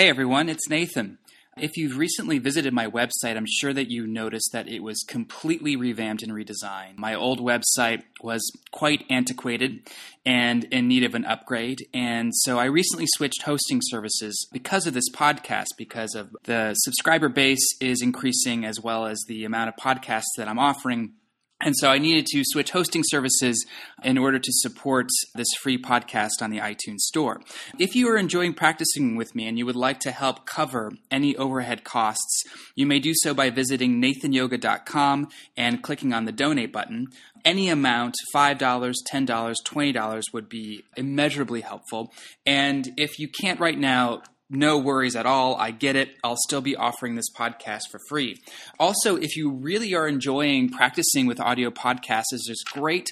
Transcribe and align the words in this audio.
Hey 0.00 0.08
everyone, 0.08 0.48
it's 0.48 0.66
Nathan. 0.70 1.18
If 1.58 1.76
you've 1.76 1.98
recently 1.98 2.38
visited 2.38 2.72
my 2.72 2.86
website, 2.86 3.36
I'm 3.36 3.44
sure 3.46 3.74
that 3.74 3.90
you 3.90 4.06
noticed 4.06 4.48
that 4.54 4.66
it 4.66 4.82
was 4.82 5.04
completely 5.06 5.76
revamped 5.76 6.22
and 6.22 6.32
redesigned. 6.32 6.96
My 6.96 7.14
old 7.14 7.38
website 7.38 8.04
was 8.22 8.40
quite 8.70 9.04
antiquated 9.10 9.90
and 10.24 10.64
in 10.64 10.88
need 10.88 11.04
of 11.04 11.14
an 11.14 11.26
upgrade, 11.26 11.86
and 11.92 12.32
so 12.34 12.58
I 12.58 12.64
recently 12.64 13.04
switched 13.08 13.42
hosting 13.42 13.80
services 13.82 14.48
because 14.50 14.86
of 14.86 14.94
this 14.94 15.10
podcast, 15.12 15.66
because 15.76 16.14
of 16.14 16.34
the 16.44 16.72
subscriber 16.76 17.28
base 17.28 17.68
is 17.78 18.00
increasing 18.00 18.64
as 18.64 18.80
well 18.80 19.04
as 19.04 19.22
the 19.28 19.44
amount 19.44 19.68
of 19.68 19.76
podcasts 19.76 20.32
that 20.38 20.48
I'm 20.48 20.58
offering 20.58 21.12
and 21.60 21.74
so 21.76 21.90
I 21.90 21.98
needed 21.98 22.26
to 22.26 22.42
switch 22.44 22.70
hosting 22.70 23.02
services 23.04 23.66
in 24.02 24.16
order 24.16 24.38
to 24.38 24.52
support 24.52 25.08
this 25.34 25.48
free 25.62 25.76
podcast 25.76 26.40
on 26.40 26.50
the 26.50 26.58
iTunes 26.58 27.00
Store. 27.00 27.40
If 27.78 27.94
you 27.94 28.08
are 28.08 28.16
enjoying 28.16 28.54
practicing 28.54 29.16
with 29.16 29.34
me 29.34 29.46
and 29.46 29.58
you 29.58 29.66
would 29.66 29.76
like 29.76 30.00
to 30.00 30.10
help 30.10 30.46
cover 30.46 30.92
any 31.10 31.36
overhead 31.36 31.84
costs, 31.84 32.44
you 32.74 32.86
may 32.86 32.98
do 32.98 33.12
so 33.14 33.34
by 33.34 33.50
visiting 33.50 34.00
nathanyoga.com 34.00 35.28
and 35.56 35.82
clicking 35.82 36.12
on 36.12 36.24
the 36.24 36.32
donate 36.32 36.72
button. 36.72 37.08
Any 37.44 37.68
amount, 37.68 38.16
$5, 38.34 38.58
$10, 38.58 39.54
$20 39.66 40.22
would 40.32 40.48
be 40.48 40.84
immeasurably 40.96 41.62
helpful. 41.62 42.12
And 42.44 42.92
if 42.96 43.18
you 43.18 43.28
can't 43.28 43.60
right 43.60 43.78
now, 43.78 44.22
no 44.50 44.78
worries 44.78 45.14
at 45.14 45.26
all. 45.26 45.54
I 45.54 45.70
get 45.70 45.94
it. 45.94 46.16
I'll 46.24 46.36
still 46.36 46.60
be 46.60 46.74
offering 46.74 47.14
this 47.14 47.30
podcast 47.32 47.82
for 47.90 48.00
free. 48.08 48.36
Also, 48.80 49.16
if 49.16 49.36
you 49.36 49.50
really 49.50 49.94
are 49.94 50.08
enjoying 50.08 50.70
practicing 50.70 51.26
with 51.26 51.40
audio 51.40 51.70
podcasts, 51.70 52.24
there's 52.32 52.46
this 52.48 52.64
great 52.64 53.08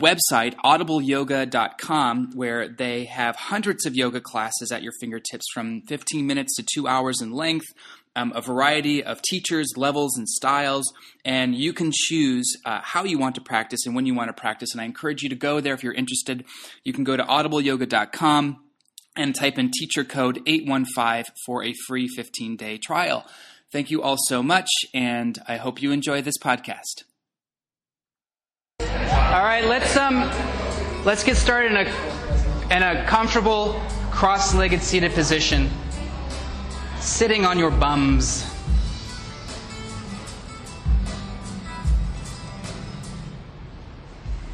website, 0.00 0.54
audibleyoga.com, 0.64 2.32
where 2.34 2.68
they 2.68 3.04
have 3.04 3.36
hundreds 3.36 3.84
of 3.84 3.94
yoga 3.94 4.20
classes 4.20 4.72
at 4.72 4.82
your 4.82 4.92
fingertips 4.98 5.44
from 5.52 5.82
15 5.82 6.26
minutes 6.26 6.56
to 6.56 6.64
two 6.74 6.88
hours 6.88 7.20
in 7.20 7.32
length, 7.32 7.66
um, 8.16 8.32
a 8.34 8.40
variety 8.40 9.04
of 9.04 9.20
teachers, 9.20 9.74
levels, 9.76 10.16
and 10.16 10.28
styles, 10.28 10.90
and 11.24 11.54
you 11.54 11.74
can 11.74 11.90
choose 11.92 12.56
uh, 12.64 12.80
how 12.82 13.04
you 13.04 13.18
want 13.18 13.34
to 13.34 13.40
practice 13.42 13.86
and 13.86 13.94
when 13.94 14.06
you 14.06 14.14
want 14.14 14.28
to 14.28 14.40
practice. 14.40 14.72
And 14.72 14.80
I 14.80 14.84
encourage 14.84 15.22
you 15.22 15.28
to 15.28 15.36
go 15.36 15.60
there 15.60 15.74
if 15.74 15.82
you're 15.82 15.92
interested. 15.92 16.44
You 16.82 16.94
can 16.94 17.04
go 17.04 17.16
to 17.16 17.22
audibleyoga.com 17.22 18.58
and 19.16 19.34
type 19.34 19.58
in 19.58 19.70
teacher 19.70 20.04
code 20.04 20.40
815 20.46 21.32
for 21.44 21.62
a 21.64 21.72
free 21.86 22.08
15 22.08 22.56
day 22.56 22.78
trial. 22.78 23.26
Thank 23.70 23.90
you 23.90 24.02
all 24.02 24.16
so 24.26 24.42
much, 24.42 24.68
and 24.92 25.38
I 25.48 25.56
hope 25.56 25.80
you 25.80 25.92
enjoy 25.92 26.20
this 26.22 26.36
podcast. 26.38 27.04
All 28.80 29.42
right, 29.42 29.64
let's 29.64 29.96
um, 29.96 30.30
let's 31.04 31.24
get 31.24 31.36
started 31.36 31.72
in 31.72 31.86
a 31.86 32.76
in 32.76 32.82
a 32.82 33.06
comfortable 33.06 33.80
cross-legged 34.10 34.82
seated 34.82 35.12
position, 35.12 35.70
sitting 37.00 37.46
on 37.46 37.58
your 37.58 37.70
bums. 37.70 38.46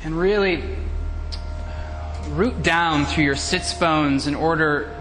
And 0.04 0.16
really 0.16 0.62
root 2.28 2.62
down 2.62 3.06
through 3.06 3.24
your 3.24 3.36
sits 3.36 3.74
bones 3.74 4.26
in 4.26 4.34
order 4.34 4.94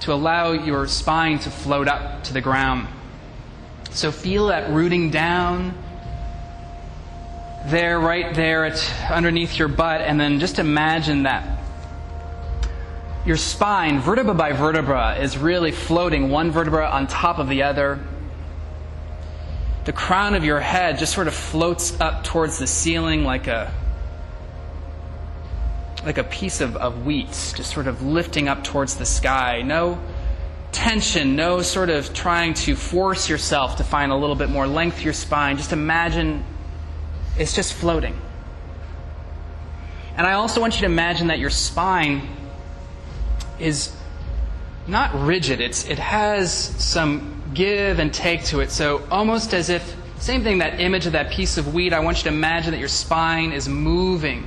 to 0.00 0.12
allow 0.12 0.52
your 0.52 0.86
spine 0.88 1.38
to 1.40 1.50
float 1.50 1.88
up 1.88 2.24
to 2.24 2.32
the 2.32 2.40
ground. 2.40 2.88
So 3.90 4.10
feel 4.10 4.46
that 4.46 4.70
rooting 4.70 5.10
down 5.10 5.74
there, 7.66 8.00
right 8.00 8.34
there, 8.34 8.64
at, 8.64 9.10
underneath 9.10 9.58
your 9.58 9.68
butt, 9.68 10.00
and 10.00 10.18
then 10.18 10.40
just 10.40 10.58
imagine 10.58 11.24
that 11.24 11.60
your 13.24 13.36
spine, 13.36 14.00
vertebra 14.00 14.34
by 14.34 14.52
vertebra, 14.52 15.16
is 15.20 15.38
really 15.38 15.70
floating 15.70 16.28
one 16.28 16.50
vertebra 16.50 16.88
on 16.88 17.06
top 17.06 17.38
of 17.38 17.48
the 17.48 17.62
other. 17.62 18.00
The 19.84 19.92
crown 19.92 20.34
of 20.34 20.44
your 20.44 20.58
head 20.58 20.98
just 20.98 21.14
sort 21.14 21.28
of 21.28 21.34
floats 21.34 22.00
up 22.00 22.24
towards 22.24 22.58
the 22.58 22.66
ceiling 22.66 23.24
like 23.24 23.46
a 23.46 23.72
like 26.04 26.18
a 26.18 26.24
piece 26.24 26.60
of, 26.60 26.76
of 26.76 27.06
wheat, 27.06 27.28
just 27.28 27.72
sort 27.72 27.86
of 27.86 28.02
lifting 28.02 28.48
up 28.48 28.64
towards 28.64 28.96
the 28.96 29.06
sky. 29.06 29.62
No 29.62 30.00
tension, 30.72 31.36
no 31.36 31.62
sort 31.62 31.90
of 31.90 32.12
trying 32.12 32.54
to 32.54 32.74
force 32.74 33.28
yourself 33.28 33.76
to 33.76 33.84
find 33.84 34.10
a 34.10 34.16
little 34.16 34.34
bit 34.34 34.50
more 34.50 34.66
length 34.66 34.98
to 34.98 35.04
your 35.04 35.12
spine. 35.12 35.56
Just 35.56 35.72
imagine 35.72 36.44
it's 37.38 37.54
just 37.54 37.74
floating. 37.74 38.18
And 40.16 40.26
I 40.26 40.32
also 40.32 40.60
want 40.60 40.74
you 40.74 40.80
to 40.80 40.86
imagine 40.86 41.28
that 41.28 41.38
your 41.38 41.50
spine 41.50 42.28
is 43.58 43.94
not 44.86 45.14
rigid, 45.14 45.60
it's, 45.60 45.86
it 45.86 45.98
has 45.98 46.52
some 46.52 47.40
give 47.54 47.98
and 47.98 48.12
take 48.12 48.44
to 48.44 48.60
it. 48.60 48.70
So, 48.70 49.06
almost 49.10 49.54
as 49.54 49.68
if, 49.68 49.94
same 50.18 50.42
thing, 50.42 50.58
that 50.58 50.80
image 50.80 51.06
of 51.06 51.12
that 51.12 51.30
piece 51.30 51.56
of 51.56 51.72
wheat, 51.72 51.92
I 51.92 52.00
want 52.00 52.18
you 52.18 52.22
to 52.24 52.28
imagine 52.30 52.72
that 52.72 52.80
your 52.80 52.88
spine 52.88 53.52
is 53.52 53.68
moving 53.68 54.44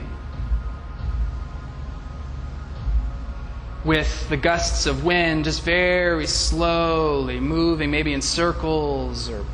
with 3.85 4.27
the 4.29 4.37
gusts 4.37 4.87
of 4.87 5.05
wind 5.05 5.43
just 5.43 5.61
very 5.61 6.25
slowly 6.25 7.39
moving, 7.39 7.91
maybe 7.91 8.13
in 8.13 8.21
circles 8.21 9.29
or 9.29 9.45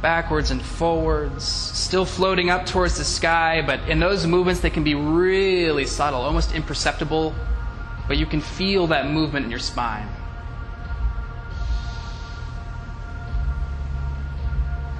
backwards 0.00 0.52
and 0.52 0.62
forwards, 0.62 1.44
still 1.44 2.04
floating 2.04 2.48
up 2.48 2.64
towards 2.64 2.96
the 2.96 3.04
sky, 3.04 3.60
but 3.66 3.80
in 3.88 3.98
those 3.98 4.24
movements 4.26 4.60
they 4.60 4.70
can 4.70 4.84
be 4.84 4.94
really 4.94 5.84
subtle, 5.84 6.20
almost 6.20 6.54
imperceptible, 6.54 7.34
but 8.06 8.16
you 8.16 8.24
can 8.24 8.40
feel 8.40 8.86
that 8.86 9.10
movement 9.10 9.44
in 9.44 9.50
your 9.50 9.58
spine. 9.58 10.08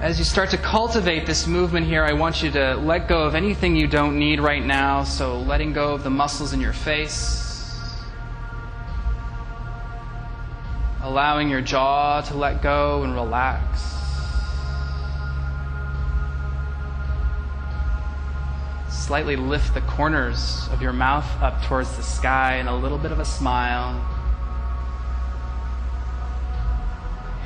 As 0.01 0.17
you 0.17 0.25
start 0.25 0.49
to 0.51 0.57
cultivate 0.57 1.25
this 1.25 1.47
movement 1.47 1.85
here, 1.85 2.03
I 2.03 2.13
want 2.13 2.41
you 2.41 2.51
to 2.51 2.75
let 2.75 3.07
go 3.09 3.23
of 3.23 3.35
anything 3.35 3.75
you 3.75 3.87
don't 3.87 4.17
need 4.17 4.39
right 4.39 4.65
now. 4.65 5.03
So, 5.03 5.39
letting 5.39 5.73
go 5.73 5.93
of 5.93 6.03
the 6.03 6.09
muscles 6.09 6.53
in 6.53 6.61
your 6.61 6.71
face, 6.71 7.48
allowing 11.01 11.49
your 11.49 11.61
jaw 11.61 12.21
to 12.21 12.35
let 12.35 12.61
go 12.61 13.03
and 13.03 13.13
relax. 13.13 13.95
Slightly 18.89 19.35
lift 19.35 19.73
the 19.73 19.81
corners 19.81 20.67
of 20.71 20.81
your 20.81 20.93
mouth 20.93 21.25
up 21.41 21.63
towards 21.63 21.95
the 21.95 22.03
sky 22.03 22.55
and 22.55 22.69
a 22.69 22.75
little 22.75 22.97
bit 22.97 23.11
of 23.11 23.19
a 23.19 23.25
smile. 23.25 24.05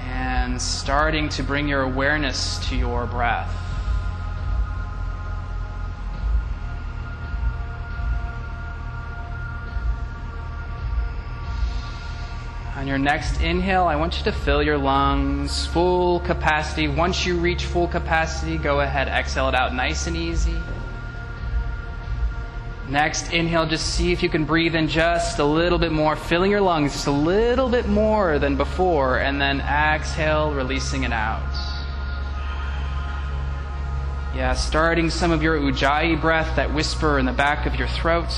And 0.01 0.61
starting 0.61 1.29
to 1.29 1.43
bring 1.43 1.67
your 1.67 1.81
awareness 1.81 2.57
to 2.67 2.75
your 2.75 3.05
breath. 3.05 3.62
On 12.75 12.87
your 12.87 12.97
next 12.97 13.39
inhale, 13.39 13.83
I 13.83 13.95
want 13.95 14.17
you 14.17 14.23
to 14.23 14.31
fill 14.31 14.63
your 14.63 14.79
lungs 14.79 15.67
full 15.67 16.21
capacity. 16.21 16.87
Once 16.87 17.23
you 17.23 17.37
reach 17.37 17.65
full 17.65 17.87
capacity, 17.87 18.57
go 18.57 18.79
ahead, 18.79 19.07
exhale 19.07 19.47
it 19.47 19.53
out 19.53 19.75
nice 19.75 20.07
and 20.07 20.17
easy. 20.17 20.57
Next 22.89 23.31
inhale, 23.31 23.67
just 23.67 23.93
see 23.93 24.11
if 24.11 24.23
you 24.23 24.29
can 24.29 24.43
breathe 24.43 24.73
in 24.73 24.87
just 24.87 25.37
a 25.37 25.45
little 25.45 25.77
bit 25.77 25.91
more, 25.91 26.15
filling 26.15 26.49
your 26.49 26.61
lungs 26.61 26.93
just 26.93 27.05
a 27.05 27.11
little 27.11 27.69
bit 27.69 27.87
more 27.87 28.39
than 28.39 28.57
before, 28.57 29.19
and 29.19 29.39
then 29.39 29.61
exhale, 29.61 30.51
releasing 30.51 31.03
it 31.03 31.13
out. 31.13 31.43
Yeah, 34.35 34.53
starting 34.55 35.11
some 35.11 35.31
of 35.31 35.43
your 35.43 35.59
ujjayi 35.59 36.19
breath, 36.19 36.55
that 36.55 36.73
whisper 36.73 37.19
in 37.19 37.27
the 37.27 37.33
back 37.33 37.67
of 37.67 37.75
your 37.75 37.87
throat. 37.87 38.33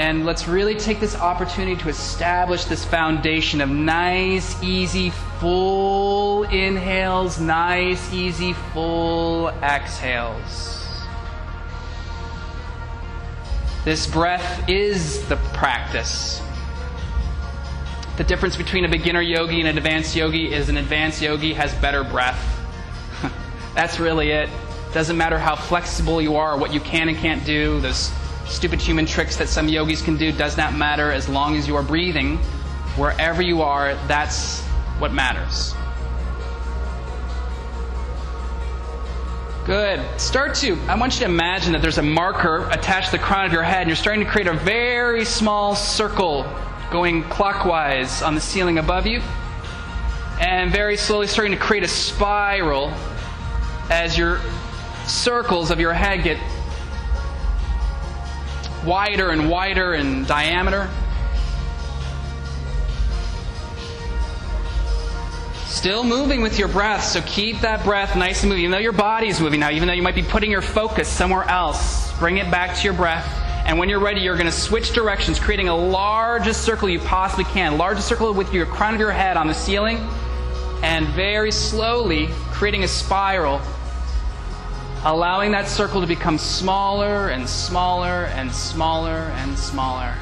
And 0.00 0.24
let's 0.24 0.48
really 0.48 0.76
take 0.76 0.98
this 0.98 1.14
opportunity 1.14 1.76
to 1.82 1.90
establish 1.90 2.64
this 2.64 2.86
foundation 2.86 3.60
of 3.60 3.68
nice, 3.68 4.60
easy, 4.62 5.10
full 5.40 6.44
inhales, 6.44 7.38
nice, 7.38 8.10
easy, 8.10 8.54
full 8.72 9.50
exhales. 9.62 11.04
This 13.84 14.06
breath 14.06 14.70
is 14.70 15.28
the 15.28 15.36
practice. 15.52 16.40
The 18.16 18.24
difference 18.24 18.56
between 18.56 18.86
a 18.86 18.88
beginner 18.88 19.20
yogi 19.20 19.60
and 19.60 19.68
an 19.68 19.76
advanced 19.76 20.16
yogi 20.16 20.50
is 20.50 20.70
an 20.70 20.78
advanced 20.78 21.20
yogi 21.20 21.52
has 21.52 21.74
better 21.74 22.04
breath. 22.04 22.42
That's 23.74 24.00
really 24.00 24.30
it. 24.30 24.48
Doesn't 24.94 25.18
matter 25.18 25.38
how 25.38 25.56
flexible 25.56 26.22
you 26.22 26.36
are, 26.36 26.56
what 26.56 26.72
you 26.72 26.80
can 26.80 27.10
and 27.10 27.18
can't 27.18 27.44
do, 27.44 27.80
those 27.80 28.10
stupid 28.50 28.80
human 28.80 29.06
tricks 29.06 29.36
that 29.36 29.48
some 29.48 29.68
yogis 29.68 30.02
can 30.02 30.16
do 30.16 30.32
does 30.32 30.56
not 30.56 30.74
matter 30.74 31.12
as 31.12 31.28
long 31.28 31.56
as 31.56 31.68
you 31.68 31.76
are 31.76 31.82
breathing. 31.82 32.36
Wherever 32.96 33.40
you 33.40 33.62
are, 33.62 33.94
that's 34.06 34.60
what 34.98 35.12
matters. 35.12 35.74
Good. 39.66 40.04
Start 40.20 40.56
to, 40.56 40.76
I 40.88 40.96
want 40.96 41.14
you 41.14 41.20
to 41.20 41.24
imagine 41.26 41.72
that 41.74 41.82
there's 41.82 41.98
a 41.98 42.02
marker 42.02 42.68
attached 42.70 43.12
to 43.12 43.18
the 43.18 43.22
crown 43.22 43.46
of 43.46 43.52
your 43.52 43.62
head, 43.62 43.82
and 43.82 43.88
you're 43.88 43.96
starting 43.96 44.24
to 44.24 44.30
create 44.30 44.48
a 44.48 44.54
very 44.54 45.24
small 45.24 45.76
circle 45.76 46.44
going 46.90 47.22
clockwise 47.24 48.20
on 48.20 48.34
the 48.34 48.40
ceiling 48.40 48.78
above 48.78 49.06
you. 49.06 49.22
And 50.40 50.72
very 50.72 50.96
slowly 50.96 51.28
starting 51.28 51.52
to 51.52 51.58
create 51.58 51.84
a 51.84 51.88
spiral 51.88 52.92
as 53.90 54.18
your 54.18 54.40
circles 55.06 55.70
of 55.70 55.78
your 55.78 55.92
head 55.92 56.24
get 56.24 56.38
wider 58.84 59.30
and 59.30 59.50
wider 59.50 59.94
in 59.94 60.24
diameter. 60.24 60.88
Still 65.66 66.04
moving 66.04 66.42
with 66.42 66.58
your 66.58 66.68
breath, 66.68 67.04
so 67.04 67.22
keep 67.22 67.60
that 67.60 67.84
breath 67.84 68.14
nice 68.16 68.42
and 68.42 68.50
moving. 68.50 68.64
Even 68.64 68.72
though 68.72 68.78
your 68.78 68.92
body 68.92 69.28
is 69.28 69.40
moving 69.40 69.60
now, 69.60 69.70
even 69.70 69.88
though 69.88 69.94
you 69.94 70.02
might 70.02 70.14
be 70.14 70.22
putting 70.22 70.50
your 70.50 70.60
focus 70.60 71.08
somewhere 71.08 71.44
else, 71.44 72.12
bring 72.18 72.36
it 72.36 72.50
back 72.50 72.76
to 72.76 72.84
your 72.84 72.92
breath. 72.92 73.26
And 73.64 73.78
when 73.78 73.88
you're 73.88 74.00
ready, 74.00 74.20
you're 74.20 74.36
going 74.36 74.46
to 74.46 74.52
switch 74.52 74.92
directions, 74.92 75.38
creating 75.38 75.68
a 75.68 75.76
largest 75.76 76.64
circle 76.64 76.88
you 76.88 76.98
possibly 76.98 77.44
can. 77.44 77.78
Largest 77.78 78.08
circle 78.08 78.34
with 78.34 78.52
your 78.52 78.66
crown 78.66 78.94
of 78.94 79.00
your 79.00 79.12
head 79.12 79.36
on 79.36 79.46
the 79.46 79.54
ceiling, 79.54 79.98
and 80.82 81.06
very 81.08 81.52
slowly 81.52 82.28
creating 82.50 82.84
a 82.84 82.88
spiral, 82.88 83.60
allowing 85.04 85.52
that 85.52 85.66
circle 85.66 86.02
to 86.02 86.06
become 86.06 86.36
smaller 86.36 87.30
and 87.30 87.48
smaller 87.48 88.26
and 88.34 88.52
smaller 88.52 89.32
and 89.36 89.58
smaller. 89.58 90.14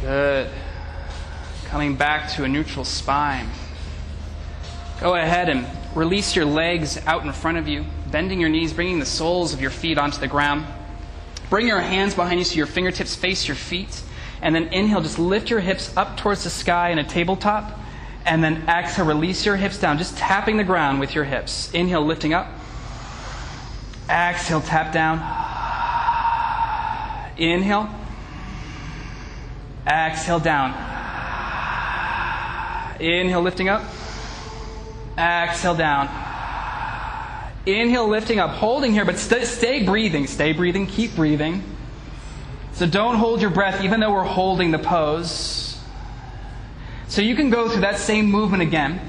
Good. 0.00 0.50
Coming 1.66 1.94
back 1.94 2.30
to 2.32 2.44
a 2.44 2.48
neutral 2.48 2.84
spine. 2.84 3.48
Go 5.02 5.16
ahead 5.16 5.48
and 5.48 5.66
release 5.96 6.36
your 6.36 6.44
legs 6.44 6.96
out 7.08 7.26
in 7.26 7.32
front 7.32 7.58
of 7.58 7.66
you, 7.66 7.84
bending 8.12 8.38
your 8.38 8.48
knees, 8.48 8.72
bringing 8.72 9.00
the 9.00 9.04
soles 9.04 9.52
of 9.52 9.60
your 9.60 9.72
feet 9.72 9.98
onto 9.98 10.20
the 10.20 10.28
ground. 10.28 10.64
Bring 11.50 11.66
your 11.66 11.80
hands 11.80 12.14
behind 12.14 12.38
you 12.38 12.44
so 12.44 12.54
your 12.54 12.66
fingertips 12.66 13.16
face 13.16 13.48
your 13.48 13.56
feet. 13.56 14.00
And 14.42 14.54
then 14.54 14.68
inhale, 14.68 15.00
just 15.00 15.18
lift 15.18 15.50
your 15.50 15.58
hips 15.58 15.92
up 15.96 16.16
towards 16.18 16.44
the 16.44 16.50
sky 16.50 16.90
in 16.90 17.00
a 17.00 17.04
tabletop. 17.04 17.80
And 18.24 18.44
then 18.44 18.68
exhale, 18.68 19.04
release 19.04 19.44
your 19.44 19.56
hips 19.56 19.76
down, 19.76 19.98
just 19.98 20.16
tapping 20.16 20.56
the 20.56 20.62
ground 20.62 21.00
with 21.00 21.16
your 21.16 21.24
hips. 21.24 21.68
Inhale, 21.72 22.06
lifting 22.06 22.32
up. 22.32 22.46
Exhale, 24.08 24.60
tap 24.60 24.92
down. 24.92 25.18
Inhale. 27.36 27.92
Exhale 29.84 30.38
down. 30.38 30.70
Inhale, 33.00 33.42
lifting 33.42 33.68
up. 33.68 33.82
Exhale 35.18 35.74
down. 35.74 36.08
Inhale, 37.66 38.08
lifting 38.08 38.40
up, 38.40 38.50
holding 38.50 38.92
here, 38.92 39.04
but 39.04 39.18
st- 39.18 39.46
stay 39.46 39.84
breathing. 39.84 40.26
Stay 40.26 40.52
breathing, 40.52 40.86
keep 40.86 41.14
breathing. 41.14 41.62
So 42.72 42.86
don't 42.86 43.16
hold 43.16 43.40
your 43.40 43.50
breath, 43.50 43.82
even 43.84 44.00
though 44.00 44.12
we're 44.12 44.24
holding 44.24 44.70
the 44.70 44.78
pose. 44.78 45.78
So 47.08 47.20
you 47.22 47.36
can 47.36 47.50
go 47.50 47.68
through 47.68 47.82
that 47.82 47.98
same 47.98 48.30
movement 48.30 48.62
again. 48.62 49.00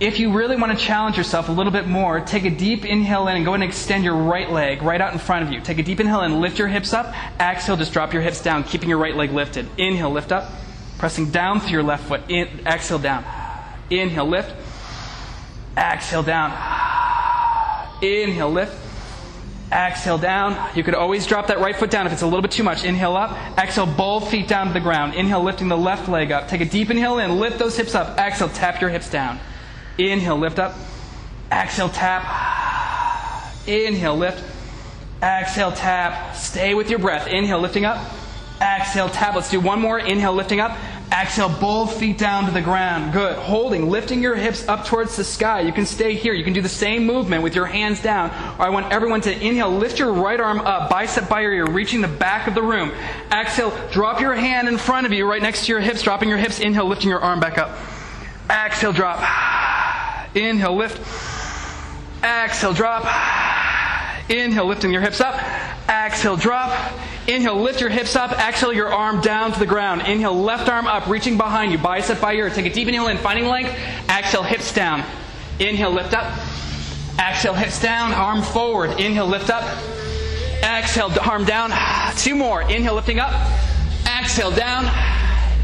If 0.00 0.20
you 0.20 0.32
really 0.32 0.56
want 0.56 0.76
to 0.76 0.84
challenge 0.84 1.16
yourself 1.16 1.48
a 1.48 1.52
little 1.52 1.72
bit 1.72 1.88
more, 1.88 2.20
take 2.20 2.44
a 2.44 2.50
deep 2.50 2.84
inhale 2.84 3.26
in 3.28 3.36
and 3.36 3.44
go 3.44 3.54
and 3.54 3.64
extend 3.64 4.04
your 4.04 4.14
right 4.14 4.50
leg 4.50 4.82
right 4.82 5.00
out 5.00 5.12
in 5.12 5.18
front 5.18 5.46
of 5.46 5.52
you. 5.52 5.60
Take 5.60 5.78
a 5.78 5.82
deep 5.82 5.98
inhale 5.98 6.20
and 6.20 6.40
lift 6.40 6.58
your 6.58 6.68
hips 6.68 6.92
up. 6.92 7.14
Exhale, 7.40 7.76
just 7.76 7.92
drop 7.92 8.12
your 8.12 8.22
hips 8.22 8.42
down, 8.42 8.62
keeping 8.62 8.88
your 8.88 8.98
right 8.98 9.16
leg 9.16 9.32
lifted. 9.32 9.68
Inhale, 9.76 10.10
lift 10.10 10.30
up. 10.30 10.50
Pressing 10.98 11.30
down 11.30 11.60
through 11.60 11.70
your 11.70 11.82
left 11.82 12.06
foot. 12.06 12.22
In, 12.28 12.48
exhale, 12.66 12.98
down. 12.98 13.24
Inhale, 13.90 14.26
lift. 14.26 14.54
Exhale, 15.78 16.24
down. 16.24 16.50
Inhale, 18.02 18.50
lift. 18.50 18.76
Exhale 19.70 20.18
down. 20.18 20.56
You 20.74 20.82
could 20.82 20.94
always 20.94 21.26
drop 21.26 21.48
that 21.48 21.60
right 21.60 21.76
foot 21.76 21.90
down 21.90 22.06
if 22.06 22.12
it's 22.12 22.22
a 22.22 22.26
little 22.26 22.42
bit 22.42 22.50
too 22.50 22.62
much. 22.62 22.84
Inhale 22.84 23.16
up. 23.16 23.36
Exhale, 23.58 23.86
both 23.86 24.30
feet 24.30 24.48
down 24.48 24.68
to 24.68 24.72
the 24.72 24.80
ground. 24.80 25.14
Inhale, 25.14 25.42
lifting 25.42 25.68
the 25.68 25.76
left 25.76 26.08
leg 26.08 26.32
up. 26.32 26.48
Take 26.48 26.62
a 26.62 26.64
deep 26.64 26.90
inhale 26.90 27.18
in. 27.18 27.38
Lift 27.38 27.58
those 27.58 27.76
hips 27.76 27.94
up. 27.94 28.18
Exhale, 28.18 28.48
tap 28.48 28.80
your 28.80 28.90
hips 28.90 29.10
down. 29.10 29.38
Inhale, 29.98 30.38
lift 30.38 30.58
up. 30.58 30.74
Exhale, 31.52 31.90
tap. 31.90 32.22
Inhale, 33.66 34.16
lift. 34.16 34.42
Exhale, 35.22 35.72
tap. 35.72 36.34
Stay 36.34 36.74
with 36.74 36.88
your 36.88 36.98
breath. 36.98 37.26
Inhale, 37.26 37.60
lifting 37.60 37.84
up. 37.84 37.98
Exhale, 38.62 39.10
tap. 39.10 39.34
Let's 39.34 39.50
do 39.50 39.60
one 39.60 39.80
more. 39.80 39.98
Inhale, 39.98 40.32
lifting 40.32 40.60
up. 40.60 40.76
Exhale, 41.10 41.48
both 41.48 41.98
feet 41.98 42.18
down 42.18 42.44
to 42.44 42.50
the 42.50 42.60
ground. 42.60 43.14
Good. 43.14 43.36
Holding, 43.38 43.88
lifting 43.88 44.20
your 44.20 44.34
hips 44.34 44.68
up 44.68 44.84
towards 44.84 45.16
the 45.16 45.24
sky. 45.24 45.60
You 45.62 45.72
can 45.72 45.86
stay 45.86 46.14
here. 46.14 46.34
You 46.34 46.44
can 46.44 46.52
do 46.52 46.60
the 46.60 46.68
same 46.68 47.06
movement 47.06 47.42
with 47.42 47.54
your 47.54 47.64
hands 47.64 48.02
down. 48.02 48.28
Or 48.58 48.66
I 48.66 48.68
want 48.68 48.92
everyone 48.92 49.22
to 49.22 49.32
inhale, 49.32 49.70
lift 49.70 49.98
your 49.98 50.12
right 50.12 50.38
arm 50.38 50.60
up, 50.60 50.90
bicep 50.90 51.28
by 51.28 51.40
your 51.40 51.52
ear, 51.52 51.66
reaching 51.66 52.02
the 52.02 52.08
back 52.08 52.46
of 52.46 52.54
the 52.54 52.62
room. 52.62 52.92
Exhale, 53.32 53.72
drop 53.90 54.20
your 54.20 54.34
hand 54.34 54.68
in 54.68 54.76
front 54.76 55.06
of 55.06 55.12
you, 55.12 55.26
right 55.26 55.40
next 55.40 55.64
to 55.64 55.72
your 55.72 55.80
hips, 55.80 56.02
dropping 56.02 56.28
your 56.28 56.38
hips. 56.38 56.60
Inhale, 56.60 56.86
lifting 56.86 57.08
your 57.08 57.20
arm 57.20 57.40
back 57.40 57.56
up. 57.56 57.78
Exhale, 58.50 58.92
drop. 58.92 59.18
Inhale, 60.34 60.76
lift. 60.76 61.00
Exhale, 62.22 62.74
drop. 62.74 63.04
Inhale, 64.28 64.66
lifting 64.66 64.92
your 64.92 65.00
hips 65.00 65.22
up. 65.22 65.40
Exhale, 65.88 66.36
drop. 66.36 66.70
Inhale, 67.28 67.60
lift 67.60 67.82
your 67.82 67.90
hips 67.90 68.16
up. 68.16 68.32
Exhale, 68.32 68.72
your 68.72 68.90
arm 68.90 69.20
down 69.20 69.52
to 69.52 69.58
the 69.58 69.66
ground. 69.66 70.00
Inhale, 70.02 70.34
left 70.34 70.66
arm 70.68 70.86
up, 70.86 71.06
reaching 71.08 71.36
behind 71.36 71.70
you, 71.70 71.76
bicep 71.76 72.22
by 72.22 72.32
ear. 72.32 72.48
Take 72.48 72.64
a 72.64 72.72
deep 72.72 72.88
inhale 72.88 73.08
in, 73.08 73.18
finding 73.18 73.44
length. 73.44 73.70
Exhale, 74.08 74.42
hips 74.42 74.72
down. 74.72 75.04
Inhale, 75.58 75.90
lift 75.90 76.14
up. 76.14 76.24
Exhale, 77.18 77.52
hips 77.52 77.82
down, 77.82 78.12
arm 78.12 78.40
forward. 78.40 78.98
Inhale, 78.98 79.26
lift 79.26 79.50
up. 79.50 79.62
Exhale, 80.62 81.12
arm 81.20 81.44
down. 81.44 81.70
Two 82.16 82.34
more. 82.34 82.62
Inhale, 82.62 82.94
lifting 82.94 83.18
up. 83.18 83.34
Exhale, 84.06 84.50
down. 84.50 84.86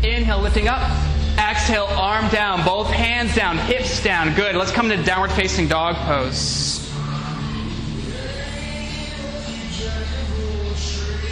Inhale, 0.05 0.41
lifting 0.41 0.69
up. 0.69 0.83
Exhale, 1.39 1.87
arm 1.87 2.29
down, 2.29 2.63
both 2.65 2.89
hands 2.89 3.35
down, 3.35 3.57
hips 3.57 4.03
down. 4.05 4.35
Good. 4.35 4.55
Let's 4.55 4.71
come 4.71 4.89
to 4.91 5.03
downward 5.03 5.33
facing 5.33 5.67
dog 5.67 5.97
pose. 5.97 6.84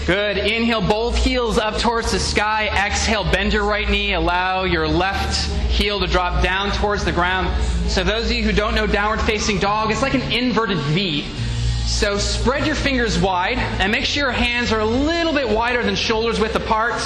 Good. 0.07 0.37
Inhale, 0.37 0.81
both 0.81 1.17
heels 1.17 1.59
up 1.59 1.79
towards 1.79 2.11
the 2.11 2.19
sky. 2.19 2.67
Exhale, 2.67 3.23
bend 3.23 3.53
your 3.53 3.65
right 3.65 3.89
knee. 3.89 4.15
Allow 4.15 4.65
your 4.65 4.89
left 4.89 5.49
heel 5.71 6.01
to 6.01 6.09
drop 6.09 6.43
down 6.43 6.73
towards 6.73 7.05
the 7.05 7.13
ground. 7.13 7.49
So, 7.89 8.03
those 8.03 8.27
of 8.27 8.33
you 8.33 8.43
who 8.43 8.53
don't 8.53 8.75
know 8.75 8.89
downward 8.89 9.21
facing 9.21 9.61
dog, 9.61 9.93
it's 9.93 10.03
like 10.03 10.15
an 10.15 10.33
inverted 10.33 10.79
V. 10.79 11.25
So, 11.87 12.19
spread 12.19 12.67
your 12.67 12.75
fingers 12.75 13.17
wide 13.17 13.59
and 13.59 13.93
make 13.93 14.05
sure 14.05 14.25
your 14.25 14.33
hands 14.33 14.73
are 14.73 14.81
a 14.81 14.85
little 14.85 15.33
bit 15.33 15.49
wider 15.49 15.85
than 15.85 15.95
shoulders 15.95 16.41
width 16.41 16.57
apart. 16.57 17.01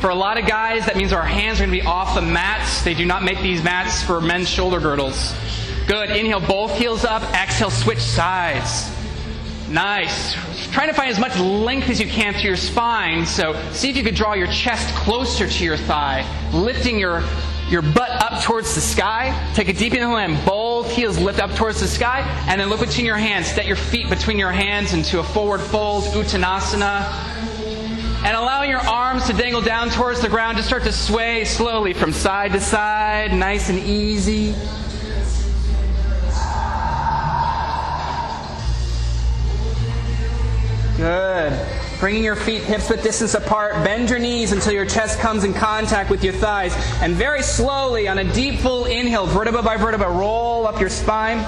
For 0.00 0.10
a 0.10 0.14
lot 0.14 0.36
of 0.36 0.46
guys, 0.46 0.86
that 0.86 0.96
means 0.96 1.12
our 1.12 1.22
hands 1.22 1.60
are 1.60 1.66
going 1.66 1.76
to 1.76 1.82
be 1.82 1.86
off 1.86 2.16
the 2.16 2.22
mats. 2.22 2.82
They 2.82 2.94
do 2.94 3.06
not 3.06 3.22
make 3.22 3.40
these 3.42 3.62
mats 3.62 4.02
for 4.02 4.20
men's 4.20 4.48
shoulder 4.48 4.80
girdles. 4.80 5.34
Good. 5.86 6.10
Inhale, 6.10 6.40
both 6.40 6.76
heels 6.76 7.04
up. 7.04 7.22
Exhale, 7.32 7.70
switch 7.70 8.00
sides. 8.00 8.90
Nice. 9.68 10.49
Trying 10.72 10.88
to 10.88 10.94
find 10.94 11.10
as 11.10 11.18
much 11.18 11.36
length 11.38 11.88
as 11.90 12.00
you 12.00 12.06
can 12.06 12.32
through 12.32 12.42
your 12.42 12.56
spine. 12.56 13.26
So 13.26 13.60
see 13.72 13.90
if 13.90 13.96
you 13.96 14.04
could 14.04 14.14
draw 14.14 14.34
your 14.34 14.46
chest 14.46 14.94
closer 14.94 15.48
to 15.48 15.64
your 15.64 15.76
thigh, 15.76 16.24
lifting 16.52 16.98
your 16.98 17.22
your 17.70 17.82
butt 17.82 18.10
up 18.10 18.42
towards 18.42 18.74
the 18.74 18.80
sky. 18.80 19.52
Take 19.54 19.68
a 19.68 19.72
deep 19.72 19.94
inhale 19.94 20.16
and 20.16 20.44
both 20.44 20.90
heels 20.90 21.18
lift 21.18 21.38
up 21.38 21.54
towards 21.54 21.80
the 21.80 21.86
sky. 21.86 22.20
And 22.48 22.60
then 22.60 22.68
look 22.68 22.80
between 22.80 23.06
your 23.06 23.16
hands. 23.16 23.46
Set 23.46 23.66
your 23.66 23.76
feet 23.76 24.08
between 24.10 24.38
your 24.38 24.50
hands 24.50 24.92
into 24.92 25.20
a 25.20 25.22
forward 25.22 25.60
fold, 25.60 26.04
Uttanasana. 26.04 27.04
And 28.24 28.36
allowing 28.36 28.70
your 28.70 28.80
arms 28.80 29.26
to 29.26 29.32
dangle 29.32 29.60
down 29.62 29.88
towards 29.90 30.20
the 30.20 30.28
ground. 30.28 30.56
Just 30.56 30.68
start 30.68 30.82
to 30.82 30.92
sway 30.92 31.44
slowly 31.44 31.92
from 31.94 32.12
side 32.12 32.52
to 32.52 32.60
side, 32.60 33.32
nice 33.32 33.68
and 33.68 33.78
easy. 33.78 34.54
Bringing 42.00 42.24
your 42.24 42.34
feet 42.34 42.62
hips 42.62 42.88
width 42.88 43.02
distance 43.02 43.34
apart. 43.34 43.74
Bend 43.84 44.08
your 44.08 44.18
knees 44.18 44.52
until 44.52 44.72
your 44.72 44.86
chest 44.86 45.18
comes 45.20 45.44
in 45.44 45.52
contact 45.52 46.08
with 46.08 46.24
your 46.24 46.32
thighs. 46.32 46.74
And 47.02 47.14
very 47.14 47.42
slowly, 47.42 48.08
on 48.08 48.16
a 48.16 48.24
deep 48.32 48.60
full 48.60 48.86
inhale, 48.86 49.26
vertebra 49.26 49.62
by 49.62 49.76
vertebra, 49.76 50.10
roll 50.10 50.66
up 50.66 50.80
your 50.80 50.88
spine. 50.88 51.44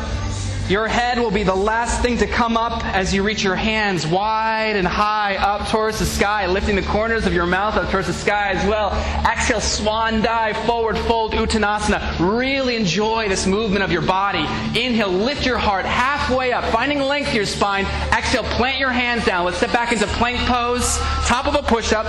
Your 0.68 0.86
head 0.86 1.18
will 1.18 1.32
be 1.32 1.42
the 1.42 1.54
last 1.54 2.02
thing 2.02 2.18
to 2.18 2.26
come 2.26 2.56
up 2.56 2.84
as 2.86 3.12
you 3.12 3.24
reach 3.24 3.42
your 3.42 3.56
hands 3.56 4.06
wide 4.06 4.76
and 4.76 4.86
high 4.86 5.34
up 5.36 5.68
towards 5.68 5.98
the 5.98 6.06
sky, 6.06 6.46
lifting 6.46 6.76
the 6.76 6.82
corners 6.82 7.26
of 7.26 7.34
your 7.34 7.46
mouth 7.46 7.74
up 7.76 7.90
towards 7.90 8.06
the 8.06 8.12
sky 8.12 8.52
as 8.52 8.66
well. 8.66 8.92
Exhale, 9.26 9.60
swan 9.60 10.22
dive, 10.22 10.56
forward 10.64 10.96
fold, 10.98 11.32
Uttanasana. 11.32 12.38
Really 12.38 12.76
enjoy 12.76 13.28
this 13.28 13.44
movement 13.44 13.82
of 13.82 13.90
your 13.90 14.02
body. 14.02 14.46
Inhale, 14.78 15.10
lift 15.10 15.44
your 15.44 15.58
heart 15.58 15.84
halfway 15.84 16.52
up, 16.52 16.64
finding 16.72 17.00
length 17.00 17.30
to 17.30 17.36
your 17.36 17.44
spine. 17.44 17.84
Exhale, 18.16 18.44
plant 18.44 18.78
your 18.78 18.92
hands 18.92 19.24
down. 19.26 19.44
Let's 19.44 19.56
step 19.56 19.72
back 19.72 19.92
into 19.92 20.06
plank 20.06 20.38
pose, 20.48 20.96
top 21.26 21.46
of 21.46 21.56
a 21.56 21.62
push 21.62 21.92
up. 21.92 22.06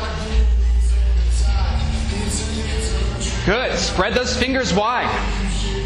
Good. 3.46 3.78
Spread 3.78 4.14
those 4.14 4.38
fingers 4.38 4.74
wide 4.74 5.10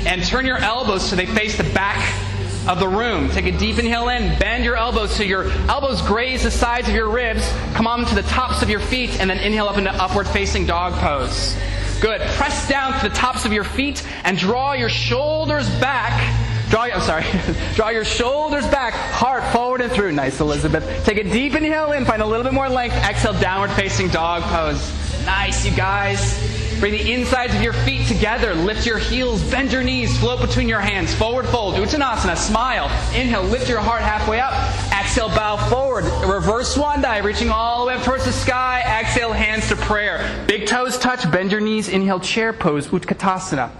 and 0.06 0.24
turn 0.24 0.46
your 0.46 0.58
elbows 0.58 1.10
so 1.10 1.16
they 1.16 1.26
face 1.26 1.58
the 1.58 1.64
back 1.74 2.27
of 2.68 2.80
the 2.80 2.88
room. 2.88 3.30
Take 3.30 3.46
a 3.46 3.58
deep 3.58 3.78
inhale 3.78 4.10
in, 4.10 4.38
bend 4.40 4.64
your 4.64 4.76
elbows 4.76 5.16
so 5.16 5.24
your 5.24 5.50
elbows 5.70 6.02
graze 6.02 6.44
the 6.44 6.52
sides 6.52 6.88
of 6.90 6.96
your 6.96 7.10
ribs. 7.10 7.50
Come 7.74 7.88
on 7.88 8.06
to 8.06 8.16
the 8.16 8.24
tops 8.24 8.62
of 8.62 8.70
your 8.70 8.80
feet, 8.80 9.20
and 9.20 9.30
then 9.30 9.40
inhale 9.40 9.68
up 9.68 9.78
into 9.78 9.92
upward 9.92 10.28
facing 10.28 10.66
dog 10.66 10.94
pose. 10.94 11.58
Good. 12.02 12.22
Press 12.22 12.68
down 12.70 13.00
to 13.00 13.10
the 13.10 13.16
tops 13.16 13.46
of 13.46 13.54
your 13.54 13.64
feet 13.64 14.04
and 14.24 14.38
draw 14.38 14.74
your 14.74 14.90
shoulders 14.90 15.68
back. 15.80 16.46
Draw, 16.70 16.84
I'm 16.84 17.02
sorry. 17.02 17.26
draw 17.76 17.90
your 17.90 18.06
shoulders 18.06 18.68
back, 18.68 18.94
heart 18.94 19.44
forward 19.54 19.82
and 19.82 19.92
through. 19.92 20.12
Nice, 20.12 20.40
Elizabeth. 20.40 21.06
Take 21.06 21.18
a 21.18 21.24
deep 21.24 21.56
inhale 21.56 21.94
in, 21.94 22.06
find 22.06 22.22
a 22.22 22.26
little 22.26 22.44
bit 22.44 22.54
more 22.54 22.70
length. 22.70 22.96
Exhale, 22.98 23.40
downward 23.40 23.72
facing 23.72 24.10
dog 24.10 24.44
pose. 24.44 24.92
Nice, 25.26 25.66
you 25.66 25.76
guys. 25.76 26.57
Bring 26.80 26.94
the 26.94 27.12
insides 27.12 27.56
of 27.56 27.62
your 27.64 27.74
feet 27.74 28.08
together. 28.08 28.54
Lift 28.54 28.86
your 28.86 29.00
heels, 29.00 29.42
bend 29.50 29.72
your 29.72 29.82
knees, 29.82 30.16
float 30.20 30.42
between 30.42 30.70
your 30.70 30.80
hands. 30.80 31.14
Forward 31.16 31.48
fold, 31.48 31.74
Uttanasana, 31.76 32.38
smile. 32.38 32.86
Inhale, 33.16 33.44
lift 33.44 33.68
your 33.68 33.80
heart 33.80 34.02
halfway 34.02 34.40
up. 34.40 34.54
Exhale, 34.94 35.30
bow 35.30 35.58
forward. 35.70 36.06
Reverse 36.32 36.76
swan 36.76 37.02
dive, 37.02 37.26
reaching 37.26 37.50
all 37.50 37.82
the 37.82 37.88
way 37.88 37.94
up 37.96 38.04
towards 38.04 38.26
the 38.26 38.32
sky. 38.32 38.84
Exhale, 39.00 39.34
hands 39.34 39.68
to 39.70 39.76
prayer. 39.76 40.46
Big 40.48 40.68
toes 40.68 41.00
touch, 41.00 41.30
bend 41.32 41.52
your 41.52 41.62
knees. 41.62 41.90
Inhale, 41.90 42.20
chair 42.20 42.54
pose, 42.54 42.88
Utkatasana. 42.88 43.72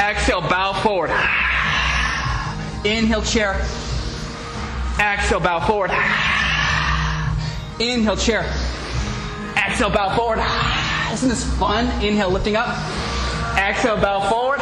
Exhale, 0.00 0.40
bow 0.40 0.72
forward. 0.82 1.10
Inhale, 2.84 3.22
chair. 3.22 3.54
Exhale, 4.98 5.38
bow 5.38 5.60
forward. 5.60 5.92
Inhale, 7.78 8.16
chair. 8.16 8.40
Exhale, 9.56 9.90
bow 9.90 10.16
forward. 10.16 10.87
Isn't 11.18 11.30
this 11.30 11.58
fun? 11.58 11.86
Inhale, 12.00 12.30
lifting 12.30 12.54
up. 12.54 12.68
Exhale, 13.58 13.96
bow 13.96 14.30
forward. 14.30 14.60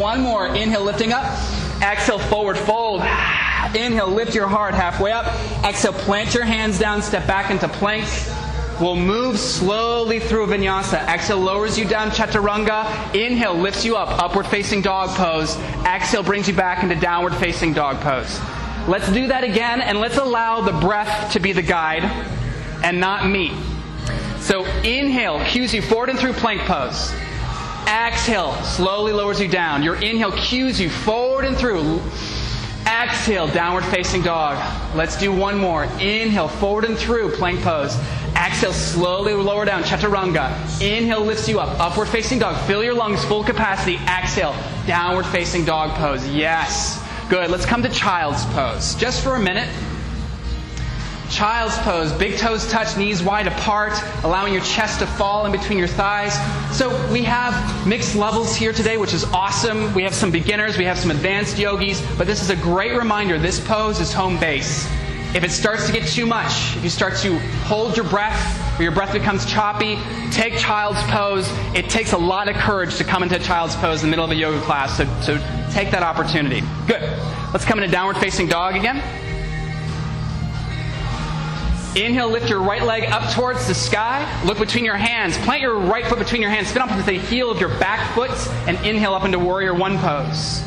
One 0.00 0.22
more. 0.22 0.46
Inhale, 0.46 0.82
lifting 0.82 1.12
up. 1.12 1.26
Exhale, 1.82 2.18
forward 2.18 2.56
fold. 2.56 3.02
Inhale, 3.74 4.08
lift 4.08 4.34
your 4.34 4.48
heart 4.48 4.72
halfway 4.72 5.12
up. 5.12 5.26
Exhale, 5.66 5.92
plant 5.92 6.32
your 6.32 6.46
hands 6.46 6.78
down, 6.78 7.02
step 7.02 7.26
back 7.26 7.50
into 7.50 7.68
plank. 7.68 8.08
We'll 8.80 8.96
move 8.96 9.38
slowly 9.38 10.18
through 10.18 10.46
vinyasa. 10.46 11.06
Exhale 11.08 11.40
lowers 11.40 11.78
you 11.78 11.84
down 11.84 12.08
chaturanga. 12.08 13.14
Inhale 13.14 13.52
lifts 13.52 13.84
you 13.84 13.94
up, 13.96 14.08
upward 14.18 14.46
facing 14.46 14.80
dog 14.80 15.10
pose. 15.10 15.58
Exhale 15.84 16.22
brings 16.22 16.48
you 16.48 16.54
back 16.54 16.82
into 16.82 16.94
downward 16.94 17.34
facing 17.34 17.74
dog 17.74 18.00
pose. 18.00 18.40
Let's 18.88 19.12
do 19.12 19.26
that 19.26 19.44
again 19.44 19.82
and 19.82 20.00
let's 20.00 20.16
allow 20.16 20.62
the 20.62 20.72
breath 20.72 21.34
to 21.34 21.38
be 21.38 21.52
the 21.52 21.60
guide 21.60 22.04
and 22.82 22.98
not 22.98 23.28
me. 23.28 23.52
So 24.48 24.64
inhale 24.82 25.44
cues 25.44 25.74
you 25.74 25.82
forward 25.82 26.08
and 26.08 26.18
through 26.18 26.32
plank 26.32 26.62
pose. 26.62 27.12
Exhale 27.86 28.54
slowly 28.62 29.12
lowers 29.12 29.38
you 29.38 29.46
down. 29.46 29.82
Your 29.82 29.96
inhale 29.96 30.32
cues 30.32 30.80
you 30.80 30.88
forward 30.88 31.44
and 31.44 31.54
through. 31.54 32.00
Exhale, 32.86 33.46
downward 33.48 33.84
facing 33.84 34.22
dog. 34.22 34.56
Let's 34.96 35.18
do 35.18 35.30
one 35.30 35.58
more. 35.58 35.84
Inhale, 36.00 36.48
forward 36.48 36.86
and 36.86 36.96
through, 36.96 37.32
plank 37.32 37.60
pose. 37.60 37.94
Exhale, 38.36 38.72
slowly 38.72 39.34
lower 39.34 39.66
down, 39.66 39.82
chaturanga. 39.82 40.50
Inhale 40.80 41.20
lifts 41.20 41.46
you 41.46 41.60
up, 41.60 41.78
upward 41.78 42.08
facing 42.08 42.38
dog. 42.38 42.56
Fill 42.66 42.82
your 42.82 42.94
lungs, 42.94 43.22
full 43.26 43.44
capacity. 43.44 43.96
Exhale, 44.06 44.56
downward 44.86 45.26
facing 45.26 45.66
dog 45.66 45.90
pose. 45.98 46.26
Yes. 46.26 47.04
Good. 47.28 47.50
Let's 47.50 47.66
come 47.66 47.82
to 47.82 47.90
child's 47.90 48.46
pose. 48.46 48.94
Just 48.94 49.22
for 49.22 49.34
a 49.34 49.40
minute. 49.40 49.68
Child's 51.30 51.76
pose, 51.78 52.10
big 52.12 52.38
toes 52.38 52.70
touch, 52.70 52.96
knees 52.96 53.22
wide 53.22 53.46
apart, 53.46 53.92
allowing 54.24 54.54
your 54.54 54.62
chest 54.62 55.00
to 55.00 55.06
fall 55.06 55.44
in 55.44 55.52
between 55.52 55.76
your 55.76 55.86
thighs. 55.86 56.34
So 56.76 56.88
we 57.12 57.22
have 57.24 57.86
mixed 57.86 58.16
levels 58.16 58.56
here 58.56 58.72
today, 58.72 58.96
which 58.96 59.12
is 59.12 59.24
awesome. 59.24 59.92
We 59.94 60.02
have 60.04 60.14
some 60.14 60.30
beginners, 60.30 60.78
we 60.78 60.84
have 60.84 60.98
some 60.98 61.10
advanced 61.10 61.58
yogis, 61.58 62.02
but 62.16 62.26
this 62.26 62.40
is 62.40 62.48
a 62.48 62.56
great 62.56 62.96
reminder 62.96 63.38
this 63.38 63.60
pose 63.60 64.00
is 64.00 64.12
home 64.12 64.40
base. 64.40 64.88
If 65.34 65.44
it 65.44 65.50
starts 65.50 65.86
to 65.86 65.92
get 65.92 66.08
too 66.08 66.24
much, 66.24 66.74
if 66.76 66.82
you 66.82 66.88
start 66.88 67.14
to 67.18 67.38
hold 67.66 67.94
your 67.94 68.08
breath 68.08 68.80
or 68.80 68.82
your 68.82 68.92
breath 68.92 69.12
becomes 69.12 69.44
choppy, 69.44 69.98
take 70.32 70.56
child's 70.56 71.02
pose. 71.02 71.46
It 71.74 71.90
takes 71.90 72.14
a 72.14 72.18
lot 72.18 72.48
of 72.48 72.56
courage 72.56 72.96
to 72.96 73.04
come 73.04 73.22
into 73.22 73.38
child's 73.38 73.76
pose 73.76 74.02
in 74.02 74.08
the 74.08 74.10
middle 74.10 74.24
of 74.24 74.30
a 74.30 74.34
yoga 74.34 74.60
class, 74.62 74.96
so, 74.96 75.04
so 75.20 75.34
take 75.70 75.90
that 75.90 76.02
opportunity. 76.02 76.62
Good. 76.86 77.02
Let's 77.52 77.66
come 77.66 77.78
into 77.78 77.92
downward 77.92 78.16
facing 78.16 78.46
dog 78.46 78.74
again. 78.74 79.27
Inhale, 81.98 82.30
lift 82.30 82.48
your 82.48 82.62
right 82.62 82.84
leg 82.84 83.04
up 83.04 83.32
towards 83.34 83.66
the 83.66 83.74
sky. 83.74 84.24
Look 84.44 84.58
between 84.58 84.84
your 84.84 84.96
hands. 84.96 85.36
Plant 85.38 85.62
your 85.62 85.76
right 85.76 86.06
foot 86.06 86.18
between 86.18 86.40
your 86.40 86.50
hands. 86.50 86.68
Spin 86.68 86.80
up 86.80 86.92
into 86.92 87.02
the 87.02 87.18
heel 87.18 87.50
of 87.50 87.58
your 87.58 87.70
back 87.80 88.14
foot 88.14 88.30
and 88.68 88.76
inhale 88.86 89.14
up 89.14 89.24
into 89.24 89.38
warrior 89.40 89.74
one 89.74 89.98
pose. 89.98 90.62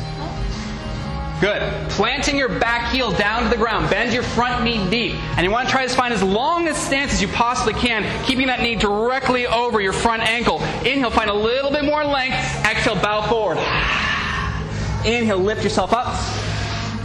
Good. 1.40 1.88
Planting 1.90 2.36
your 2.36 2.50
back 2.50 2.92
heel 2.92 3.10
down 3.12 3.44
to 3.44 3.48
the 3.48 3.56
ground. 3.56 3.88
Bend 3.88 4.12
your 4.12 4.22
front 4.22 4.62
knee 4.62 4.88
deep. 4.90 5.14
And 5.36 5.44
you 5.44 5.50
want 5.50 5.68
to 5.68 5.72
try 5.72 5.86
to 5.86 5.94
find 5.94 6.12
as 6.12 6.22
long 6.22 6.68
a 6.68 6.74
stance 6.74 7.14
as 7.14 7.22
you 7.22 7.28
possibly 7.28 7.72
can, 7.72 8.04
keeping 8.24 8.48
that 8.48 8.60
knee 8.60 8.76
directly 8.76 9.46
over 9.46 9.80
your 9.80 9.94
front 9.94 10.22
ankle. 10.22 10.62
Inhale, 10.84 11.10
find 11.10 11.30
a 11.30 11.34
little 11.34 11.70
bit 11.70 11.84
more 11.84 12.04
length. 12.04 12.36
Exhale, 12.64 12.94
bow 12.96 13.22
forward. 13.22 13.56
Inhale, 15.04 15.38
lift 15.38 15.64
yourself 15.64 15.94
up. 15.94 16.14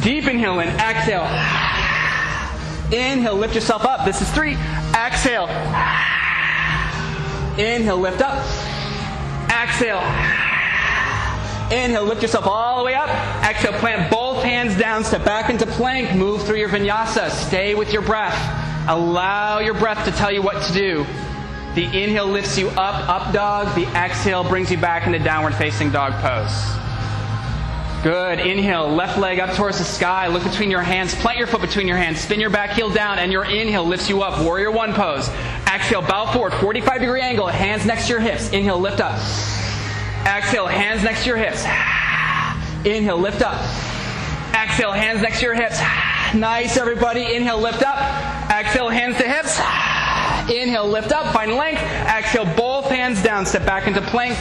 Deep 0.03 0.27
inhale 0.27 0.59
in. 0.59 0.67
Exhale. 0.67 1.86
Inhale, 2.91 3.35
lift 3.35 3.53
yourself 3.53 3.83
up. 3.83 4.05
This 4.05 4.21
is 4.21 4.29
three. 4.31 4.53
Exhale. 4.95 5.47
Inhale, 7.57 7.97
lift 7.97 8.21
up. 8.21 8.37
Exhale. 9.51 10.01
Inhale, 11.69 12.05
lift 12.05 12.21
yourself 12.21 12.47
all 12.47 12.77
the 12.79 12.85
way 12.85 12.95
up. 12.95 13.09
Exhale, 13.43 13.73
plant 13.73 14.09
both 14.09 14.41
hands 14.41 14.77
down, 14.77 15.03
step 15.03 15.25
back 15.25 15.49
into 15.49 15.65
plank, 15.65 16.15
move 16.15 16.43
through 16.43 16.59
your 16.59 16.69
vinyasa. 16.69 17.29
Stay 17.29 17.75
with 17.75 17.91
your 17.91 18.01
breath. 18.01 18.37
Allow 18.87 19.59
your 19.59 19.73
breath 19.73 20.05
to 20.05 20.11
tell 20.11 20.31
you 20.31 20.41
what 20.41 20.63
to 20.63 20.73
do. 20.73 21.05
The 21.75 21.83
inhale 21.83 22.27
lifts 22.27 22.57
you 22.57 22.69
up, 22.69 23.09
up 23.09 23.33
dog. 23.33 23.75
The 23.75 23.85
exhale 23.97 24.45
brings 24.45 24.71
you 24.71 24.77
back 24.77 25.05
into 25.05 25.19
downward 25.19 25.55
facing 25.55 25.91
dog 25.91 26.13
pose. 26.21 26.86
Good. 28.03 28.39
Inhale, 28.39 28.87
left 28.87 29.17
leg 29.17 29.39
up 29.39 29.55
towards 29.55 29.79
the 29.79 29.83
sky. 29.83 30.27
Look 30.27 30.43
between 30.43 30.69
your 30.69 30.83
hands. 30.83 31.15
Plant 31.15 31.39
your 31.39 31.47
foot 31.47 31.61
between 31.61 31.87
your 31.87 31.97
hands. 31.97 32.19
Spin 32.19 32.39
your 32.39 32.51
back 32.51 32.71
heel 32.71 32.89
down, 32.89 33.17
and 33.17 33.31
your 33.31 33.45
inhale 33.45 33.85
lifts 33.85 34.07
you 34.07 34.21
up. 34.21 34.43
Warrior 34.43 34.71
one 34.71 34.93
pose. 34.93 35.29
Exhale, 35.65 36.03
bow 36.03 36.31
forward, 36.31 36.53
45 36.53 37.01
degree 37.01 37.21
angle. 37.21 37.47
Hands 37.47 37.83
next 37.85 38.05
to 38.05 38.13
your 38.13 38.21
hips. 38.21 38.51
Inhale, 38.51 38.79
lift 38.79 38.99
up. 38.99 39.13
Exhale, 40.25 40.67
hands 40.67 41.03
next 41.03 41.23
to 41.23 41.29
your 41.29 41.37
hips. 41.37 41.63
Inhale, 42.85 43.17
lift 43.17 43.41
up. 43.41 43.55
Exhale, 44.53 44.91
hands 44.91 45.21
next 45.21 45.39
to 45.39 45.45
your 45.45 45.55
hips. 45.55 45.79
Nice, 46.35 46.77
everybody. 46.77 47.35
Inhale, 47.35 47.59
lift 47.59 47.81
up. 47.81 47.97
Exhale, 48.51 48.89
hands 48.89 49.17
to 49.17 49.27
hips. 49.27 49.57
Inhale, 50.49 50.87
lift 50.87 51.11
up. 51.11 51.33
Find 51.33 51.55
length. 51.55 51.81
Exhale, 51.81 52.45
both 52.55 52.89
hands 52.89 53.23
down. 53.23 53.45
Step 53.45 53.65
back 53.65 53.87
into 53.87 54.01
plank. 54.01 54.37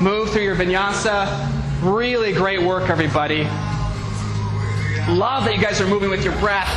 Move 0.00 0.30
through 0.30 0.42
your 0.42 0.56
vinyasa. 0.56 1.57
Really 1.82 2.32
great 2.32 2.60
work, 2.60 2.90
everybody. 2.90 3.44
Love 5.08 5.44
that 5.44 5.54
you 5.54 5.62
guys 5.62 5.80
are 5.80 5.86
moving 5.86 6.10
with 6.10 6.24
your 6.24 6.36
breath. 6.40 6.68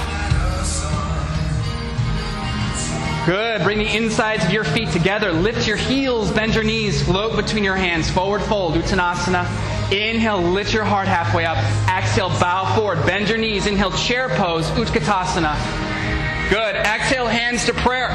Good. 3.25 3.63
Bring 3.63 3.79
the 3.79 3.98
insides 3.98 4.46
of 4.46 4.51
your 4.51 4.63
feet 4.63 4.89
together. 4.89 5.31
Lift 5.31 5.67
your 5.67 5.77
heels, 5.77 6.31
bend 6.31 6.53
your 6.53 6.63
knees, 6.63 7.01
float 7.03 7.36
between 7.36 7.63
your 7.63 7.75
hands. 7.75 8.12
Forward 8.12 8.43
fold, 8.43 8.75
Uttanasana. 8.75 9.46
Inhale, 9.91 10.39
lift 10.39 10.72
your 10.72 10.84
heart 10.84 11.08
halfway 11.08 11.46
up. 11.46 11.58
Exhale, 11.89 12.29
bow 12.39 12.75
forward, 12.75 13.03
bend 13.08 13.27
your 13.27 13.39
knees. 13.39 13.65
Inhale, 13.65 13.91
chair 13.91 14.29
pose, 14.29 14.70
Utkatasana. 14.72 15.58
Good. 16.51 16.75
Exhale, 16.75 17.25
hands 17.25 17.65
to 17.65 17.74
prayer. 17.74 18.10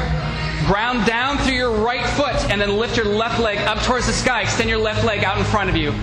Ground 0.67 1.05
down 1.05 1.37
through 1.39 1.55
your 1.55 1.71
right 1.71 2.05
foot 2.05 2.35
and 2.49 2.61
then 2.61 2.77
lift 2.77 2.95
your 2.95 3.07
left 3.07 3.41
leg 3.41 3.57
up 3.59 3.83
towards 3.83 4.07
the 4.07 4.13
sky. 4.13 4.43
Extend 4.43 4.69
your 4.69 4.79
left 4.79 5.03
leg 5.03 5.25
out 5.25 5.37
in 5.37 5.43
front 5.43 5.69
of 5.69 5.75
you. 5.75 5.93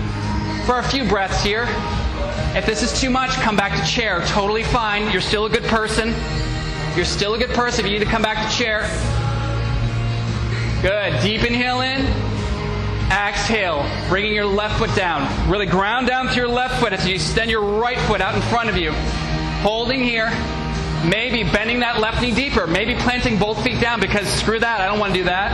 For 0.65 0.79
a 0.79 0.83
few 0.83 1.07
breaths 1.07 1.43
here. 1.43 1.67
If 2.55 2.65
this 2.65 2.81
is 2.81 2.99
too 2.99 3.11
much, 3.11 3.31
come 3.35 3.55
back 3.55 3.79
to 3.79 3.85
chair. 3.85 4.21
Totally 4.25 4.63
fine. 4.63 5.11
You're 5.11 5.21
still 5.21 5.45
a 5.45 5.49
good 5.49 5.65
person. 5.65 6.15
You're 6.95 7.05
still 7.05 7.35
a 7.35 7.37
good 7.37 7.51
person. 7.51 7.85
If 7.85 7.91
you 7.91 7.99
need 7.99 8.03
to 8.03 8.09
come 8.09 8.23
back 8.23 8.49
to 8.49 8.57
chair. 8.57 8.81
Good. 10.81 11.21
Deep 11.21 11.43
inhale 11.43 11.81
in. 11.81 12.01
Exhale, 13.11 13.87
bringing 14.09 14.33
your 14.33 14.45
left 14.45 14.79
foot 14.79 14.95
down. 14.95 15.49
Really 15.49 15.67
ground 15.67 16.07
down 16.07 16.29
through 16.29 16.47
your 16.47 16.51
left 16.51 16.81
foot 16.81 16.93
as 16.93 17.07
you 17.07 17.13
extend 17.13 17.51
your 17.51 17.61
right 17.61 17.99
foot 17.99 18.19
out 18.19 18.33
in 18.33 18.41
front 18.41 18.67
of 18.67 18.75
you. 18.75 18.91
Holding 19.61 20.03
here. 20.03 20.31
Maybe 21.07 21.43
bending 21.43 21.81
that 21.81 21.99
left 21.99 22.23
knee 22.23 22.33
deeper. 22.33 22.65
Maybe 22.65 22.95
planting 22.95 23.37
both 23.37 23.63
feet 23.63 23.79
down 23.79 23.99
because 23.99 24.27
screw 24.27 24.59
that, 24.59 24.81
I 24.81 24.87
don't 24.87 24.97
want 24.97 25.13
to 25.13 25.19
do 25.19 25.25
that. 25.25 25.51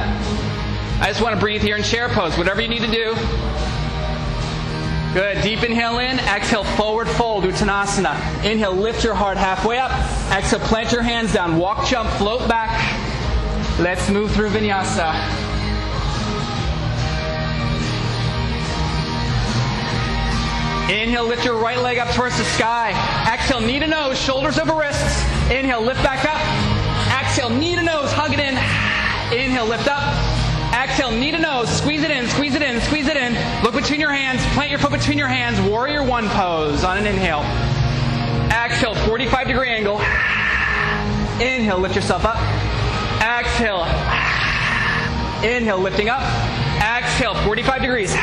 I 1.02 1.08
just 1.08 1.22
want 1.22 1.36
to 1.36 1.40
breathe 1.42 1.62
here 1.62 1.76
in 1.76 1.84
chair 1.84 2.08
pose. 2.08 2.38
Whatever 2.38 2.62
you 2.62 2.70
need 2.70 2.84
to 2.84 2.92
do. 2.92 3.16
Good. 5.14 5.42
Deep 5.44 5.62
inhale 5.64 6.00
in. 6.00 6.20
Exhale, 6.20 6.64
forward 6.64 7.10
fold, 7.10 7.44
Uttanasana. 7.44 8.16
Inhale, 8.46 8.72
lift 8.72 9.04
your 9.04 9.14
heart 9.14 9.36
halfway 9.36 9.78
up. 9.78 9.92
Exhale, 10.32 10.62
plant 10.62 10.94
your 10.94 11.02
hands 11.02 11.34
down. 11.34 11.58
Walk, 11.58 11.86
jump, 11.86 12.10
float 12.12 12.48
back. 12.48 12.72
Let's 13.78 14.10
move 14.10 14.32
through 14.32 14.52
vinyasa. 14.52 15.12
Inhale, 20.90 21.26
lift 21.26 21.44
your 21.44 21.56
right 21.56 21.80
leg 21.80 21.98
up 21.98 22.08
towards 22.16 22.38
the 22.38 22.46
sky. 22.46 22.92
Exhale, 23.34 23.60
knee 23.60 23.80
to 23.80 23.88
nose, 23.88 24.18
shoulders 24.18 24.58
over 24.58 24.74
wrists. 24.74 25.24
Inhale, 25.52 25.82
lift 25.82 26.02
back 26.04 26.24
up. 26.24 26.40
Exhale, 27.22 27.50
knee 27.50 27.76
to 27.76 27.84
nose, 27.84 28.14
hug 28.14 28.32
it 28.32 28.40
in. 28.40 28.56
Inhale, 29.38 29.66
lift 29.66 29.90
up. 29.90 30.31
Exhale, 31.02 31.20
knee 31.20 31.32
to 31.32 31.40
nose, 31.40 31.68
squeeze 31.68 32.04
it 32.04 32.12
in, 32.12 32.28
squeeze 32.28 32.54
it 32.54 32.62
in, 32.62 32.80
squeeze 32.82 33.08
it 33.08 33.18
in. 33.18 33.34
Look 33.64 33.74
between 33.74 34.00
your 34.00 34.12
hands, 34.12 34.40
plant 34.54 34.70
your 34.70 34.78
foot 34.78 34.92
between 34.92 35.18
your 35.18 35.28
hands, 35.28 35.60
warrior 35.68 36.04
one 36.04 36.30
pose 36.30 36.84
on 36.84 36.96
an 36.96 37.08
inhale. 37.08 37.42
Exhale, 38.52 38.94
45 38.94 39.48
degree 39.48 39.70
angle. 39.70 39.98
Inhale, 41.42 41.80
lift 41.80 41.96
yourself 41.96 42.24
up. 42.24 42.38
Exhale. 43.20 43.86
Inhale, 45.44 45.80
lifting 45.80 46.08
up. 46.08 46.22
Exhale, 46.80 47.34
45 47.46 47.82
degrees. 47.82 48.14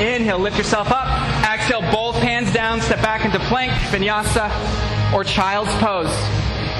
Inhale, 0.00 0.38
lift 0.38 0.56
yourself 0.56 0.90
up. 0.90 1.06
Exhale, 1.44 1.82
both 1.92 2.16
hands 2.16 2.50
down, 2.54 2.80
step 2.80 3.02
back 3.02 3.26
into 3.26 3.38
plank, 3.40 3.72
vinyasa, 3.92 4.48
or 5.12 5.22
child's 5.22 5.74
pose. 5.74 6.16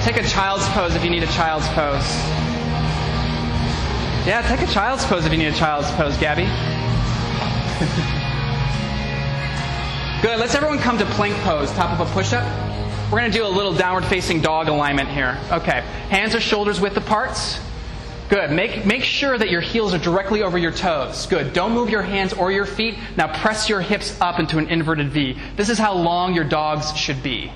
Take 0.02 0.16
a 0.16 0.26
child's 0.26 0.66
pose 0.70 0.94
if 0.94 1.04
you 1.04 1.10
need 1.10 1.24
a 1.24 1.26
child's 1.26 1.68
pose. 1.68 2.43
Yeah, 4.26 4.40
take 4.40 4.66
a 4.66 4.72
child's 4.72 5.04
pose 5.04 5.26
if 5.26 5.32
you 5.32 5.38
need 5.38 5.48
a 5.48 5.52
child's 5.52 5.90
pose, 5.90 6.16
Gabby. 6.16 6.44
Good. 10.22 10.40
Let's 10.40 10.54
everyone 10.54 10.78
come 10.78 10.96
to 10.96 11.04
plank 11.04 11.36
pose, 11.42 11.70
top 11.72 12.00
of 12.00 12.08
a 12.08 12.10
push 12.14 12.32
up. 12.32 12.42
We're 13.12 13.18
going 13.18 13.30
to 13.30 13.36
do 13.36 13.44
a 13.44 13.48
little 13.48 13.74
downward 13.74 14.06
facing 14.06 14.40
dog 14.40 14.68
alignment 14.68 15.10
here. 15.10 15.38
Okay. 15.52 15.82
Hands 16.08 16.34
or 16.34 16.40
shoulders 16.40 16.80
width 16.80 16.96
apart. 16.96 17.38
Good. 18.30 18.50
Make, 18.50 18.86
make 18.86 19.04
sure 19.04 19.36
that 19.36 19.50
your 19.50 19.60
heels 19.60 19.92
are 19.92 19.98
directly 19.98 20.42
over 20.42 20.56
your 20.56 20.72
toes. 20.72 21.26
Good. 21.26 21.52
Don't 21.52 21.72
move 21.72 21.90
your 21.90 22.00
hands 22.00 22.32
or 22.32 22.50
your 22.50 22.64
feet. 22.64 22.96
Now 23.18 23.38
press 23.42 23.68
your 23.68 23.82
hips 23.82 24.18
up 24.22 24.40
into 24.40 24.56
an 24.56 24.68
inverted 24.68 25.10
V. 25.10 25.36
This 25.56 25.68
is 25.68 25.76
how 25.76 25.92
long 25.92 26.32
your 26.32 26.44
dogs 26.44 26.96
should 26.96 27.22
be. 27.22 27.52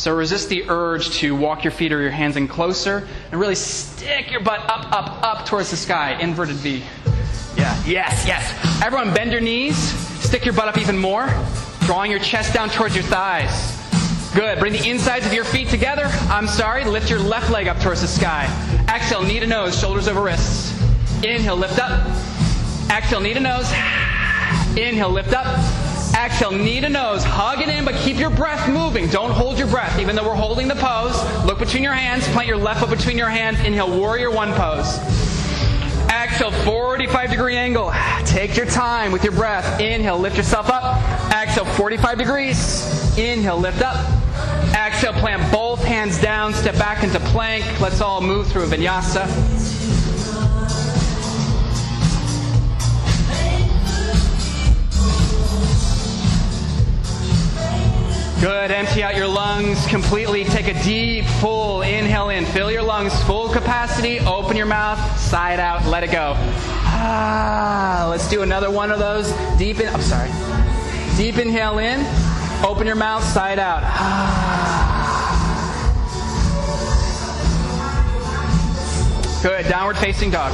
So 0.00 0.14
resist 0.14 0.48
the 0.48 0.64
urge 0.70 1.10
to 1.16 1.36
walk 1.36 1.62
your 1.62 1.72
feet 1.72 1.92
or 1.92 2.00
your 2.00 2.10
hands 2.10 2.38
in 2.38 2.48
closer 2.48 3.06
and 3.30 3.38
really 3.38 3.54
stick 3.54 4.30
your 4.30 4.40
butt 4.40 4.60
up, 4.60 4.90
up, 4.90 5.22
up 5.22 5.44
towards 5.44 5.70
the 5.70 5.76
sky. 5.76 6.12
Inverted 6.12 6.56
V. 6.56 6.82
Yeah. 7.58 7.82
Yes, 7.84 8.24
yes. 8.26 8.82
Everyone 8.82 9.12
bend 9.12 9.30
your 9.30 9.42
knees. 9.42 9.76
Stick 9.76 10.46
your 10.46 10.54
butt 10.54 10.68
up 10.68 10.78
even 10.78 10.96
more. 10.96 11.28
Drawing 11.80 12.10
your 12.10 12.18
chest 12.18 12.54
down 12.54 12.70
towards 12.70 12.94
your 12.94 13.04
thighs. 13.04 13.76
Good. 14.34 14.58
Bring 14.58 14.72
the 14.72 14.88
insides 14.88 15.26
of 15.26 15.34
your 15.34 15.44
feet 15.44 15.68
together. 15.68 16.06
I'm 16.30 16.46
sorry. 16.46 16.82
Lift 16.86 17.10
your 17.10 17.18
left 17.18 17.50
leg 17.50 17.68
up 17.68 17.78
towards 17.80 18.00
the 18.00 18.08
sky. 18.08 18.46
Exhale, 18.88 19.22
knee 19.22 19.38
to 19.38 19.46
nose, 19.46 19.78
shoulders 19.78 20.08
over 20.08 20.22
wrists. 20.22 20.72
Inhale, 21.22 21.58
lift 21.58 21.78
up. 21.78 22.06
Exhale, 22.90 23.20
knee 23.20 23.34
to 23.34 23.40
nose. 23.40 23.70
Inhale, 24.78 25.10
lift 25.10 25.34
up. 25.34 25.89
Exhale, 26.24 26.50
knee 26.50 26.80
to 26.82 26.88
nose. 26.90 27.24
Hug 27.24 27.60
it 27.62 27.68
in, 27.70 27.86
but 27.86 27.94
keep 27.94 28.18
your 28.18 28.28
breath 28.28 28.68
moving. 28.68 29.08
Don't 29.08 29.30
hold 29.30 29.58
your 29.58 29.68
breath. 29.68 29.98
Even 29.98 30.14
though 30.14 30.26
we're 30.26 30.34
holding 30.34 30.68
the 30.68 30.74
pose, 30.74 31.16
look 31.46 31.58
between 31.58 31.82
your 31.82 31.94
hands. 31.94 32.28
Plant 32.28 32.46
your 32.46 32.58
left 32.58 32.80
foot 32.80 32.90
between 32.90 33.16
your 33.16 33.30
hands. 33.30 33.58
Inhale, 33.60 33.96
warrior 33.96 34.30
one 34.30 34.52
pose. 34.52 34.98
Exhale, 36.10 36.50
45 36.50 37.30
degree 37.30 37.56
angle. 37.56 37.90
Take 38.26 38.54
your 38.54 38.66
time 38.66 39.12
with 39.12 39.24
your 39.24 39.32
breath. 39.32 39.80
Inhale, 39.80 40.18
lift 40.18 40.36
yourself 40.36 40.68
up. 40.68 41.00
Exhale, 41.32 41.64
45 41.64 42.18
degrees. 42.18 43.18
Inhale, 43.18 43.58
lift 43.58 43.80
up. 43.80 43.96
Exhale, 44.74 45.14
plant 45.14 45.50
both 45.50 45.82
hands 45.82 46.20
down, 46.20 46.52
step 46.52 46.74
back 46.74 47.02
into 47.02 47.18
plank. 47.20 47.64
Let's 47.80 48.02
all 48.02 48.20
move 48.20 48.46
through 48.46 48.64
a 48.64 48.66
vinyasa. 48.66 49.79
Good. 58.40 58.70
Empty 58.70 59.02
out 59.02 59.16
your 59.16 59.28
lungs 59.28 59.86
completely. 59.86 60.44
Take 60.44 60.66
a 60.66 60.82
deep, 60.82 61.26
full 61.26 61.82
inhale 61.82 62.30
in. 62.30 62.46
Fill 62.46 62.70
your 62.72 62.82
lungs 62.82 63.12
full 63.24 63.50
capacity. 63.50 64.18
Open 64.20 64.56
your 64.56 64.64
mouth. 64.64 64.98
Side 65.20 65.60
out. 65.60 65.84
Let 65.84 66.04
it 66.04 66.10
go. 66.10 66.32
Ah, 66.36 68.06
let's 68.08 68.30
do 68.30 68.40
another 68.40 68.70
one 68.70 68.90
of 68.90 68.98
those. 68.98 69.30
Deep 69.58 69.78
in. 69.80 69.88
I'm 69.88 70.00
sorry. 70.00 70.30
Deep 71.18 71.36
inhale 71.36 71.80
in. 71.80 72.00
Open 72.64 72.86
your 72.86 72.96
mouth. 72.96 73.22
Side 73.24 73.58
out. 73.58 73.82
Ah. 73.84 74.56
Good. 79.42 79.68
Downward 79.68 79.98
facing 79.98 80.30
dog. 80.30 80.52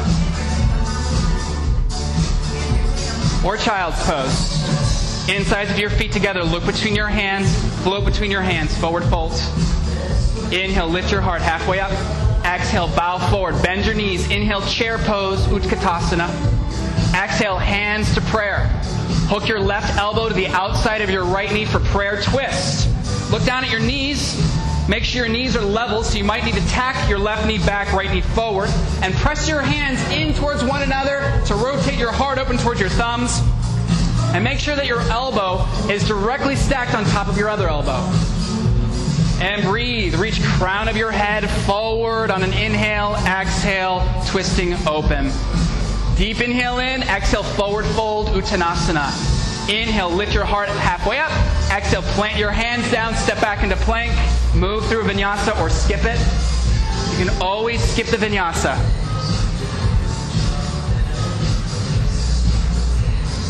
Or 3.45 3.57
child's 3.57 4.03
pose. 4.03 5.29
Insides 5.29 5.71
of 5.71 5.79
your 5.79 5.91
feet 5.91 6.11
together. 6.11 6.43
Look 6.43 6.67
between 6.67 6.97
your 6.97 7.07
hands. 7.07 7.47
Float 7.87 8.05
between 8.05 8.33
your 8.33 8.43
hands. 8.43 8.77
Forward 8.77 9.05
fold. 9.05 9.31
Inhale, 10.53 10.89
lift 10.89 11.13
your 11.13 11.21
heart 11.21 11.41
halfway 11.41 11.79
up. 11.79 11.93
Exhale, 12.45 12.89
bow 12.89 13.19
forward. 13.31 13.63
Bend 13.63 13.87
your 13.87 13.95
knees. 13.95 14.29
Inhale, 14.29 14.61
chair 14.63 14.99
pose, 14.99 15.39
Utkatasana. 15.47 16.27
Exhale, 17.15 17.59
hands 17.59 18.13
to 18.17 18.21
prayer. 18.23 18.67
Hook 19.29 19.47
your 19.47 19.61
left 19.61 19.97
elbow 19.99 20.29
to 20.29 20.35
the 20.35 20.49
outside 20.49 21.01
of 21.01 21.11
your 21.11 21.25
right 21.25 21.53
knee 21.53 21.65
for 21.65 21.79
prayer 21.79 22.21
twist. 22.21 22.91
Look 23.31 23.45
down 23.45 23.63
at 23.63 23.71
your 23.71 23.79
knees. 23.79 24.35
Make 24.89 25.05
sure 25.05 25.25
your 25.25 25.33
knees 25.33 25.55
are 25.55 25.63
level, 25.63 26.03
so 26.03 26.19
you 26.19 26.25
might 26.25 26.45
need 26.45 26.55
to 26.55 26.67
tack 26.67 27.09
your 27.09 27.21
left 27.21 27.47
knee 27.47 27.59
back, 27.59 27.93
right 27.93 28.11
knee 28.11 28.21
forward. 28.21 28.69
And 29.01 29.15
press 29.15 29.49
your 29.49 29.61
hands 29.61 30.03
in 30.11 30.35
towards 30.35 30.65
one 30.65 30.83
another 30.83 31.41
to 31.47 31.55
rotate 31.55 32.01
your 32.01 32.11
heart 32.11 32.39
open 32.39 32.59
towards 32.59 32.81
your 32.81 32.89
thumbs. 32.89 33.41
And 34.37 34.45
make 34.45 34.59
sure 34.59 34.77
that 34.77 34.85
your 34.85 35.01
elbow 35.01 35.65
is 35.91 36.07
directly 36.07 36.57
stacked 36.57 36.95
on 36.95 37.07
top 37.07 37.27
of 37.27 37.39
your 37.39 37.49
other 37.49 37.69
elbow. 37.71 38.07
And 39.41 39.63
breathe. 39.63 40.15
Reach 40.17 40.43
crown 40.43 40.89
of 40.89 40.97
your 40.99 41.11
head 41.11 41.49
forward 41.65 42.31
on 42.31 42.43
an 42.43 42.53
inhale, 42.53 43.17
exhale, 43.27 44.07
twisting 44.27 44.75
open. 44.87 45.33
Deep 46.17 46.43
inhale 46.43 46.81
in, 46.81 47.03
exhale, 47.05 47.45
forward 47.45 47.87
fold, 47.87 48.27
Uttanasana. 48.29 49.09
Inhale, 49.71 50.11
lift 50.11 50.35
your 50.35 50.45
heart 50.45 50.69
halfway 50.69 51.19
up. 51.19 51.33
Exhale, 51.75 52.03
plant 52.03 52.39
your 52.39 52.51
hands 52.51 52.93
down, 52.93 53.15
step 53.15 53.41
back 53.41 53.65
into 53.65 53.77
plank, 53.77 54.13
move 54.55 54.87
through 54.89 55.05
vinyasa 55.05 55.59
or 55.59 55.71
skip 55.71 56.05
it. 56.05 56.21
You 57.19 57.25
can 57.25 57.43
always 57.43 57.83
skip 57.83 58.09
the 58.09 58.19
vinyasa. 58.19 59.06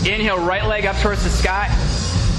Inhale, 0.07 0.39
right 0.39 0.65
leg 0.65 0.87
up 0.87 0.97
towards 0.97 1.25
the 1.25 1.31
sky. 1.31 1.67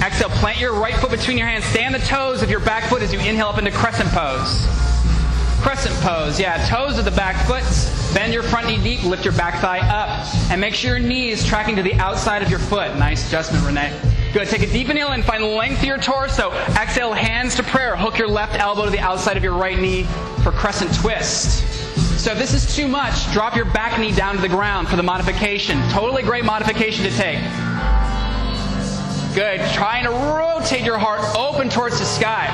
Exhale, 0.02 0.30
plant 0.30 0.58
your 0.58 0.72
right 0.72 0.94
foot 0.94 1.10
between 1.10 1.36
your 1.36 1.46
hands. 1.46 1.64
Stay 1.66 1.84
on 1.84 1.92
the 1.92 1.98
toes 1.98 2.42
of 2.42 2.50
your 2.50 2.60
back 2.60 2.84
foot 2.84 3.02
as 3.02 3.12
you 3.12 3.18
inhale 3.18 3.48
up 3.48 3.58
into 3.58 3.70
crescent 3.70 4.08
pose. 4.10 4.66
Crescent 5.60 5.94
pose, 5.96 6.40
yeah, 6.40 6.64
toes 6.66 6.98
of 6.98 7.04
the 7.04 7.10
back 7.10 7.36
foot. 7.46 7.64
Bend 8.14 8.32
your 8.32 8.42
front 8.42 8.68
knee 8.68 8.82
deep, 8.82 9.04
lift 9.04 9.24
your 9.24 9.34
back 9.34 9.60
thigh 9.60 9.80
up. 9.80 10.26
And 10.50 10.60
make 10.60 10.74
sure 10.74 10.96
your 10.96 11.06
knee 11.06 11.30
is 11.30 11.44
tracking 11.44 11.76
to 11.76 11.82
the 11.82 11.94
outside 11.94 12.42
of 12.42 12.48
your 12.48 12.60
foot. 12.60 12.96
Nice 12.96 13.26
adjustment, 13.28 13.64
Renee. 13.66 13.92
Good. 14.32 14.48
Take 14.48 14.62
a 14.62 14.66
deep 14.66 14.88
inhale 14.88 15.08
and 15.08 15.24
find 15.24 15.42
length 15.42 15.80
of 15.80 15.84
your 15.84 15.98
torso. 15.98 16.52
Exhale, 16.80 17.12
hands 17.12 17.54
to 17.56 17.62
prayer. 17.62 17.96
Hook 17.96 18.18
your 18.18 18.28
left 18.28 18.54
elbow 18.58 18.84
to 18.84 18.90
the 18.90 19.00
outside 19.00 19.36
of 19.36 19.42
your 19.42 19.54
right 19.54 19.78
knee 19.78 20.04
for 20.42 20.52
crescent 20.52 20.94
twist. 20.94 21.87
So 22.18 22.32
if 22.32 22.38
this 22.38 22.52
is 22.52 22.74
too 22.74 22.88
much, 22.88 23.32
drop 23.32 23.54
your 23.54 23.64
back 23.64 23.98
knee 24.00 24.10
down 24.10 24.34
to 24.34 24.40
the 24.40 24.48
ground 24.48 24.88
for 24.88 24.96
the 24.96 25.04
modification. 25.04 25.80
Totally 25.88 26.24
great 26.24 26.44
modification 26.44 27.04
to 27.04 27.10
take. 27.10 27.38
Good. 29.36 29.60
Trying 29.72 30.02
to 30.02 30.10
rotate 30.10 30.84
your 30.84 30.98
heart 30.98 31.20
open 31.36 31.68
towards 31.68 32.00
the 32.00 32.04
sky. 32.04 32.48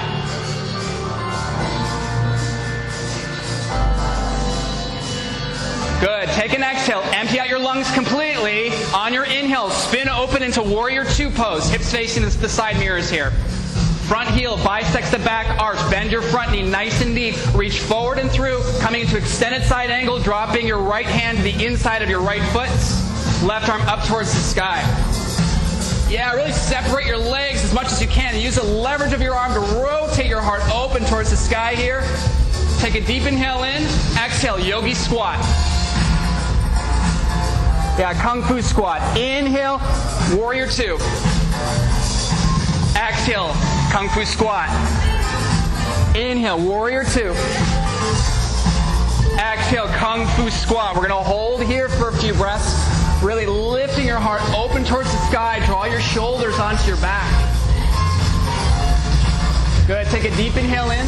Good. 6.00 6.28
Take 6.34 6.52
an 6.52 6.62
exhale. 6.62 7.00
Empty 7.14 7.40
out 7.40 7.48
your 7.48 7.58
lungs 7.58 7.90
completely. 7.92 8.70
On 8.92 9.14
your 9.14 9.24
inhale, 9.24 9.70
spin 9.70 10.10
open 10.10 10.42
into 10.42 10.62
warrior 10.62 11.06
two 11.06 11.30
pose. 11.30 11.70
Hips 11.70 11.90
facing 11.90 12.22
the 12.22 12.48
side 12.50 12.76
mirrors 12.78 13.08
here. 13.08 13.32
Front 14.08 14.28
heel 14.30 14.56
bisects 14.58 15.10
the 15.10 15.18
back 15.18 15.60
arch. 15.60 15.78
Bend 15.90 16.12
your 16.12 16.20
front 16.20 16.52
knee 16.52 16.62
nice 16.62 17.00
and 17.00 17.14
deep. 17.14 17.36
Reach 17.54 17.80
forward 17.80 18.18
and 18.18 18.30
through, 18.30 18.60
coming 18.80 19.00
into 19.00 19.16
extended 19.16 19.62
side 19.62 19.90
angle, 19.90 20.18
dropping 20.18 20.66
your 20.66 20.78
right 20.78 21.06
hand 21.06 21.38
to 21.38 21.42
the 21.44 21.64
inside 21.64 22.02
of 22.02 22.10
your 22.10 22.20
right 22.20 22.42
foot. 22.52 22.68
Left 23.46 23.68
arm 23.68 23.80
up 23.82 24.06
towards 24.06 24.32
the 24.34 24.40
sky. 24.40 24.80
Yeah, 26.10 26.32
really 26.34 26.52
separate 26.52 27.06
your 27.06 27.16
legs 27.16 27.64
as 27.64 27.72
much 27.72 27.86
as 27.86 28.00
you 28.00 28.06
can. 28.06 28.38
Use 28.38 28.56
the 28.56 28.62
leverage 28.62 29.14
of 29.14 29.22
your 29.22 29.34
arm 29.34 29.54
to 29.54 29.60
rotate 29.80 30.26
your 30.26 30.42
heart 30.42 30.62
open 30.70 31.02
towards 31.06 31.30
the 31.30 31.36
sky 31.36 31.74
here. 31.74 32.02
Take 32.78 32.94
a 32.94 33.00
deep 33.06 33.26
inhale 33.26 33.62
in. 33.62 33.82
Exhale, 34.22 34.60
yogi 34.60 34.94
squat. 34.94 35.38
Yeah, 37.98 38.12
kung 38.22 38.42
fu 38.42 38.60
squat. 38.60 39.00
Inhale, 39.16 39.80
warrior 40.36 40.66
two. 40.66 40.98
Exhale, 42.96 43.54
kung 43.94 44.08
fu 44.08 44.24
squat. 44.24 44.68
Inhale, 46.16 46.58
warrior 46.58 47.04
two. 47.04 47.30
Exhale, 49.38 49.86
kung 49.98 50.26
fu 50.34 50.50
squat. 50.50 50.96
We're 50.96 51.06
going 51.06 51.10
to 51.10 51.28
hold 51.28 51.62
here 51.62 51.88
for 51.88 52.08
a 52.08 52.16
few 52.16 52.34
breaths. 52.34 52.74
Really 53.22 53.46
lifting 53.46 54.04
your 54.04 54.18
heart 54.18 54.42
open 54.52 54.82
towards 54.84 55.12
the 55.12 55.18
sky. 55.28 55.64
Draw 55.66 55.84
your 55.84 56.00
shoulders 56.00 56.58
onto 56.58 56.88
your 56.88 56.96
back. 56.96 57.30
Good. 59.86 60.08
Take 60.08 60.24
a 60.24 60.34
deep 60.34 60.56
inhale 60.56 60.90
in. 60.90 61.06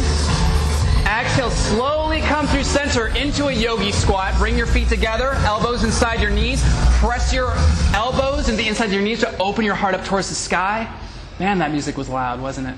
Exhale, 1.05 1.51
slowly 1.51 2.21
come 2.21 2.47
through 2.47 2.63
center 2.63 3.07
into 3.17 3.47
a 3.47 3.51
yogi 3.51 3.91
squat. 3.91 4.33
Bring 4.37 4.57
your 4.57 4.67
feet 4.67 4.87
together, 4.87 5.33
elbows 5.43 5.83
inside 5.83 6.21
your 6.21 6.31
knees. 6.31 6.63
Press 6.99 7.33
your 7.33 7.51
elbows 7.93 8.47
into 8.47 8.61
the 8.61 8.69
inside 8.69 8.85
of 8.85 8.93
your 8.93 9.01
knees 9.01 9.19
to 9.19 9.37
open 9.39 9.65
your 9.65 9.75
heart 9.75 9.93
up 9.93 10.05
towards 10.05 10.29
the 10.29 10.35
sky. 10.35 10.89
Man, 11.39 11.59
that 11.59 11.71
music 11.71 11.97
was 11.97 12.09
loud, 12.09 12.41
wasn't 12.41 12.67
it? 12.67 12.75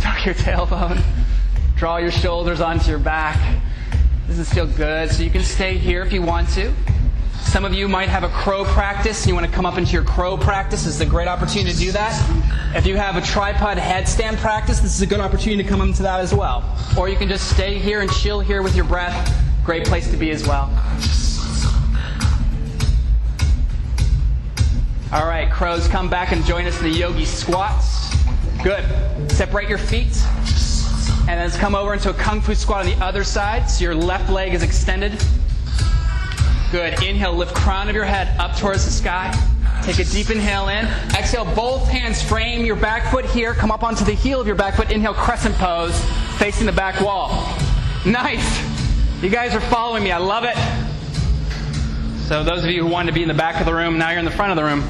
Tuck 0.00 0.26
your 0.26 0.34
tailbone. 0.34 1.02
Draw 1.76 1.96
your 1.98 2.10
shoulders 2.10 2.60
onto 2.60 2.90
your 2.90 2.98
back. 2.98 3.62
This 4.26 4.38
is 4.38 4.52
feel 4.52 4.66
good? 4.66 5.10
So 5.10 5.22
you 5.22 5.30
can 5.30 5.42
stay 5.42 5.78
here 5.78 6.02
if 6.02 6.12
you 6.12 6.20
want 6.20 6.48
to. 6.50 6.72
Some 7.40 7.64
of 7.64 7.72
you 7.72 7.88
might 7.88 8.10
have 8.10 8.22
a 8.22 8.28
crow 8.28 8.64
practice 8.64 9.22
and 9.22 9.28
you 9.28 9.34
want 9.34 9.46
to 9.46 9.52
come 9.52 9.64
up 9.64 9.78
into 9.78 9.92
your 9.92 10.04
crow 10.04 10.36
practice. 10.36 10.84
This 10.84 10.96
is 10.96 11.00
a 11.00 11.06
great 11.06 11.28
opportunity 11.28 11.72
to 11.72 11.78
do 11.78 11.92
that. 11.92 12.12
If 12.76 12.86
you 12.86 12.96
have 12.96 13.16
a 13.16 13.22
tripod 13.22 13.78
headstand 13.78 14.36
practice, 14.36 14.80
this 14.80 14.94
is 14.94 15.00
a 15.00 15.06
good 15.06 15.20
opportunity 15.20 15.62
to 15.62 15.68
come 15.68 15.80
into 15.80 16.02
that 16.02 16.20
as 16.20 16.34
well. 16.34 16.64
Or 16.98 17.08
you 17.08 17.16
can 17.16 17.28
just 17.28 17.48
stay 17.48 17.78
here 17.78 18.02
and 18.02 18.12
chill 18.12 18.40
here 18.40 18.60
with 18.62 18.76
your 18.76 18.84
breath. 18.84 19.32
Great 19.64 19.86
place 19.86 20.10
to 20.10 20.18
be 20.18 20.32
as 20.32 20.46
well. 20.46 20.70
All 25.16 25.24
right, 25.24 25.50
crows, 25.50 25.88
come 25.88 26.10
back 26.10 26.32
and 26.32 26.44
join 26.44 26.66
us 26.66 26.76
in 26.76 26.82
the 26.84 26.90
yogi 26.90 27.24
squats. 27.24 28.14
Good. 28.62 28.84
Separate 29.32 29.66
your 29.66 29.78
feet. 29.78 30.14
And 31.26 31.40
then 31.40 31.50
come 31.52 31.74
over 31.74 31.94
into 31.94 32.10
a 32.10 32.12
kung 32.12 32.42
fu 32.42 32.54
squat 32.54 32.80
on 32.80 32.86
the 32.86 33.02
other 33.02 33.24
side. 33.24 33.70
So 33.70 33.84
your 33.84 33.94
left 33.94 34.28
leg 34.28 34.52
is 34.52 34.62
extended. 34.62 35.18
Good. 36.70 37.02
Inhale, 37.02 37.32
lift 37.32 37.54
crown 37.54 37.88
of 37.88 37.94
your 37.94 38.04
head 38.04 38.38
up 38.38 38.58
towards 38.58 38.84
the 38.84 38.90
sky. 38.90 39.32
Take 39.82 40.00
a 40.00 40.04
deep 40.04 40.28
inhale 40.28 40.68
in. 40.68 40.84
Exhale, 41.16 41.46
both 41.54 41.88
hands 41.88 42.22
frame 42.22 42.66
your 42.66 42.76
back 42.76 43.10
foot 43.10 43.24
here. 43.24 43.54
Come 43.54 43.70
up 43.70 43.82
onto 43.82 44.04
the 44.04 44.12
heel 44.12 44.38
of 44.38 44.46
your 44.46 44.54
back 44.54 44.74
foot. 44.74 44.90
Inhale, 44.90 45.14
crescent 45.14 45.54
pose, 45.54 45.98
facing 46.36 46.66
the 46.66 46.72
back 46.72 47.00
wall. 47.00 47.56
Nice. 48.04 48.62
You 49.22 49.30
guys 49.30 49.54
are 49.54 49.62
following 49.62 50.04
me. 50.04 50.12
I 50.12 50.18
love 50.18 50.44
it. 50.44 50.56
So 52.28 52.44
those 52.44 52.64
of 52.64 52.70
you 52.70 52.82
who 52.82 52.90
wanted 52.90 53.12
to 53.12 53.14
be 53.14 53.22
in 53.22 53.28
the 53.28 53.34
back 53.34 53.60
of 53.60 53.64
the 53.64 53.72
room, 53.72 53.96
now 53.96 54.10
you're 54.10 54.18
in 54.18 54.26
the 54.26 54.30
front 54.30 54.50
of 54.50 54.56
the 54.56 54.64
room. 54.64 54.86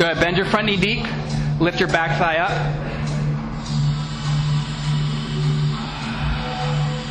Good. 0.00 0.18
Bend 0.18 0.38
your 0.38 0.46
front 0.46 0.64
knee 0.64 0.78
deep. 0.78 1.04
Lift 1.60 1.78
your 1.78 1.90
back 1.90 2.18
thigh 2.18 2.38
up. 2.38 2.50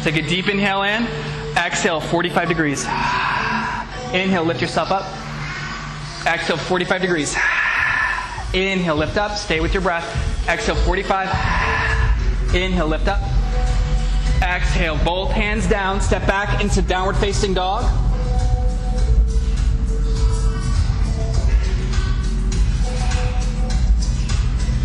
Take 0.04 0.16
a 0.16 0.28
deep 0.28 0.48
inhale 0.48 0.82
in. 0.82 1.06
Exhale, 1.56 2.02
45 2.02 2.48
degrees. 2.48 2.86
Inhale, 4.12 4.44
lift 4.44 4.60
yourself 4.60 4.90
up. 4.90 5.04
Exhale, 6.26 6.58
45 6.58 7.02
degrees. 7.02 7.36
Inhale, 8.56 8.96
lift 8.96 9.18
up. 9.18 9.38
Stay 9.38 9.60
with 9.60 9.72
your 9.72 9.84
breath. 9.84 10.50
Exhale, 10.50 10.74
45. 10.74 11.28
Inhale, 12.56 12.88
lift 12.88 13.08
up. 13.08 13.22
Exhale, 14.42 14.98
both 15.06 15.30
hands 15.30 15.70
down. 15.70 16.02
Step 16.02 16.26
back 16.26 16.60
into 16.60 16.82
downward 16.82 17.18
facing 17.18 17.54
dog. 17.54 17.84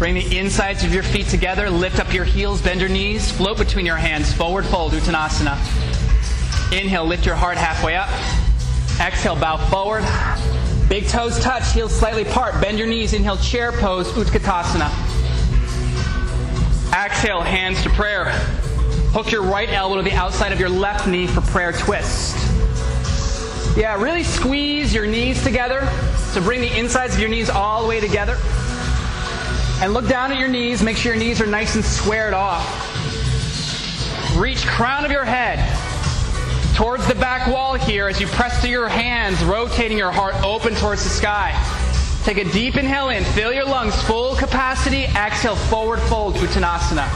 Bring 0.05 0.17
the 0.17 0.39
insides 0.39 0.85
of 0.85 0.93
your 0.93 1.03
feet 1.03 1.29
together. 1.29 1.71
Lift 1.71 1.99
up 1.99 2.13
your 2.13 2.27
heels, 2.27 2.61
bend 2.61 2.79
your 2.79 2.91
knees, 2.91 3.31
float 3.31 3.57
between 3.57 3.87
your 3.87 3.97
hands. 3.97 4.31
Forward 4.31 4.67
fold, 4.67 4.93
Uttanasana. 4.93 5.57
Inhale, 6.79 7.07
lift 7.07 7.25
your 7.25 7.37
heart 7.37 7.57
halfway 7.57 7.97
up. 7.97 8.11
Exhale, 9.01 9.35
bow 9.35 9.57
forward. 9.71 10.05
Big 10.91 11.09
toes 11.09 11.41
touch, 11.41 11.73
heels 11.73 11.91
slightly 11.91 12.21
apart. 12.21 12.61
Bend 12.61 12.79
your 12.79 12.87
knees. 12.87 13.15
Inhale, 13.15 13.39
chair 13.39 13.73
pose, 13.73 14.07
Utkatasana. 14.13 14.91
Exhale, 16.93 17.41
hands 17.41 17.83
to 17.83 17.89
prayer. 17.89 18.27
Hook 19.15 19.33
your 19.33 19.43
right 19.43 19.71
elbow 19.71 19.97
to 19.97 20.03
the 20.03 20.13
outside 20.13 20.53
of 20.53 20.61
your 20.61 20.69
left 20.69 21.07
knee 21.07 21.27
for 21.27 21.41
prayer 21.41 21.73
twist. 21.73 22.37
Yeah, 23.75 23.99
really 23.99 24.23
squeeze 24.23 24.93
your 24.93 25.07
knees 25.07 25.43
together 25.43 25.81
to 26.35 26.43
bring 26.43 26.61
the 26.61 26.79
insides 26.79 27.15
of 27.15 27.21
your 27.21 27.31
knees 27.31 27.49
all 27.49 27.81
the 27.81 27.89
way 27.89 28.01
together. 28.01 28.37
And 29.83 29.93
look 29.93 30.09
down 30.09 30.33
at 30.33 30.39
your 30.39 30.49
knees. 30.49 30.83
Make 30.83 30.97
sure 30.97 31.15
your 31.15 31.23
knees 31.23 31.41
are 31.41 31.47
nice 31.47 31.75
and 31.75 31.85
squared 31.85 32.35
off. 32.35 32.65
Reach 34.37 34.67
crown 34.67 35.05
of 35.05 35.11
your 35.11 35.25
head 35.25 35.59
towards 36.75 37.07
the 37.07 37.15
back 37.15 37.47
wall 37.47 37.75
here 37.75 38.09
as 38.09 38.21
you 38.21 38.27
press 38.27 38.61
through 38.61 38.71
your 38.71 38.89
hands, 38.89 39.43
rotating 39.45 39.97
your 39.97 40.11
heart 40.11 40.35
open 40.43 40.75
towards 40.75 41.05
the 41.05 41.11
sky. 41.11 41.53
Take 42.25 42.39
a 42.39 42.45
deep 42.45 42.77
inhale 42.77 43.11
in. 43.11 43.23
Fill 43.23 43.53
your 43.53 43.67
lungs 43.67 44.01
full 44.03 44.35
capacity. 44.35 45.05
Exhale, 45.05 45.57
forward 45.57 46.01
fold, 46.01 46.35
Uttanasana. 46.37 47.07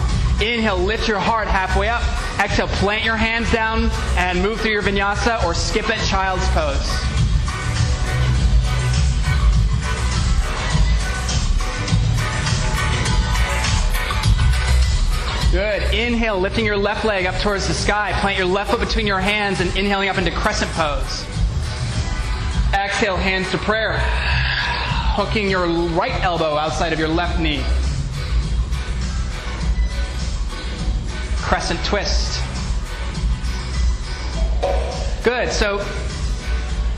Inhale, 0.41 0.79
lift 0.79 1.09
your 1.09 1.19
heart 1.19 1.49
halfway 1.49 1.89
up. 1.89 2.03
Exhale, 2.39 2.69
plant 2.69 3.05
your 3.05 3.17
hands 3.17 3.51
down 3.51 3.91
and 4.17 4.41
move 4.41 4.61
through 4.61 4.73
your 4.73 4.83
vinyasa 4.83 5.43
or 5.45 5.55
skip 5.55 5.89
it, 5.89 5.99
child's 6.07 6.47
pose. 6.51 7.18
Good. 15.51 15.95
Inhale, 15.95 16.39
lifting 16.39 16.67
your 16.67 16.77
left 16.77 17.07
leg 17.07 17.25
up 17.25 17.41
towards 17.41 17.67
the 17.69 17.73
sky. 17.73 18.13
Plant 18.21 18.37
your 18.37 18.47
left 18.47 18.71
foot 18.71 18.81
between 18.81 19.07
your 19.07 19.19
hands 19.19 19.61
and 19.61 19.75
inhaling 19.79 20.11
up 20.11 20.19
into 20.19 20.31
crescent 20.31 20.71
pose. 20.73 21.25
Exhale, 22.75 23.17
hands 23.17 23.51
to 23.53 23.59
prayer. 23.59 23.99
Hooking 25.17 25.49
your 25.49 25.67
right 25.67 26.13
elbow 26.23 26.59
outside 26.59 26.93
of 26.93 26.99
your 26.99 27.09
left 27.09 27.41
knee. 27.41 27.63
Crescent 31.41 31.83
twist. 31.87 32.43
Good. 35.25 35.51
So, 35.51 35.81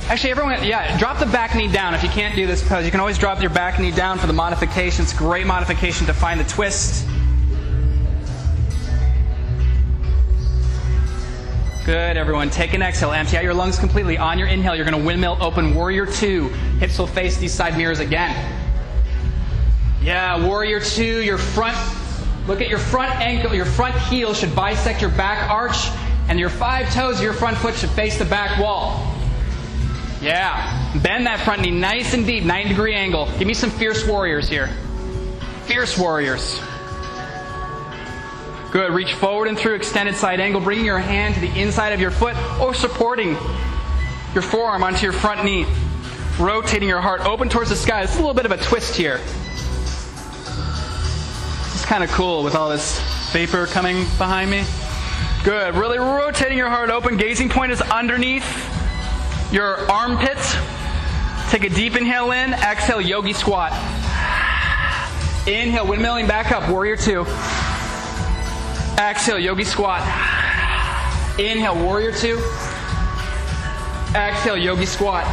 actually, 0.08 0.32
everyone, 0.32 0.64
yeah, 0.64 0.98
drop 0.98 1.20
the 1.20 1.26
back 1.26 1.54
knee 1.54 1.70
down. 1.70 1.94
If 1.94 2.02
you 2.02 2.08
can't 2.08 2.34
do 2.34 2.48
this 2.48 2.66
pose, 2.68 2.84
you 2.84 2.90
can 2.90 2.98
always 2.98 3.16
drop 3.16 3.40
your 3.40 3.50
back 3.50 3.78
knee 3.78 3.92
down 3.92 4.18
for 4.18 4.26
the 4.26 4.32
modification. 4.32 5.04
It's 5.04 5.14
a 5.14 5.16
great 5.16 5.46
modification 5.46 6.04
to 6.08 6.12
find 6.12 6.40
the 6.40 6.44
twist. 6.44 7.06
Good, 11.90 12.16
everyone. 12.16 12.50
Take 12.50 12.72
an 12.74 12.82
exhale. 12.82 13.10
Empty 13.10 13.36
out 13.36 13.42
your 13.42 13.52
lungs 13.52 13.76
completely. 13.76 14.16
On 14.16 14.38
your 14.38 14.46
inhale, 14.46 14.76
you're 14.76 14.84
going 14.84 14.96
to 14.96 15.04
windmill 15.04 15.36
open 15.40 15.74
warrior 15.74 16.06
two. 16.06 16.46
Hips 16.78 16.96
will 16.96 17.08
face 17.08 17.36
these 17.36 17.52
side 17.52 17.76
mirrors 17.76 17.98
again. 17.98 18.32
Yeah, 20.00 20.46
warrior 20.46 20.78
two. 20.78 21.20
Your 21.20 21.36
front, 21.36 21.76
look 22.46 22.60
at 22.60 22.68
your 22.68 22.78
front 22.78 23.18
ankle. 23.20 23.52
Your 23.56 23.64
front 23.64 23.96
heel 24.02 24.34
should 24.34 24.54
bisect 24.54 25.00
your 25.00 25.10
back 25.10 25.50
arch, 25.50 25.88
and 26.28 26.38
your 26.38 26.48
five 26.48 26.94
toes 26.94 27.16
of 27.16 27.24
your 27.24 27.32
front 27.32 27.56
foot 27.56 27.74
should 27.74 27.90
face 27.90 28.16
the 28.20 28.24
back 28.24 28.60
wall. 28.60 29.12
Yeah. 30.22 30.94
Bend 31.02 31.26
that 31.26 31.40
front 31.40 31.62
knee 31.62 31.72
nice 31.72 32.14
and 32.14 32.24
deep, 32.24 32.44
90 32.44 32.68
degree 32.68 32.94
angle. 32.94 33.28
Give 33.36 33.48
me 33.48 33.54
some 33.54 33.68
fierce 33.68 34.06
warriors 34.06 34.48
here. 34.48 34.70
Fierce 35.64 35.98
warriors. 35.98 36.60
Good. 38.70 38.92
Reach 38.92 39.14
forward 39.14 39.48
and 39.48 39.58
through 39.58 39.74
extended 39.74 40.14
side 40.14 40.38
angle, 40.38 40.60
bringing 40.60 40.84
your 40.84 40.98
hand 40.98 41.34
to 41.34 41.40
the 41.40 41.60
inside 41.60 41.92
of 41.92 42.00
your 42.00 42.12
foot 42.12 42.36
or 42.60 42.72
supporting 42.72 43.36
your 44.32 44.42
forearm 44.42 44.84
onto 44.84 45.02
your 45.02 45.12
front 45.12 45.44
knee. 45.44 45.66
Rotating 46.38 46.88
your 46.88 47.00
heart 47.00 47.22
open 47.26 47.48
towards 47.48 47.68
the 47.68 47.76
sky. 47.76 48.02
It's 48.02 48.14
a 48.14 48.18
little 48.18 48.32
bit 48.32 48.46
of 48.46 48.52
a 48.52 48.56
twist 48.56 48.94
here. 48.94 49.20
It's 51.74 51.84
kind 51.84 52.04
of 52.04 52.10
cool 52.10 52.42
with 52.44 52.54
all 52.54 52.70
this 52.70 53.00
vapor 53.32 53.66
coming 53.66 54.04
behind 54.16 54.50
me. 54.50 54.64
Good. 55.44 55.74
Really 55.74 55.98
rotating 55.98 56.56
your 56.56 56.70
heart 56.70 56.90
open. 56.90 57.16
Gazing 57.16 57.48
point 57.48 57.72
is 57.72 57.82
underneath 57.82 58.44
your 59.52 59.90
armpit. 59.90 60.38
Take 61.50 61.64
a 61.64 61.68
deep 61.68 61.96
inhale 61.96 62.30
in. 62.30 62.54
Exhale, 62.54 63.00
yogi 63.00 63.32
squat. 63.32 63.72
Inhale, 65.46 65.86
windmilling 65.86 66.28
back 66.28 66.52
up. 66.52 66.70
Warrior 66.70 66.96
two. 66.96 67.26
Exhale, 69.00 69.38
yogi 69.38 69.64
squat. 69.64 70.02
Inhale, 71.38 71.82
warrior 71.82 72.12
two. 72.12 72.36
Exhale, 74.14 74.58
yogi 74.58 74.84
squat. 74.84 75.24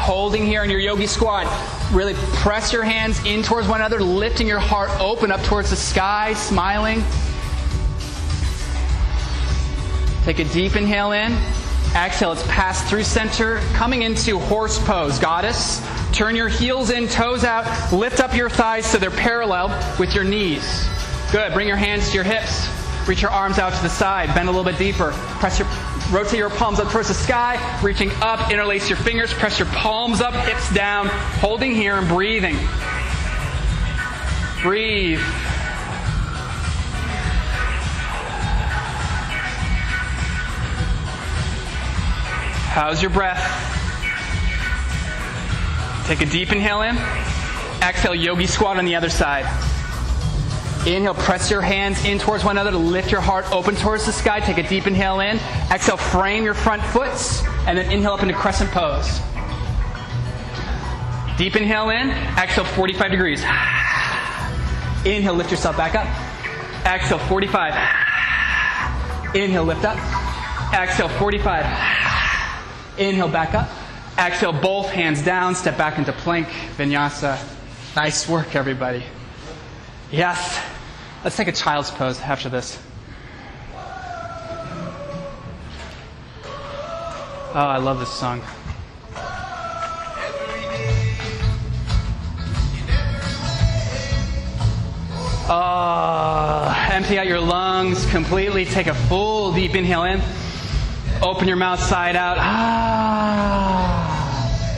holding 0.00 0.46
here 0.46 0.64
in 0.64 0.70
your 0.70 0.80
yogi 0.80 1.06
squat. 1.06 1.46
Really 1.92 2.14
press 2.32 2.72
your 2.72 2.82
hands 2.82 3.22
in 3.26 3.42
towards 3.42 3.68
one 3.68 3.80
another, 3.80 4.00
lifting 4.02 4.46
your 4.46 4.58
heart 4.58 4.90
open 4.98 5.30
up 5.30 5.42
towards 5.42 5.68
the 5.70 5.76
sky, 5.76 6.32
smiling. 6.32 7.04
Take 10.24 10.38
a 10.38 10.44
deep 10.52 10.74
inhale 10.74 11.12
in. 11.12 11.36
Exhale, 11.94 12.30
let's 12.30 12.46
pass 12.46 12.88
through 12.88 13.04
center, 13.04 13.58
coming 13.74 14.02
into 14.02 14.38
horse 14.38 14.78
pose. 14.84 15.18
Goddess, 15.18 15.86
turn 16.12 16.34
your 16.34 16.48
heels 16.48 16.90
in, 16.90 17.06
toes 17.06 17.44
out, 17.44 17.92
lift 17.92 18.20
up 18.20 18.34
your 18.34 18.48
thighs 18.48 18.86
so 18.86 18.96
they're 18.96 19.10
parallel 19.10 19.68
with 19.98 20.14
your 20.14 20.24
knees. 20.24 20.88
Good. 21.30 21.52
Bring 21.52 21.68
your 21.68 21.76
hands 21.76 22.08
to 22.08 22.14
your 22.14 22.24
hips. 22.24 22.79
Reach 23.10 23.22
your 23.22 23.32
arms 23.32 23.58
out 23.58 23.74
to 23.74 23.82
the 23.82 23.88
side. 23.88 24.32
Bend 24.36 24.48
a 24.48 24.52
little 24.52 24.62
bit 24.62 24.78
deeper. 24.78 25.10
Press 25.40 25.58
your, 25.58 25.66
rotate 26.12 26.38
your 26.38 26.48
palms 26.48 26.78
up 26.78 26.92
towards 26.92 27.08
the 27.08 27.14
sky. 27.14 27.58
Reaching 27.82 28.08
up, 28.20 28.52
interlace 28.52 28.88
your 28.88 28.98
fingers. 28.98 29.34
Press 29.34 29.58
your 29.58 29.66
palms 29.66 30.20
up, 30.20 30.32
hips 30.46 30.72
down. 30.72 31.08
Holding 31.40 31.74
here 31.74 31.96
and 31.96 32.06
breathing. 32.06 32.56
Breathe. 34.62 35.18
How's 42.68 43.02
your 43.02 43.10
breath? 43.10 43.42
Take 46.06 46.20
a 46.20 46.26
deep 46.26 46.52
inhale 46.52 46.82
in. 46.82 46.96
Exhale, 47.82 48.14
yogi 48.14 48.46
squat 48.46 48.76
on 48.76 48.84
the 48.84 48.94
other 48.94 49.10
side. 49.10 49.69
Inhale, 50.86 51.12
press 51.12 51.50
your 51.50 51.60
hands 51.60 52.02
in 52.06 52.18
towards 52.18 52.42
one 52.42 52.56
another 52.56 52.70
to 52.70 52.78
lift 52.78 53.12
your 53.12 53.20
heart 53.20 53.44
open 53.52 53.76
towards 53.76 54.06
the 54.06 54.12
sky. 54.12 54.40
Take 54.40 54.56
a 54.56 54.62
deep 54.66 54.86
inhale 54.86 55.20
in. 55.20 55.38
Exhale, 55.70 55.98
frame 55.98 56.42
your 56.42 56.54
front 56.54 56.82
foots, 56.82 57.44
and 57.66 57.76
then 57.76 57.92
inhale 57.92 58.12
up 58.14 58.22
into 58.22 58.32
crescent 58.32 58.70
pose. 58.70 59.20
Deep 61.36 61.54
inhale 61.54 61.90
in. 61.90 62.08
Exhale, 62.38 62.64
45 62.64 63.10
degrees. 63.10 63.42
Inhale, 65.04 65.34
lift 65.34 65.50
yourself 65.50 65.76
back 65.76 65.94
up. 65.94 66.06
Exhale, 66.86 67.18
45. 67.18 67.74
Inhale, 69.34 69.64
lift 69.64 69.84
up. 69.84 69.98
Exhale, 70.72 71.10
45. 71.10 71.66
Inhale 72.96 73.28
back 73.28 73.54
up. 73.54 73.68
Exhale, 74.18 74.54
both 74.54 74.88
hands 74.88 75.22
down. 75.22 75.54
Step 75.54 75.76
back 75.76 75.98
into 75.98 76.12
plank 76.12 76.48
vinyasa. 76.78 77.38
Nice 77.94 78.26
work, 78.26 78.56
everybody. 78.56 79.04
Yes. 80.10 80.60
Let's 81.22 81.36
take 81.36 81.48
a 81.48 81.52
child's 81.52 81.90
pose 81.90 82.18
after 82.20 82.48
this. 82.48 82.78
Oh, 87.52 87.66
I 87.66 87.78
love 87.78 87.98
this 87.98 88.12
song. 88.12 88.42
Oh, 95.52 96.88
empty 96.92 97.18
out 97.18 97.26
your 97.26 97.40
lungs 97.40 98.06
completely. 98.06 98.64
Take 98.64 98.86
a 98.86 98.94
full 98.94 99.52
deep 99.52 99.74
inhale 99.74 100.04
in. 100.04 100.22
Open 101.22 101.48
your 101.48 101.56
mouth 101.56 101.80
side 101.80 102.14
out. 102.16 102.36
Ah. 102.38 103.70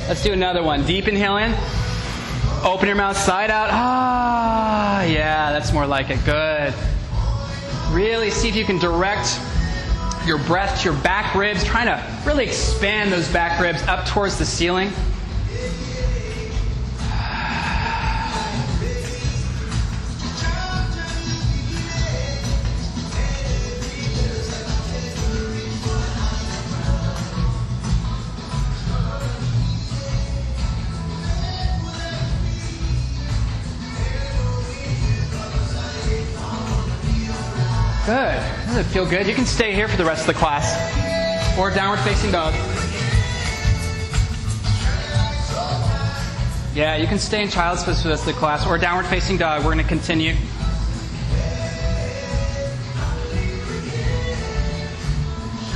Let's 0.09 0.23
do 0.23 0.33
another 0.33 0.63
one. 0.63 0.85
Deep 0.87 1.09
inhale 1.09 1.37
in. 1.37 1.55
Open 2.65 2.87
your 2.87 2.97
mouth 2.97 3.17
side 3.17 3.51
out. 3.51 3.71
Ah. 3.73 5.03
Yeah, 5.03 5.51
that's 5.53 5.73
more 5.73 5.87
like 5.87 6.11
it. 6.11 6.25
Good. 6.25 6.73
Really 7.91 8.31
see 8.31 8.49
if 8.49 8.55
you 8.55 8.65
can 8.65 8.79
direct 8.79 9.41
your 10.25 10.39
breath 10.39 10.81
to 10.81 10.91
your 10.93 11.03
back 11.03 11.35
ribs, 11.35 11.65
trying 11.65 11.87
to 11.87 12.23
really 12.25 12.45
expand 12.45 13.13
those 13.13 13.29
back 13.33 13.61
ribs 13.61 13.83
up 13.85 14.07
towards 14.07 14.39
the 14.39 14.45
ceiling. 14.45 14.93
Does 38.73 38.87
it 38.87 38.91
feel 38.91 39.05
good? 39.05 39.27
You 39.27 39.35
can 39.35 39.45
stay 39.45 39.75
here 39.75 39.87
for 39.87 39.99
the 39.99 40.05
rest 40.07 40.23
of 40.23 40.29
the 40.29 40.41
class. 40.41 41.59
Or 41.59 41.71
downward 41.71 41.99
facing 41.99 42.33
dog. 42.33 42.55
Yeah, 46.75 46.97
you 46.97 47.07
can 47.07 47.19
stay 47.19 47.43
in 47.43 47.51
child's 47.51 47.85
pose 47.85 48.01
for 48.01 48.09
the 48.09 48.15
rest 48.15 48.27
of 48.27 48.33
the 48.33 48.41
class. 48.41 48.67
Or 48.67 48.79
downward 48.79 49.05
facing 49.05 49.37
dog. 49.37 49.63
We're 49.63 49.75
going 49.75 49.85
to 49.85 49.85
continue. 49.85 50.33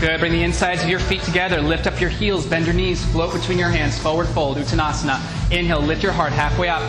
Good. 0.01 0.19
Bring 0.19 0.33
the 0.33 0.43
insides 0.43 0.83
of 0.83 0.89
your 0.89 1.01
feet 1.01 1.21
together. 1.21 1.61
Lift 1.61 1.87
up 1.87 2.01
your 2.01 2.09
heels. 2.09 2.47
Bend 2.47 2.65
your 2.65 2.75
knees. 2.75 3.05
Float 3.13 3.35
between 3.35 3.59
your 3.59 3.69
hands. 3.69 3.99
Forward 3.99 4.29
fold. 4.29 4.57
Uttanasana. 4.57 5.21
Inhale. 5.53 5.83
Lift 5.83 6.03
your 6.03 6.13
heart 6.13 6.33
halfway 6.33 6.71
up. 6.71 6.81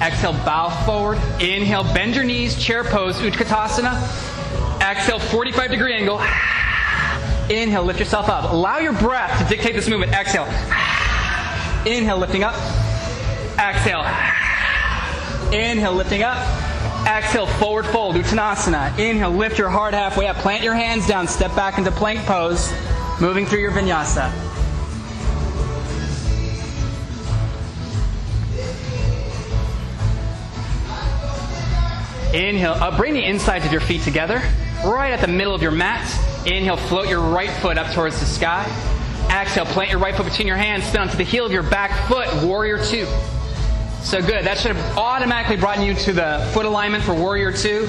Exhale. 0.00 0.34
Bow 0.44 0.68
forward. 0.86 1.18
Inhale. 1.40 1.82
Bend 1.92 2.14
your 2.14 2.22
knees. 2.22 2.54
Chair 2.54 2.84
pose. 2.84 3.16
Utkatasana. 3.16 4.35
Exhale, 4.86 5.18
45 5.18 5.70
degree 5.70 5.94
angle. 5.94 6.20
Inhale, 7.50 7.82
lift 7.82 7.98
yourself 7.98 8.28
up. 8.28 8.52
Allow 8.52 8.78
your 8.78 8.92
breath 8.92 9.36
to 9.42 9.48
dictate 9.48 9.74
this 9.74 9.88
movement. 9.88 10.12
Exhale. 10.12 10.44
Inhale, 11.84 12.18
lifting 12.18 12.44
up. 12.44 12.54
Exhale. 13.58 14.02
Inhale, 15.52 15.92
lifting 15.92 16.22
up. 16.22 16.38
Exhale, 17.04 17.46
forward 17.46 17.84
fold, 17.86 18.14
Uttanasana. 18.14 18.96
Inhale, 18.96 19.30
lift 19.30 19.58
your 19.58 19.70
heart 19.70 19.92
halfway 19.92 20.28
up. 20.28 20.36
Plant 20.36 20.62
your 20.62 20.74
hands 20.74 21.04
down. 21.08 21.26
Step 21.26 21.52
back 21.56 21.78
into 21.78 21.90
plank 21.90 22.20
pose. 22.20 22.72
Moving 23.20 23.44
through 23.44 23.60
your 23.60 23.72
vinyasa. 23.72 24.32
Inhale 32.32 32.74
up. 32.74 32.96
Bring 32.96 33.14
the 33.14 33.24
insides 33.24 33.66
of 33.66 33.72
your 33.72 33.80
feet 33.80 34.02
together 34.02 34.40
right 34.84 35.12
at 35.12 35.20
the 35.20 35.28
middle 35.28 35.54
of 35.54 35.62
your 35.62 35.70
mat. 35.70 36.06
Inhale, 36.46 36.76
float 36.76 37.08
your 37.08 37.20
right 37.20 37.50
foot 37.50 37.78
up 37.78 37.92
towards 37.92 38.20
the 38.20 38.26
sky. 38.26 38.64
Exhale, 39.30 39.66
plant 39.66 39.90
your 39.90 39.98
right 39.98 40.14
foot 40.14 40.26
between 40.26 40.46
your 40.46 40.56
hands, 40.56 40.84
spin 40.84 41.00
onto 41.00 41.16
the 41.16 41.24
heel 41.24 41.44
of 41.44 41.52
your 41.52 41.64
back 41.64 42.08
foot, 42.08 42.28
warrior 42.44 42.78
two. 42.84 43.06
So 44.02 44.20
good. 44.20 44.44
That 44.44 44.58
should 44.58 44.76
have 44.76 44.98
automatically 44.98 45.56
brought 45.56 45.80
you 45.80 45.94
to 45.94 46.12
the 46.12 46.48
foot 46.52 46.64
alignment 46.64 47.02
for 47.02 47.14
warrior 47.14 47.50
two. 47.50 47.88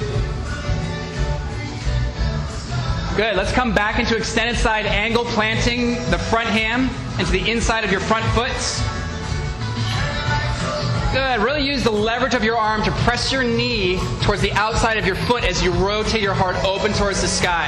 Good. 3.16 3.36
Let's 3.36 3.52
come 3.52 3.72
back 3.74 3.98
into 3.98 4.16
extended 4.16 4.56
side 4.56 4.86
angle, 4.86 5.24
planting 5.24 5.94
the 6.10 6.18
front 6.18 6.48
ham 6.48 6.90
into 7.20 7.30
the 7.30 7.50
inside 7.50 7.84
of 7.84 7.92
your 7.92 8.00
front 8.00 8.24
foot. 8.34 8.52
Good. 11.12 11.40
Really 11.40 11.62
use 11.62 11.84
the 11.84 11.90
leverage 11.90 12.34
of 12.34 12.44
your 12.44 12.58
arm 12.58 12.82
to 12.82 12.90
press 12.90 13.32
your 13.32 13.42
knee 13.42 13.98
towards 14.20 14.42
the 14.42 14.52
outside 14.52 14.98
of 14.98 15.06
your 15.06 15.16
foot 15.16 15.42
as 15.42 15.62
you 15.62 15.72
rotate 15.72 16.20
your 16.20 16.34
heart 16.34 16.62
open 16.64 16.92
towards 16.92 17.22
the 17.22 17.28
sky. 17.28 17.66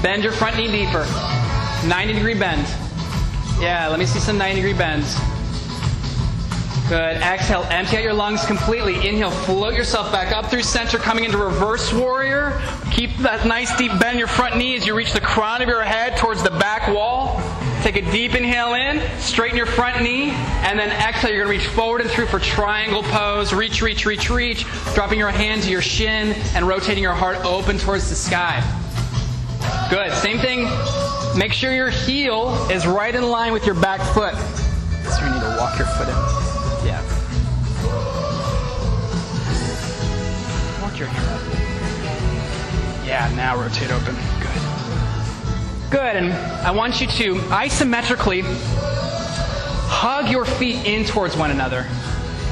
Bend 0.00 0.22
your 0.22 0.32
front 0.32 0.56
knee 0.56 0.70
deeper. 0.70 1.04
90 1.86 2.12
degree 2.14 2.38
bend. 2.38 2.66
Yeah, 3.60 3.88
let 3.88 3.98
me 3.98 4.06
see 4.06 4.20
some 4.20 4.38
90 4.38 4.62
degree 4.62 4.72
bends. 4.72 5.18
Good. 6.88 7.16
Exhale, 7.16 7.66
empty 7.70 7.96
out 7.96 8.02
your 8.04 8.14
lungs 8.14 8.44
completely. 8.46 8.94
Inhale, 9.08 9.30
float 9.30 9.74
yourself 9.74 10.12
back 10.12 10.32
up 10.32 10.50
through 10.50 10.62
center, 10.62 10.98
coming 10.98 11.24
into 11.24 11.38
reverse 11.38 11.92
warrior. 11.92 12.60
Keep 12.92 13.16
that 13.18 13.44
nice 13.44 13.76
deep 13.76 13.90
bend 13.98 14.12
in 14.12 14.18
your 14.18 14.28
front 14.28 14.56
knee 14.56 14.76
as 14.76 14.86
you 14.86 14.94
reach 14.94 15.12
the 15.12 15.20
crown 15.20 15.62
of 15.62 15.68
your 15.68 15.82
head 15.82 16.16
towards 16.16 16.42
the 16.42 16.50
back 16.50 16.88
wall. 16.94 17.40
Take 17.82 17.96
a 17.96 18.12
deep 18.12 18.34
inhale 18.34 18.74
in, 18.74 19.00
straighten 19.18 19.56
your 19.56 19.64
front 19.64 20.02
knee, 20.02 20.30
and 20.30 20.78
then 20.78 20.90
exhale. 20.90 21.32
You're 21.32 21.44
going 21.44 21.58
to 21.58 21.64
reach 21.64 21.74
forward 21.74 22.02
and 22.02 22.10
through 22.10 22.26
for 22.26 22.38
triangle 22.38 23.02
pose. 23.02 23.54
Reach, 23.54 23.80
reach, 23.80 24.04
reach, 24.04 24.28
reach. 24.28 24.66
Dropping 24.94 25.18
your 25.18 25.30
hand 25.30 25.62
to 25.62 25.70
your 25.70 25.80
shin 25.80 26.32
and 26.54 26.68
rotating 26.68 27.02
your 27.02 27.14
heart 27.14 27.38
open 27.38 27.78
towards 27.78 28.10
the 28.10 28.14
sky. 28.14 28.62
Good. 29.88 30.12
Same 30.12 30.38
thing. 30.38 30.68
Make 31.38 31.54
sure 31.54 31.72
your 31.72 31.88
heel 31.88 32.50
is 32.70 32.86
right 32.86 33.14
in 33.14 33.30
line 33.30 33.52
with 33.52 33.64
your 33.64 33.74
back 33.74 34.00
foot. 34.14 34.34
So 35.10 35.24
you 35.24 35.32
need 35.32 35.40
to 35.40 35.56
walk 35.58 35.78
your 35.78 35.88
foot 35.88 36.08
in. 36.08 36.14
Yeah. 36.86 37.00
Walk 40.82 40.98
your 40.98 41.08
heel 41.08 41.24
up. 41.30 41.40
Yeah, 43.06 43.32
now 43.34 43.56
rotate 43.56 43.90
open. 43.90 44.39
Good. 45.90 46.16
And 46.16 46.32
I 46.32 46.70
want 46.70 47.00
you 47.00 47.08
to 47.08 47.34
isometrically 47.34 48.42
hug 49.88 50.30
your 50.30 50.44
feet 50.44 50.86
in 50.86 51.04
towards 51.04 51.36
one 51.36 51.50
another. 51.50 51.84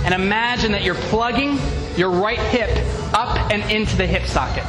And 0.04 0.12
imagine 0.12 0.72
that 0.72 0.82
you're 0.82 0.96
plugging 0.96 1.58
your 1.96 2.10
right 2.10 2.38
hip 2.38 2.68
up 3.14 3.50
and 3.52 3.62
into 3.70 3.96
the 3.96 4.06
hip 4.06 4.26
socket. 4.26 4.64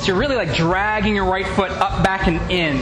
So 0.00 0.08
you're 0.08 0.16
really 0.16 0.36
like 0.36 0.52
dragging 0.54 1.14
your 1.14 1.26
right 1.26 1.46
foot 1.46 1.70
up, 1.70 2.02
back, 2.02 2.26
and 2.26 2.38
in. 2.50 2.78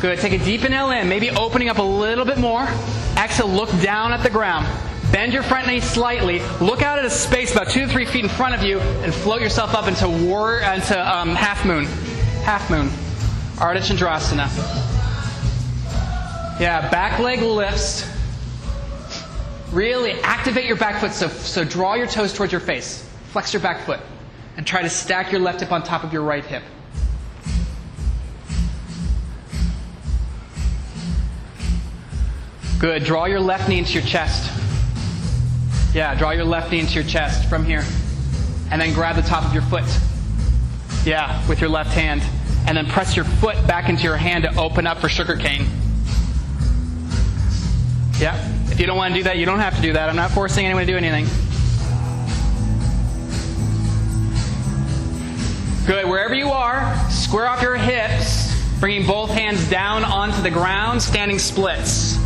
Good. 0.00 0.18
Take 0.20 0.32
a 0.32 0.44
deep 0.44 0.64
inhale 0.64 0.90
in, 0.90 1.08
maybe 1.08 1.30
opening 1.30 1.68
up 1.68 1.78
a 1.78 1.82
little 1.82 2.24
bit 2.24 2.38
more. 2.38 2.66
Exhale, 3.16 3.48
look 3.48 3.70
down 3.82 4.12
at 4.12 4.22
the 4.22 4.30
ground. 4.30 4.66
Bend 5.12 5.32
your 5.32 5.42
front 5.42 5.66
knee 5.66 5.80
slightly. 5.80 6.40
Look 6.60 6.82
out 6.82 6.98
at 6.98 7.04
a 7.04 7.10
space 7.10 7.52
about 7.52 7.68
two 7.68 7.80
to 7.80 7.88
three 7.88 8.06
feet 8.06 8.24
in 8.24 8.30
front 8.30 8.54
of 8.54 8.62
you, 8.62 8.80
and 8.80 9.12
float 9.12 9.40
yourself 9.40 9.74
up 9.74 9.86
into 9.86 10.08
war 10.08 10.60
into 10.60 10.98
um, 10.98 11.34
half 11.34 11.64
moon. 11.64 11.84
Half 12.44 12.70
moon. 12.70 12.90
Ardha 13.58 13.80
Chandrasana. 13.80 14.48
Yeah, 16.60 16.88
back 16.90 17.18
leg 17.18 17.40
lifts. 17.40 18.08
Really 19.72 20.12
activate 20.22 20.66
your 20.66 20.76
back 20.76 21.00
foot. 21.00 21.12
So, 21.12 21.26
so 21.26 21.64
draw 21.64 21.94
your 21.94 22.06
toes 22.06 22.32
towards 22.32 22.52
your 22.52 22.60
face. 22.60 23.04
Flex 23.32 23.52
your 23.52 23.60
back 23.60 23.84
foot. 23.84 23.98
And 24.56 24.64
try 24.64 24.82
to 24.82 24.88
stack 24.88 25.32
your 25.32 25.40
left 25.40 25.60
hip 25.60 25.72
on 25.72 25.82
top 25.82 26.04
of 26.04 26.12
your 26.12 26.22
right 26.22 26.44
hip. 26.44 26.62
Good. 32.78 33.02
Draw 33.02 33.24
your 33.24 33.40
left 33.40 33.68
knee 33.68 33.78
into 33.78 33.94
your 33.94 34.04
chest. 34.04 34.52
Yeah, 35.92 36.14
draw 36.14 36.30
your 36.30 36.44
left 36.44 36.70
knee 36.70 36.78
into 36.78 36.94
your 36.94 37.04
chest 37.04 37.48
from 37.48 37.64
here. 37.64 37.84
And 38.70 38.80
then 38.80 38.94
grab 38.94 39.16
the 39.16 39.22
top 39.22 39.44
of 39.44 39.52
your 39.52 39.62
foot. 39.62 39.84
Yeah, 41.04 41.46
with 41.48 41.60
your 41.60 41.70
left 41.70 41.92
hand. 41.92 42.22
And 42.68 42.76
then 42.76 42.84
press 42.84 43.16
your 43.16 43.24
foot 43.24 43.56
back 43.66 43.88
into 43.88 44.02
your 44.02 44.18
hand 44.18 44.44
to 44.44 44.54
open 44.60 44.86
up 44.86 44.98
for 44.98 45.08
sugar 45.08 45.36
cane. 45.36 45.66
Yeah. 48.18 48.36
If 48.70 48.78
you 48.78 48.84
don't 48.84 48.98
want 48.98 49.14
to 49.14 49.20
do 49.20 49.24
that, 49.24 49.38
you 49.38 49.46
don't 49.46 49.60
have 49.60 49.74
to 49.76 49.80
do 49.80 49.94
that. 49.94 50.10
I'm 50.10 50.16
not 50.16 50.32
forcing 50.32 50.66
anyone 50.66 50.84
to 50.84 50.92
do 50.92 50.98
anything. 50.98 51.24
Good. 55.86 56.06
Wherever 56.06 56.34
you 56.34 56.50
are, 56.50 56.94
square 57.08 57.48
off 57.48 57.62
your 57.62 57.76
hips, 57.76 58.54
bringing 58.80 59.06
both 59.06 59.30
hands 59.30 59.70
down 59.70 60.04
onto 60.04 60.42
the 60.42 60.50
ground, 60.50 61.00
standing 61.00 61.38
splits. 61.38 62.18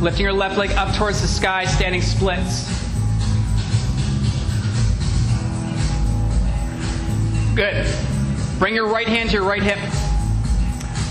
Lifting 0.00 0.24
your 0.24 0.32
left 0.32 0.58
leg 0.58 0.72
up 0.72 0.92
towards 0.96 1.22
the 1.22 1.28
sky, 1.28 1.66
standing 1.66 2.02
splits. 2.02 2.68
Good. 7.54 7.86
Bring 8.62 8.76
your 8.76 8.86
right 8.86 9.08
hand 9.08 9.30
to 9.30 9.34
your 9.34 9.44
right 9.44 9.60
hip. 9.60 9.80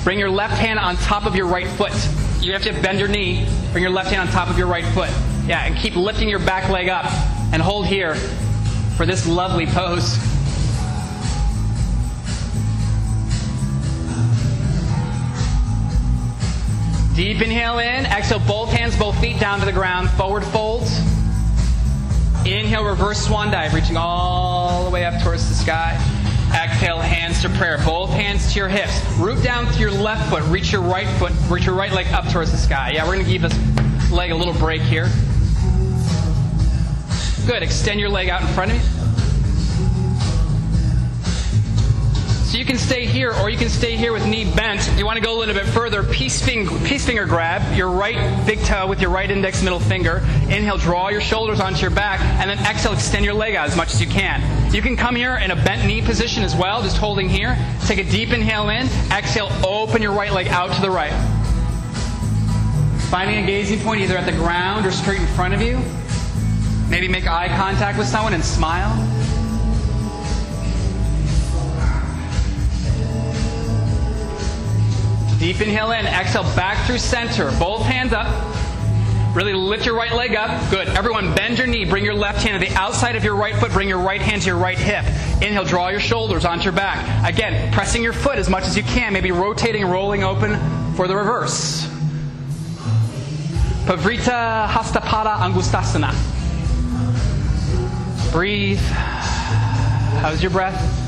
Bring 0.05 0.17
your 0.17 0.29
left 0.29 0.53
hand 0.53 0.79
on 0.79 0.95
top 0.95 1.25
of 1.25 1.35
your 1.35 1.47
right 1.47 1.67
foot. 1.67 1.91
You 2.39 2.53
have 2.53 2.63
to 2.63 2.71
bend 2.81 2.97
your 2.97 3.09
knee. 3.09 3.45
Bring 3.73 3.83
your 3.83 3.91
left 3.91 4.09
hand 4.09 4.21
on 4.21 4.33
top 4.33 4.49
of 4.49 4.57
your 4.57 4.67
right 4.67 4.85
foot. 4.93 5.09
Yeah, 5.47 5.65
and 5.65 5.75
keep 5.75 5.97
lifting 5.97 6.29
your 6.29 6.39
back 6.39 6.69
leg 6.69 6.87
up. 6.87 7.03
And 7.51 7.61
hold 7.61 7.87
here 7.87 8.15
for 8.95 9.05
this 9.05 9.27
lovely 9.27 9.65
pose. 9.65 10.15
Deep 17.17 17.41
inhale 17.41 17.79
in. 17.79 18.05
Exhale, 18.05 18.39
both 18.47 18.71
hands, 18.71 18.97
both 18.97 19.19
feet 19.19 19.41
down 19.41 19.59
to 19.59 19.65
the 19.65 19.73
ground. 19.73 20.09
Forward 20.11 20.45
folds. 20.45 20.99
Inhale, 22.45 22.85
reverse 22.85 23.19
swan 23.27 23.51
dive, 23.51 23.73
reaching 23.73 23.97
all 23.97 24.85
the 24.85 24.89
way 24.89 25.03
up 25.03 25.21
towards 25.21 25.49
the 25.49 25.55
sky. 25.55 26.10
Exhale, 26.81 26.99
hands 26.99 27.43
to 27.43 27.49
prayer. 27.49 27.77
Both 27.85 28.09
hands 28.09 28.53
to 28.53 28.59
your 28.59 28.67
hips. 28.67 29.05
Root 29.19 29.43
down 29.43 29.71
to 29.71 29.79
your 29.79 29.91
left 29.91 30.31
foot. 30.31 30.41
Reach 30.45 30.71
your 30.71 30.81
right 30.81 31.07
foot. 31.19 31.31
Reach 31.47 31.67
your 31.67 31.75
right 31.75 31.91
leg 31.91 32.07
up 32.07 32.27
towards 32.29 32.51
the 32.51 32.57
sky. 32.57 32.93
Yeah, 32.95 33.05
we're 33.05 33.13
going 33.13 33.23
to 33.23 33.31
give 33.31 33.43
this 33.43 34.11
leg 34.11 34.31
a 34.31 34.35
little 34.35 34.55
break 34.55 34.81
here. 34.81 35.07
Good. 37.45 37.61
Extend 37.61 37.99
your 37.99 38.09
leg 38.09 38.29
out 38.29 38.41
in 38.41 38.47
front 38.55 38.71
of 38.71 38.77
you. 38.77 38.83
So 42.49 42.57
you 42.57 42.65
can 42.65 42.79
stay 42.79 43.05
here 43.05 43.31
or 43.31 43.51
you 43.51 43.59
can 43.59 43.69
stay 43.69 43.95
here 43.95 44.11
with 44.11 44.25
knee 44.25 44.51
bent. 44.55 44.79
If 44.87 44.97
you 44.97 45.05
want 45.05 45.17
to 45.17 45.23
go 45.23 45.37
a 45.37 45.39
little 45.39 45.53
bit 45.53 45.67
further, 45.67 46.01
peace 46.01 46.43
finger, 46.43 46.71
peace 46.83 47.05
finger 47.05 47.27
grab 47.27 47.77
your 47.77 47.91
right 47.91 48.43
big 48.47 48.59
toe 48.61 48.87
with 48.87 48.99
your 48.99 49.11
right 49.11 49.29
index 49.29 49.61
middle 49.61 49.79
finger. 49.79 50.23
Inhale, 50.49 50.79
draw 50.79 51.09
your 51.09 51.21
shoulders 51.21 51.59
onto 51.59 51.81
your 51.81 51.91
back, 51.91 52.21
and 52.41 52.49
then 52.49 52.57
exhale, 52.65 52.93
extend 52.93 53.23
your 53.23 53.35
leg 53.35 53.53
out 53.53 53.67
as 53.67 53.77
much 53.77 53.93
as 53.93 54.01
you 54.01 54.07
can. 54.07 54.60
You 54.71 54.81
can 54.81 54.95
come 54.95 55.17
here 55.17 55.35
in 55.35 55.51
a 55.51 55.55
bent 55.55 55.85
knee 55.85 56.01
position 56.01 56.43
as 56.43 56.55
well, 56.55 56.81
just 56.81 56.95
holding 56.95 57.27
here. 57.27 57.57
Take 57.87 57.97
a 57.97 58.05
deep 58.05 58.31
inhale 58.31 58.69
in. 58.69 58.87
Exhale, 59.11 59.51
open 59.67 60.01
your 60.01 60.13
right 60.13 60.31
leg 60.31 60.47
out 60.47 60.73
to 60.73 60.81
the 60.81 60.89
right. 60.89 61.11
Finding 63.09 63.43
a 63.43 63.45
gazing 63.45 63.81
point 63.81 63.99
either 63.99 64.17
at 64.17 64.25
the 64.25 64.31
ground 64.31 64.85
or 64.85 64.91
straight 64.93 65.19
in 65.19 65.27
front 65.27 65.53
of 65.53 65.61
you. 65.61 65.77
Maybe 66.89 67.09
make 67.09 67.27
eye 67.27 67.49
contact 67.49 67.97
with 67.97 68.07
someone 68.07 68.33
and 68.33 68.43
smile. 68.45 68.95
Deep 75.37 75.59
inhale 75.59 75.91
in, 75.91 76.05
exhale 76.05 76.43
back 76.55 76.87
through 76.87 76.99
center. 76.99 77.51
Both 77.59 77.81
hands 77.81 78.13
up. 78.13 78.27
Really 79.33 79.53
lift 79.53 79.85
your 79.85 79.95
right 79.95 80.11
leg 80.11 80.35
up. 80.35 80.69
Good. 80.69 80.89
Everyone, 80.89 81.33
bend 81.33 81.57
your 81.57 81.67
knee. 81.67 81.85
Bring 81.85 82.03
your 82.03 82.13
left 82.13 82.43
hand 82.43 82.61
to 82.61 82.69
the 82.69 82.75
outside 82.75 83.15
of 83.15 83.23
your 83.23 83.35
right 83.35 83.55
foot. 83.55 83.71
Bring 83.71 83.87
your 83.87 83.99
right 83.99 84.21
hand 84.21 84.41
to 84.41 84.47
your 84.49 84.57
right 84.57 84.77
hip. 84.77 85.05
Inhale, 85.41 85.63
draw 85.63 85.87
your 85.87 86.01
shoulders 86.01 86.43
onto 86.43 86.65
your 86.65 86.73
back. 86.73 87.25
Again, 87.25 87.71
pressing 87.71 88.03
your 88.03 88.11
foot 88.11 88.37
as 88.37 88.49
much 88.49 88.65
as 88.65 88.75
you 88.75 88.83
can. 88.83 89.13
Maybe 89.13 89.31
rotating, 89.31 89.85
rolling 89.85 90.23
open 90.23 90.57
for 90.95 91.07
the 91.07 91.15
reverse. 91.15 91.87
Parivrtta 93.85 94.67
Hastapada 94.67 95.37
Angustasana. 95.37 96.11
Breathe. 98.33 98.79
How's 100.19 100.41
your 100.41 100.51
breath? 100.51 101.00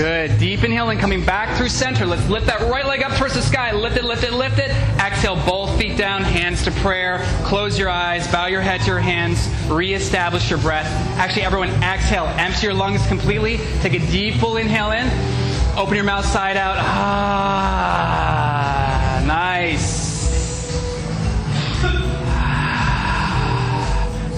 Good. 0.00 0.38
Deep 0.38 0.64
inhaling, 0.64 0.98
coming 0.98 1.22
back 1.26 1.58
through 1.58 1.68
center. 1.68 2.06
Let's 2.06 2.26
lift 2.30 2.46
that 2.46 2.62
right 2.70 2.86
leg 2.86 3.02
up 3.02 3.12
towards 3.18 3.34
the 3.34 3.42
sky. 3.42 3.72
Lift 3.72 3.98
it, 3.98 4.04
lift 4.04 4.24
it, 4.24 4.32
lift 4.32 4.58
it. 4.58 4.70
Exhale, 4.98 5.36
both 5.44 5.78
feet 5.78 5.98
down, 5.98 6.22
hands 6.22 6.64
to 6.64 6.70
prayer. 6.70 7.18
Close 7.44 7.78
your 7.78 7.90
eyes, 7.90 8.26
bow 8.32 8.46
your 8.46 8.62
head 8.62 8.80
to 8.80 8.86
your 8.86 8.98
hands, 8.98 9.46
reestablish 9.68 10.48
your 10.48 10.58
breath. 10.60 10.86
Actually, 11.18 11.42
everyone, 11.42 11.68
exhale. 11.82 12.24
Empty 12.38 12.68
your 12.68 12.72
lungs 12.72 13.06
completely. 13.08 13.58
Take 13.82 13.92
a 13.92 13.98
deep, 13.98 14.36
full 14.36 14.56
inhale 14.56 14.92
in. 14.92 15.06
Open 15.76 15.96
your 15.96 16.04
mouth 16.04 16.24
side 16.24 16.56
out. 16.56 16.78
Ah, 16.78 18.02
nice. 19.26 20.08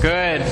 Good. 0.01 0.43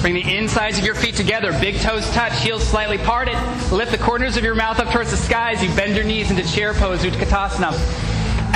Bring 0.00 0.14
the 0.14 0.34
insides 0.34 0.78
of 0.78 0.84
your 0.86 0.94
feet 0.94 1.14
together. 1.14 1.52
Big 1.60 1.78
toes 1.80 2.08
touch, 2.12 2.40
heels 2.42 2.66
slightly 2.66 2.96
parted. 2.96 3.36
Lift 3.70 3.92
the 3.92 3.98
corners 3.98 4.38
of 4.38 4.44
your 4.44 4.54
mouth 4.54 4.80
up 4.80 4.90
towards 4.92 5.10
the 5.10 5.16
sky 5.18 5.52
as 5.52 5.62
you 5.62 5.68
bend 5.76 5.94
your 5.94 6.04
knees 6.04 6.30
into 6.30 6.42
chair 6.50 6.72
pose, 6.72 7.02
Utkatasana. 7.02 7.72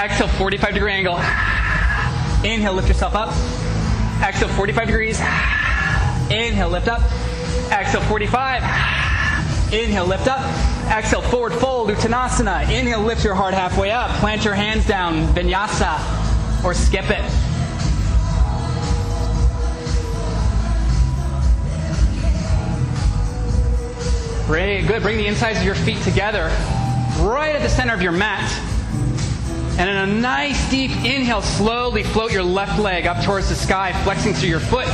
Exhale, 0.02 0.28
45 0.28 0.72
degree 0.72 0.92
angle. 0.92 1.16
Inhale, 2.44 2.72
lift 2.72 2.88
yourself 2.88 3.14
up. 3.14 3.28
Exhale, 4.26 4.48
45 4.48 4.86
degrees. 4.86 5.20
Inhale, 6.30 6.70
lift 6.70 6.88
up. 6.88 7.02
Exhale, 7.70 8.00
45. 8.00 8.62
Inhale, 9.70 10.06
lift 10.06 10.26
up. 10.26 10.40
Exhale, 10.90 11.20
forward 11.20 11.52
fold, 11.52 11.90
Uttanasana. 11.90 12.62
Inhale, 12.70 13.02
lift 13.02 13.22
your 13.22 13.34
heart 13.34 13.52
halfway 13.52 13.90
up. 13.90 14.10
Plant 14.20 14.46
your 14.46 14.54
hands 14.54 14.86
down, 14.86 15.26
Vinyasa, 15.34 16.64
or 16.64 16.72
skip 16.72 17.10
it. 17.10 17.53
Great, 24.46 24.86
good. 24.86 25.02
Bring 25.02 25.16
the 25.16 25.26
insides 25.26 25.58
of 25.58 25.64
your 25.64 25.74
feet 25.74 26.02
together, 26.02 26.48
right 27.20 27.56
at 27.56 27.62
the 27.62 27.68
center 27.70 27.94
of 27.94 28.02
your 28.02 28.12
mat. 28.12 28.52
And 29.78 29.88
in 29.88 29.96
a 29.96 30.06
nice 30.06 30.70
deep 30.70 30.90
inhale, 30.90 31.40
slowly 31.40 32.02
float 32.02 32.30
your 32.30 32.42
left 32.42 32.78
leg 32.78 33.06
up 33.06 33.24
towards 33.24 33.48
the 33.48 33.54
sky, 33.54 33.94
flexing 34.04 34.34
through 34.34 34.50
your 34.50 34.60
foot. 34.60 34.86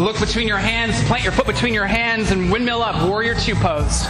Look 0.00 0.18
between 0.18 0.48
your 0.48 0.58
hands, 0.58 1.00
plant 1.04 1.22
your 1.22 1.32
foot 1.32 1.46
between 1.46 1.72
your 1.72 1.86
hands, 1.86 2.32
and 2.32 2.50
windmill 2.50 2.82
up, 2.82 3.08
warrior 3.08 3.36
two 3.36 3.54
pose. 3.54 4.04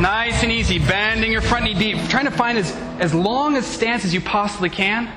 Nice 0.00 0.42
and 0.42 0.50
easy, 0.50 0.80
bending 0.80 1.30
your 1.30 1.42
front 1.42 1.66
knee 1.66 1.74
deep, 1.74 1.96
trying 2.08 2.24
to 2.24 2.32
find 2.32 2.58
as, 2.58 2.72
as 2.98 3.14
long 3.14 3.56
a 3.56 3.62
stance 3.62 4.04
as 4.04 4.12
you 4.12 4.20
possibly 4.20 4.68
can. 4.68 5.08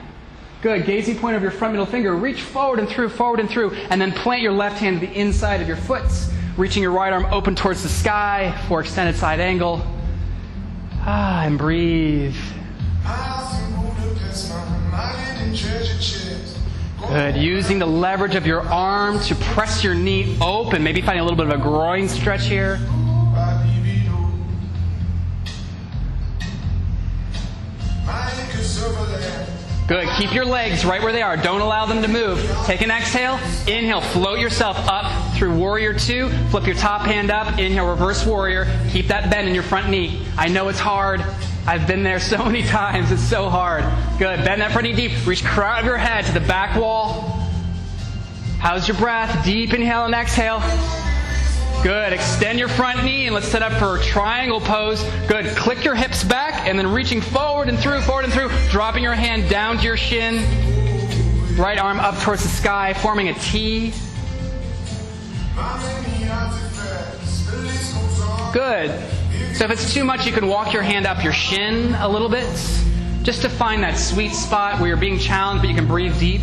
Good. 0.61 0.85
Gazing 0.85 1.17
point 1.17 1.35
of 1.35 1.41
your 1.41 1.51
front 1.51 1.73
middle 1.73 1.87
finger. 1.87 2.15
Reach 2.15 2.41
forward 2.43 2.77
and 2.77 2.87
through, 2.87 3.09
forward 3.09 3.39
and 3.39 3.49
through, 3.49 3.71
and 3.73 3.99
then 3.99 4.11
plant 4.11 4.43
your 4.43 4.51
left 4.51 4.77
hand 4.77 5.01
to 5.01 5.07
the 5.07 5.13
inside 5.13 5.59
of 5.59 5.67
your 5.67 5.77
foot 5.77 6.05
reaching 6.57 6.83
your 6.83 6.91
right 6.91 7.11
arm 7.11 7.25
open 7.31 7.55
towards 7.55 7.83
the 7.83 7.89
sky 7.89 8.55
for 8.67 8.81
extended 8.81 9.15
side 9.15 9.39
angle. 9.39 9.81
Ah, 11.05 11.43
and 11.43 11.57
breathe. 11.57 12.35
Good. 17.09 17.35
Using 17.35 17.79
the 17.79 17.85
leverage 17.85 18.35
of 18.35 18.47
your 18.47 18.61
arm 18.61 19.19
to 19.21 19.35
press 19.35 19.83
your 19.83 19.93
knee 19.93 20.37
open. 20.41 20.83
Maybe 20.83 21.01
finding 21.01 21.21
a 21.21 21.23
little 21.23 21.37
bit 21.37 21.47
of 21.47 21.59
a 21.59 21.61
groin 21.61 22.07
stretch 22.07 22.45
here. 22.45 22.79
Good. 29.87 30.07
Keep 30.17 30.33
your 30.33 30.45
legs 30.45 30.85
right 30.85 31.03
where 31.03 31.11
they 31.11 31.21
are. 31.21 31.35
Don't 31.35 31.59
allow 31.59 31.85
them 31.85 32.01
to 32.03 32.07
move. 32.07 32.39
Take 32.65 32.81
an 32.81 32.89
exhale. 32.89 33.35
Inhale. 33.67 33.99
Float 33.99 34.39
yourself 34.39 34.77
up 34.87 35.35
through 35.35 35.57
warrior 35.57 35.93
two. 35.93 36.29
Flip 36.51 36.65
your 36.65 36.75
top 36.75 37.01
hand 37.01 37.29
up. 37.29 37.59
Inhale, 37.59 37.89
reverse 37.89 38.25
warrior. 38.25 38.65
Keep 38.91 39.07
that 39.07 39.29
bend 39.29 39.47
in 39.47 39.53
your 39.53 39.63
front 39.63 39.89
knee. 39.89 40.25
I 40.37 40.47
know 40.47 40.69
it's 40.69 40.79
hard. 40.79 41.21
I've 41.67 41.85
been 41.85 42.01
there 42.01 42.21
so 42.21 42.37
many 42.45 42.63
times. 42.63 43.11
It's 43.11 43.21
so 43.21 43.49
hard. 43.49 43.83
Good. 44.17 44.45
Bend 44.45 44.61
that 44.61 44.71
front 44.71 44.87
knee 44.87 44.95
deep. 44.95 45.27
Reach 45.27 45.43
crown 45.43 45.79
of 45.79 45.85
your 45.85 45.97
head 45.97 46.25
to 46.25 46.31
the 46.31 46.45
back 46.47 46.79
wall. 46.79 47.41
How's 48.59 48.87
your 48.87 48.95
breath? 48.95 49.43
Deep 49.43 49.73
inhale 49.73 50.05
and 50.05 50.15
exhale. 50.15 50.61
Good. 51.83 52.13
Extend 52.13 52.59
your 52.59 52.69
front 52.69 53.03
knee 53.03 53.25
and 53.25 53.35
let's 53.35 53.49
set 53.49 53.61
up 53.61 53.73
for 53.73 53.97
a 53.97 54.01
triangle 54.01 54.61
pose. 54.61 55.03
Good. 55.27 55.45
Click 55.57 55.83
your 55.83 55.95
hips 55.95 56.23
back 56.23 56.65
and 56.65 56.79
then 56.79 56.87
reaching 56.87 57.19
forward 57.19 57.67
and 57.67 57.77
through, 57.77 57.99
forward 58.03 58.23
and 58.23 58.33
through. 58.33 58.49
Dropping 58.69 59.03
your 59.03 59.15
hand 59.15 59.49
down 59.49 59.77
to 59.79 59.83
your 59.83 59.97
shin. 59.97 60.37
Right 61.57 61.77
arm 61.77 61.99
up 61.99 62.17
towards 62.21 62.41
the 62.41 62.47
sky, 62.47 62.93
forming 62.93 63.27
a 63.27 63.33
T. 63.33 63.93
Good. 68.53 68.89
So 69.53 69.65
if 69.65 69.71
it's 69.71 69.93
too 69.93 70.05
much, 70.05 70.25
you 70.25 70.31
can 70.31 70.47
walk 70.47 70.71
your 70.71 70.83
hand 70.83 71.05
up 71.05 71.21
your 71.21 71.33
shin 71.33 71.95
a 71.95 72.07
little 72.07 72.29
bit, 72.29 72.47
just 73.23 73.41
to 73.41 73.49
find 73.49 73.83
that 73.83 73.97
sweet 73.97 74.31
spot 74.31 74.79
where 74.79 74.87
you're 74.87 74.95
being 74.95 75.19
challenged, 75.19 75.61
but 75.61 75.69
you 75.69 75.75
can 75.75 75.87
breathe 75.87 76.17
deep. 76.17 76.41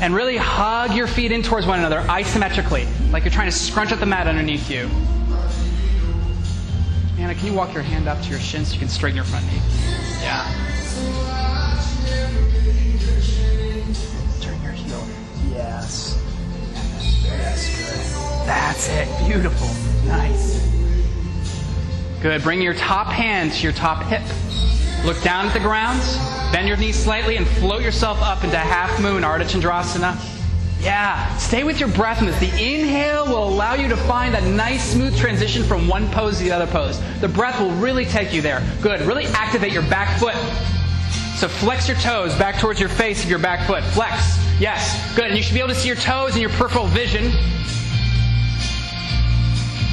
And 0.00 0.14
really 0.14 0.38
hug 0.38 0.94
your 0.94 1.06
feet 1.06 1.30
in 1.30 1.42
towards 1.42 1.66
one 1.66 1.78
another 1.78 2.00
isometrically, 2.00 2.86
like 3.12 3.24
you're 3.24 3.32
trying 3.32 3.50
to 3.50 3.56
scrunch 3.56 3.92
up 3.92 4.00
the 4.00 4.06
mat 4.06 4.26
underneath 4.26 4.70
you. 4.70 4.88
Anna, 7.18 7.34
can 7.34 7.46
you 7.46 7.52
walk 7.52 7.74
your 7.74 7.82
hand 7.82 8.08
up 8.08 8.18
to 8.22 8.30
your 8.30 8.38
shin 8.40 8.64
so 8.64 8.72
you 8.72 8.78
can 8.78 8.88
straighten 8.88 9.16
your 9.16 9.26
front 9.26 9.44
knee? 9.46 9.60
Yeah. 10.22 10.50
Turn 14.40 14.62
your 14.62 14.72
heel. 14.72 15.06
Yes. 15.52 16.16
That's 17.26 17.76
good. 17.76 18.46
That's 18.46 18.88
it. 18.88 19.26
Beautiful. 19.26 19.68
Nice. 20.08 20.66
Good. 22.22 22.42
Bring 22.42 22.62
your 22.62 22.74
top 22.74 23.08
hand 23.08 23.52
to 23.52 23.62
your 23.62 23.72
top 23.72 24.02
hip. 24.04 24.22
Look 25.04 25.22
down 25.22 25.46
at 25.46 25.54
the 25.54 25.60
ground. 25.60 26.00
Bend 26.52 26.68
your 26.68 26.76
knees 26.76 26.96
slightly 26.96 27.36
and 27.36 27.46
float 27.46 27.80
yourself 27.80 28.20
up 28.20 28.44
into 28.44 28.58
half 28.58 29.00
moon, 29.00 29.22
Ardha 29.22 29.44
Chandrasana. 29.44 30.18
Yeah, 30.82 31.36
stay 31.36 31.64
with 31.64 31.80
your 31.80 31.88
breath 31.90 32.20
in 32.20 32.26
this. 32.26 32.38
The 32.38 32.48
inhale 32.48 33.26
will 33.26 33.48
allow 33.48 33.74
you 33.74 33.88
to 33.88 33.96
find 33.96 34.34
that 34.34 34.44
nice 34.44 34.92
smooth 34.92 35.16
transition 35.16 35.62
from 35.62 35.88
one 35.88 36.10
pose 36.10 36.38
to 36.38 36.44
the 36.44 36.52
other 36.52 36.66
pose. 36.66 37.00
The 37.20 37.28
breath 37.28 37.60
will 37.60 37.72
really 37.72 38.04
take 38.04 38.32
you 38.32 38.42
there. 38.42 38.62
Good. 38.82 39.00
Really 39.02 39.26
activate 39.26 39.72
your 39.72 39.82
back 39.82 40.18
foot. 40.18 40.34
So 41.36 41.48
flex 41.48 41.88
your 41.88 41.96
toes 41.98 42.34
back 42.36 42.58
towards 42.58 42.78
your 42.78 42.88
face 42.90 43.24
of 43.24 43.30
your 43.30 43.38
back 43.38 43.66
foot. 43.66 43.82
Flex. 43.84 44.38
Yes. 44.60 45.14
Good. 45.16 45.26
And 45.26 45.36
you 45.36 45.42
should 45.42 45.54
be 45.54 45.60
able 45.60 45.70
to 45.70 45.74
see 45.74 45.88
your 45.88 45.96
toes 45.96 46.34
in 46.34 46.42
your 46.42 46.50
peripheral 46.50 46.86
vision. 46.86 47.32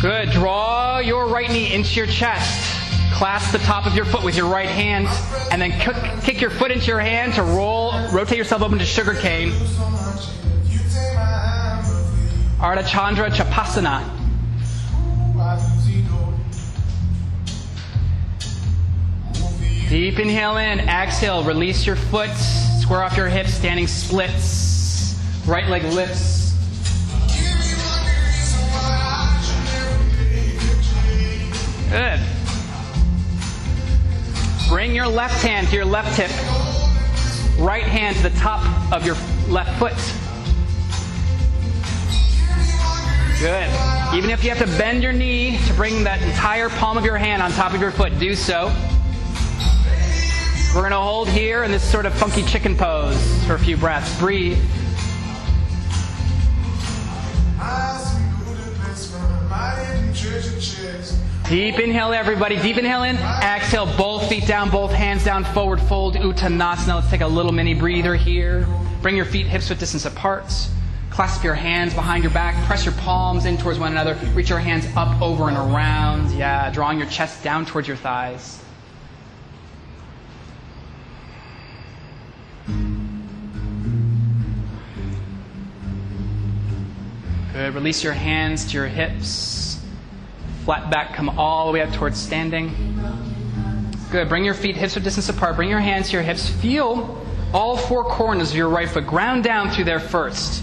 Good. 0.02 0.32
Draw 0.32 1.00
your 1.00 1.28
right 1.28 1.50
knee 1.50 1.74
into 1.74 1.96
your 1.96 2.08
chest. 2.08 2.77
Clasp 3.18 3.52
the 3.52 3.58
top 3.58 3.88
of 3.88 3.96
your 3.96 4.06
foot 4.06 4.24
with 4.24 4.38
your 4.38 4.46
right 4.48 4.70
hand, 4.70 5.08
and 5.52 5.60
then 5.60 5.72
kick, 5.80 5.96
kick 6.22 6.40
your 6.40 6.52
foot 6.52 6.70
into 6.70 6.86
your 6.86 7.00
hand 7.00 7.34
to 7.34 7.42
roll, 7.42 7.92
rotate 8.12 8.38
yourself 8.38 8.62
up 8.62 8.72
into 8.72 8.86
sugar 8.86 9.16
cane. 9.16 9.50
Ardha 12.60 12.88
Chandra 12.88 13.32
Chapasana. 13.32 14.04
Deep 19.90 20.20
inhale 20.20 20.58
in, 20.58 20.80
exhale, 20.82 21.44
release 21.44 21.88
your 21.88 21.96
foot, 21.96 22.30
square 22.82 23.02
off 23.02 23.18
your 23.18 23.30
hips, 23.30 23.52
standing 23.52 23.88
splits, 23.88 25.20
right 25.48 25.68
leg 25.70 25.84
lifts. 25.86 26.54
Good. 31.90 32.37
Bring 34.68 34.94
your 34.94 35.08
left 35.08 35.42
hand 35.44 35.68
to 35.70 35.76
your 35.76 35.86
left 35.86 36.20
hip, 36.20 36.30
right 37.58 37.84
hand 37.84 38.18
to 38.18 38.24
the 38.24 38.38
top 38.38 38.62
of 38.92 39.06
your 39.06 39.16
left 39.48 39.80
foot. 39.80 39.94
Good. 43.40 43.70
Even 44.18 44.30
if 44.30 44.44
you 44.44 44.50
have 44.50 44.60
to 44.60 44.78
bend 44.78 45.04
your 45.04 45.14
knee 45.14 45.58
to 45.68 45.74
bring 45.74 46.04
that 46.04 46.22
entire 46.22 46.70
palm 46.70 46.98
of 46.98 47.06
your 47.06 47.18
hand 47.18 47.42
on 47.42 47.52
top 47.52 47.74
of 47.74 47.80
your 47.80 47.92
foot, 47.92 48.18
do 48.20 48.36
so. 48.36 48.74
We're 50.76 50.82
going 50.82 50.92
to 50.92 50.98
hold 50.98 51.30
here 51.30 51.64
in 51.64 51.72
this 51.72 51.84
sort 51.84 52.06
of 52.06 52.14
funky 52.14 52.44
chicken 52.44 52.76
pose 52.76 53.44
for 53.46 53.56
a 53.56 53.60
few 53.60 53.78
breaths. 53.78 54.20
Breathe. 54.20 54.58
Deep 61.50 61.80
inhale, 61.80 62.12
everybody. 62.12 62.62
Deep 62.62 62.78
inhale 62.78 63.04
in. 63.04 63.16
Exhale, 63.16 63.86
both 63.96 64.28
feet 64.28 64.46
down, 64.46 64.70
both 64.70 64.92
hands 64.92 65.24
down, 65.24 65.46
forward 65.46 65.80
fold, 65.80 66.16
Uttanasana. 66.16 66.96
Let's 66.96 67.10
take 67.10 67.22
a 67.22 67.28
little 67.28 67.54
mini 67.54 67.74
breather 67.74 68.16
here. 68.16 68.68
Bring 69.02 69.16
your 69.16 69.24
feet 69.24 69.48
hips 69.48 69.70
width 69.70 69.80
distance 69.80 70.04
apart. 70.04 70.54
Clasp 71.10 71.46
your 71.46 71.54
hands 71.54 71.94
behind 71.94 72.26
your 72.26 72.34
back. 72.34 72.62
Press 72.66 72.84
your 72.84 72.94
palms 72.96 73.46
in 73.46 73.58
towards 73.58 73.80
one 73.80 73.94
another. 73.94 74.16
Reach 74.34 74.50
your 74.50 74.60
hands 74.60 74.86
up, 74.98 75.22
over, 75.22 75.48
and 75.48 75.56
around. 75.56 76.38
Yeah, 76.38 76.70
drawing 76.70 76.98
your 76.98 77.08
chest 77.08 77.46
down 77.46 77.66
towards 77.66 77.88
your 77.88 77.96
thighs. 77.96 78.62
Good. 87.54 87.74
Release 87.74 88.04
your 88.04 88.12
hands 88.12 88.66
to 88.66 88.74
your 88.74 88.88
hips. 88.88 89.67
Flat 90.68 90.90
back, 90.90 91.14
come 91.14 91.30
all 91.40 91.68
the 91.68 91.72
way 91.72 91.82
up 91.82 91.94
towards 91.94 92.20
standing. 92.20 92.76
Good. 94.12 94.28
Bring 94.28 94.44
your 94.44 94.54
feet 94.54 94.76
hips 94.76 94.96
width 94.96 95.06
distance 95.06 95.30
apart. 95.30 95.56
Bring 95.56 95.70
your 95.70 95.80
hands 95.80 96.10
to 96.10 96.18
your 96.18 96.24
hips. 96.24 96.50
Feel 96.50 97.26
all 97.54 97.78
four 97.78 98.04
corners 98.04 98.50
of 98.50 98.58
your 98.58 98.68
right 98.68 98.90
foot 98.90 99.08
ground 99.08 99.46
down 99.46 99.72
through 99.72 99.86
there 99.86 100.02
first. 100.02 100.62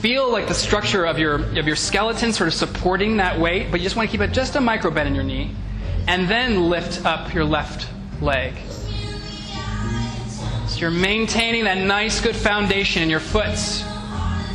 Feel 0.00 0.30
like 0.30 0.46
the 0.46 0.52
structure 0.52 1.06
of 1.06 1.18
your 1.18 1.36
of 1.58 1.66
your 1.66 1.74
skeleton 1.74 2.34
sort 2.34 2.48
of 2.48 2.52
supporting 2.52 3.16
that 3.16 3.40
weight, 3.40 3.70
but 3.70 3.80
you 3.80 3.84
just 3.84 3.96
want 3.96 4.10
to 4.10 4.12
keep 4.14 4.20
it 4.20 4.30
just 4.34 4.56
a 4.56 4.60
micro 4.60 4.90
bend 4.90 5.08
in 5.08 5.14
your 5.14 5.24
knee. 5.24 5.56
And 6.06 6.28
then 6.28 6.68
lift 6.68 7.06
up 7.06 7.32
your 7.32 7.46
left 7.46 7.88
leg. 8.20 8.52
So 10.68 10.80
you're 10.80 10.90
maintaining 10.90 11.64
that 11.64 11.78
nice 11.78 12.20
good 12.20 12.36
foundation 12.36 13.02
in 13.02 13.08
your 13.08 13.20
foot. 13.20 13.56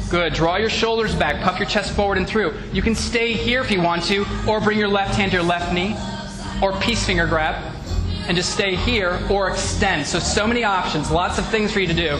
Good. 0.10 0.34
Draw 0.34 0.57
your 0.57 0.70
shoulders 0.70 1.14
back. 1.14 1.41
Puff 1.43 1.60
your 1.60 1.68
chest 1.68 1.95
forward 1.95 2.18
and 2.18 2.28
through. 2.28 2.55
You 2.74 2.82
can 2.82 2.95
stay 2.95 3.34
here 3.34 3.62
if 3.62 3.70
you 3.70 3.80
want 3.80 4.03
to, 4.05 4.26
or 4.47 4.60
bring 4.60 4.80
your 4.80 4.88
left 4.88 5.16
hand 5.16 5.32
to 5.32 5.38
your 5.38 5.45
left 5.45 5.72
knee, 5.72 5.95
or 6.64 6.74
peace 6.80 7.05
finger 7.05 7.28
grab, 7.28 7.76
and 8.28 8.36
just 8.36 8.51
stay 8.51 8.76
here, 8.76 9.20
or 9.30 9.51
extend. 9.51 10.07
So, 10.07 10.18
so 10.18 10.47
many 10.47 10.64
options. 10.64 11.12
Lots 11.12 11.38
of 11.38 11.45
things 11.47 11.72
for 11.72 11.80
you 11.80 11.88
to 11.88 11.93
do. 11.93 12.20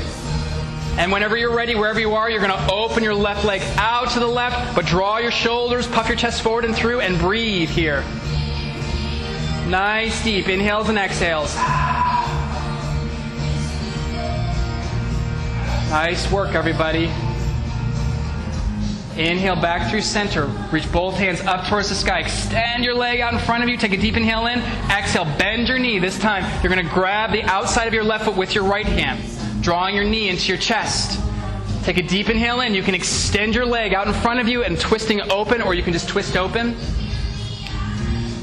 And 1.00 1.12
whenever 1.12 1.36
you're 1.36 1.56
ready, 1.56 1.76
wherever 1.76 2.00
you 2.00 2.14
are, 2.14 2.30
you're 2.30 2.46
going 2.46 2.52
to 2.52 2.72
open 2.72 3.04
your 3.04 3.16
left 3.16 3.44
leg 3.44 3.62
out 3.78 4.12
to 4.12 4.20
the 4.20 4.28
left, 4.28 4.76
but 4.76 4.86
draw 4.86 5.18
your 5.18 5.32
shoulders, 5.32 5.88
puff 5.88 6.08
your 6.08 6.18
chest 6.18 6.44
forward 6.44 6.66
and 6.66 6.76
through, 6.76 7.00
and 7.00 7.18
breathe 7.18 7.70
here. 7.70 8.04
Nice 9.68 10.24
deep 10.24 10.48
inhales 10.48 10.90
and 10.90 10.98
exhales. 10.98 11.56
Nice 15.90 16.32
work, 16.32 16.54
everybody. 16.54 17.12
Inhale 19.20 19.58
back 19.58 19.92
through 19.92 20.00
center. 20.00 20.46
Reach 20.72 20.90
both 20.94 21.16
hands 21.16 21.42
up 21.42 21.68
towards 21.68 21.90
the 21.90 21.96
sky. 21.96 22.20
Extend 22.20 22.86
your 22.86 22.94
leg 22.94 23.20
out 23.20 23.34
in 23.34 23.40
front 23.40 23.62
of 23.62 23.68
you. 23.68 23.76
Take 23.76 23.92
a 23.92 23.98
deep 23.98 24.16
inhale 24.16 24.46
in. 24.46 24.60
Exhale. 24.90 25.26
Bend 25.38 25.68
your 25.68 25.78
knee. 25.78 26.00
This 26.00 26.18
time, 26.18 26.46
you're 26.64 26.74
going 26.74 26.88
to 26.88 26.94
grab 26.94 27.34
the 27.34 27.44
outside 27.44 27.86
of 27.86 27.94
your 27.94 28.06
left 28.06 28.24
foot 28.24 28.38
with 28.38 28.56
your 28.56 28.64
right 28.64 28.86
hand, 28.86 29.22
drawing 29.62 29.94
your 29.94 30.06
knee 30.06 30.30
into 30.30 30.48
your 30.48 30.58
chest. 30.58 31.20
Take 31.84 31.98
a 31.98 32.02
deep 32.02 32.30
inhale 32.30 32.62
in. 32.62 32.74
You 32.74 32.82
can 32.82 32.96
extend 32.96 33.56
your 33.56 33.66
leg 33.66 33.94
out 33.94 34.08
in 34.08 34.14
front 34.14 34.40
of 34.40 34.48
you 34.48 34.64
and 34.64 34.80
twisting 34.80 35.22
open, 35.30 35.62
or 35.62 35.74
you 35.74 35.84
can 35.84 35.92
just 35.92 36.08
twist 36.08 36.38
open. 36.38 36.78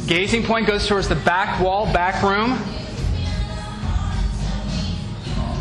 Gazing 0.06 0.42
point 0.42 0.66
goes 0.66 0.86
towards 0.86 1.08
the 1.08 1.16
back 1.16 1.58
wall, 1.58 1.90
back 1.90 2.22
room. 2.22 2.50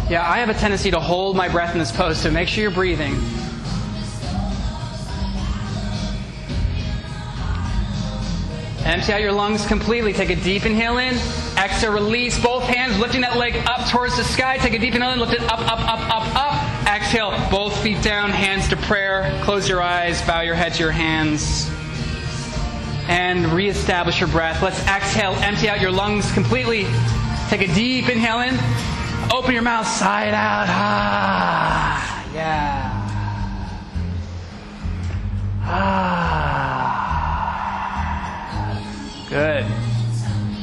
Yeah, 0.09 0.29
I 0.29 0.39
have 0.39 0.49
a 0.49 0.53
tendency 0.53 0.91
to 0.91 0.99
hold 0.99 1.37
my 1.37 1.47
breath 1.47 1.71
in 1.71 1.79
this 1.79 1.93
pose, 1.93 2.19
so 2.19 2.29
make 2.29 2.49
sure 2.49 2.63
you're 2.63 2.69
breathing. 2.69 3.17
Empty 8.85 9.13
out 9.13 9.21
your 9.21 9.31
lungs 9.31 9.65
completely. 9.65 10.13
Take 10.13 10.29
a 10.29 10.35
deep 10.35 10.63
inhale 10.63 10.99
in. 10.99 11.15
Exhale, 11.57 11.91
release 11.91 12.39
both 12.39 12.63
hands, 12.65 12.99
lifting 12.99 13.21
that 13.21 13.35
leg 13.35 13.55
up 13.65 13.89
towards 13.89 14.15
the 14.15 14.23
sky. 14.23 14.57
Take 14.59 14.73
a 14.73 14.79
deep 14.79 14.93
inhale 14.93 15.13
in, 15.13 15.19
lift 15.19 15.33
it 15.33 15.41
up, 15.41 15.59
up, 15.59 15.79
up, 15.79 16.01
up, 16.01 16.35
up. 16.35 16.87
Exhale, 16.87 17.31
both 17.49 17.75
feet 17.81 17.99
down, 18.03 18.29
hands 18.29 18.69
to 18.69 18.77
prayer. 18.77 19.41
Close 19.43 19.67
your 19.67 19.81
eyes, 19.81 20.21
bow 20.21 20.41
your 20.41 20.53
head 20.53 20.75
to 20.75 20.83
your 20.83 20.91
hands. 20.91 21.67
And 23.07 23.47
reestablish 23.47 24.19
your 24.19 24.29
breath. 24.29 24.61
Let's 24.61 24.79
exhale, 24.87 25.33
empty 25.37 25.67
out 25.67 25.81
your 25.81 25.91
lungs 25.91 26.31
completely. 26.33 26.85
Take 27.49 27.61
a 27.61 27.73
deep 27.73 28.07
inhale 28.07 28.41
in. 28.41 28.53
Open 29.33 29.53
your 29.53 29.63
mouth 29.63 29.87
side 29.87 30.35
out. 30.35 30.67
Ah, 30.69 32.31
yeah. 32.35 33.01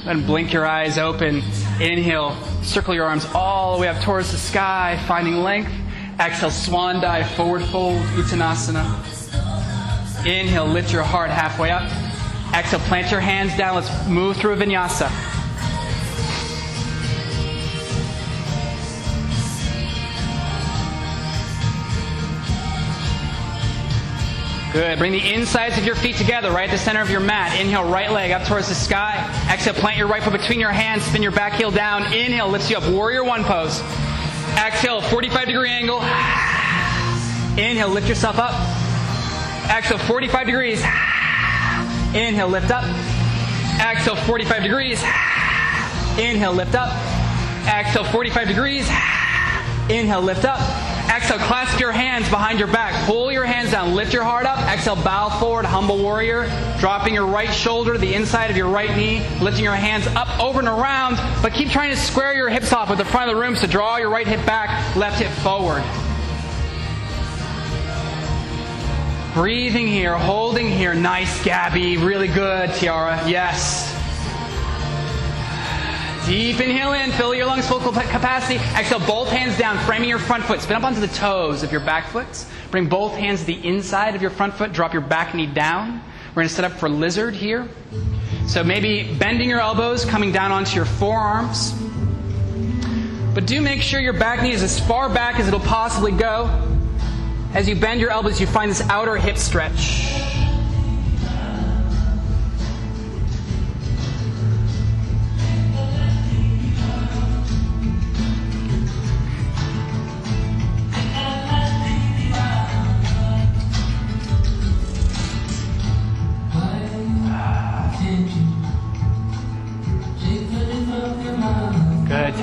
And 0.04 0.26
blink 0.26 0.52
your 0.52 0.66
eyes 0.66 0.98
open. 0.98 1.36
Inhale, 1.80 2.36
circle 2.62 2.94
your 2.94 3.06
arms 3.06 3.26
all 3.34 3.76
the 3.76 3.82
way 3.82 3.88
up 3.88 4.02
towards 4.02 4.32
the 4.32 4.36
sky, 4.36 5.02
finding 5.06 5.36
length. 5.36 5.70
Exhale, 6.18 6.50
swan 6.50 7.00
dive, 7.00 7.30
forward 7.32 7.62
fold, 7.62 8.02
Uttanasana. 8.16 8.84
Inhale, 10.26 10.66
lift 10.66 10.92
your 10.92 11.02
heart 11.02 11.30
halfway 11.30 11.70
up. 11.70 11.82
Exhale, 12.54 12.80
plant 12.80 13.10
your 13.10 13.20
hands 13.20 13.56
down. 13.56 13.76
Let's 13.76 14.08
move 14.08 14.36
through 14.36 14.52
a 14.52 14.56
vinyasa. 14.56 15.31
Good. 24.72 24.98
Bring 24.98 25.12
the 25.12 25.34
insides 25.34 25.76
of 25.76 25.84
your 25.84 25.94
feet 25.94 26.16
together, 26.16 26.50
right 26.50 26.66
at 26.66 26.72
the 26.72 26.78
center 26.78 27.02
of 27.02 27.10
your 27.10 27.20
mat. 27.20 27.60
Inhale, 27.60 27.84
right 27.84 28.10
leg 28.10 28.30
up 28.30 28.48
towards 28.48 28.70
the 28.70 28.74
sky. 28.74 29.18
Exhale, 29.52 29.74
plant 29.74 29.98
your 29.98 30.06
right 30.06 30.22
foot 30.22 30.32
between 30.32 30.60
your 30.60 30.70
hands, 30.70 31.02
spin 31.02 31.22
your 31.22 31.30
back 31.30 31.52
heel 31.52 31.70
down. 31.70 32.04
Inhale, 32.04 32.48
lifts 32.48 32.70
you 32.70 32.78
up. 32.78 32.88
Warrior 32.90 33.22
one 33.22 33.44
pose. 33.44 33.82
Exhale, 34.56 35.02
45 35.02 35.46
degree 35.46 35.68
angle. 35.68 35.98
Inhale, 37.58 37.88
lift 37.88 38.08
yourself 38.08 38.38
up. 38.38 38.54
Exhale, 39.70 39.98
45 39.98 40.46
degrees. 40.46 40.80
Inhale, 42.14 42.48
lift 42.48 42.70
up. 42.70 42.84
Exhale, 43.78 44.16
45 44.16 44.62
degrees. 44.62 45.02
Inhale, 46.18 46.54
lift 46.54 46.74
up. 46.74 46.88
Exhale, 47.68 48.04
45 48.04 48.48
degrees. 48.48 48.88
Inhale, 49.90 50.22
lift 50.22 50.46
up. 50.46 50.91
Exhale, 51.10 51.38
clasp 51.38 51.80
your 51.80 51.92
hands 51.92 52.28
behind 52.30 52.58
your 52.58 52.68
back. 52.68 53.06
Pull 53.06 53.32
your 53.32 53.44
hands 53.44 53.72
down. 53.72 53.94
Lift 53.94 54.12
your 54.12 54.24
heart 54.24 54.46
up. 54.46 54.58
Exhale, 54.72 54.96
bow 54.96 55.28
forward, 55.38 55.64
humble 55.64 55.98
warrior. 55.98 56.44
Dropping 56.78 57.14
your 57.14 57.26
right 57.26 57.52
shoulder 57.52 57.98
the 57.98 58.14
inside 58.14 58.50
of 58.50 58.56
your 58.56 58.68
right 58.68 58.96
knee. 58.96 59.26
Lifting 59.40 59.64
your 59.64 59.74
hands 59.74 60.06
up, 60.08 60.40
over, 60.40 60.58
and 60.58 60.68
around. 60.68 61.16
But 61.42 61.52
keep 61.52 61.70
trying 61.70 61.90
to 61.90 61.96
square 61.96 62.34
your 62.34 62.48
hips 62.48 62.72
off 62.72 62.88
with 62.88 62.98
the 62.98 63.04
front 63.04 63.30
of 63.30 63.36
the 63.36 63.40
room. 63.40 63.56
So 63.56 63.66
draw 63.66 63.96
your 63.96 64.10
right 64.10 64.26
hip 64.26 64.44
back, 64.46 64.96
left 64.96 65.20
hip 65.20 65.30
forward. 65.42 65.82
Breathing 69.34 69.86
here, 69.86 70.14
holding 70.14 70.68
here. 70.68 70.94
Nice, 70.94 71.42
Gabby. 71.42 71.96
Really 71.96 72.28
good, 72.28 72.70
Tiara. 72.74 73.26
Yes. 73.26 73.91
Deep 76.26 76.60
inhale 76.60 76.92
in, 76.92 77.10
fill 77.12 77.34
your 77.34 77.46
lungs 77.46 77.66
full 77.66 77.80
capacity. 77.80 78.54
Exhale, 78.78 79.00
both 79.00 79.28
hands 79.28 79.58
down, 79.58 79.76
framing 79.86 80.08
your 80.08 80.20
front 80.20 80.44
foot. 80.44 80.60
Spin 80.60 80.76
up 80.76 80.84
onto 80.84 81.00
the 81.00 81.08
toes 81.08 81.64
of 81.64 81.72
your 81.72 81.80
back 81.80 82.08
foot. 82.10 82.46
Bring 82.70 82.86
both 82.86 83.14
hands 83.16 83.40
to 83.40 83.46
the 83.46 83.66
inside 83.66 84.14
of 84.14 84.22
your 84.22 84.30
front 84.30 84.54
foot. 84.54 84.72
Drop 84.72 84.92
your 84.92 85.02
back 85.02 85.34
knee 85.34 85.46
down. 85.46 86.00
We're 86.30 86.42
going 86.42 86.48
to 86.48 86.54
set 86.54 86.64
up 86.64 86.78
for 86.78 86.88
lizard 86.88 87.34
here. 87.34 87.68
So 88.46 88.62
maybe 88.62 89.12
bending 89.14 89.48
your 89.48 89.60
elbows, 89.60 90.04
coming 90.04 90.30
down 90.30 90.52
onto 90.52 90.76
your 90.76 90.84
forearms. 90.84 91.72
But 93.34 93.46
do 93.46 93.60
make 93.60 93.82
sure 93.82 93.98
your 93.98 94.12
back 94.12 94.42
knee 94.42 94.52
is 94.52 94.62
as 94.62 94.78
far 94.78 95.08
back 95.08 95.40
as 95.40 95.48
it'll 95.48 95.60
possibly 95.60 96.12
go. 96.12 96.48
As 97.52 97.68
you 97.68 97.74
bend 97.74 98.00
your 98.00 98.10
elbows, 98.10 98.40
you 98.40 98.46
find 98.46 98.70
this 98.70 98.80
outer 98.82 99.16
hip 99.16 99.36
stretch. 99.36 100.04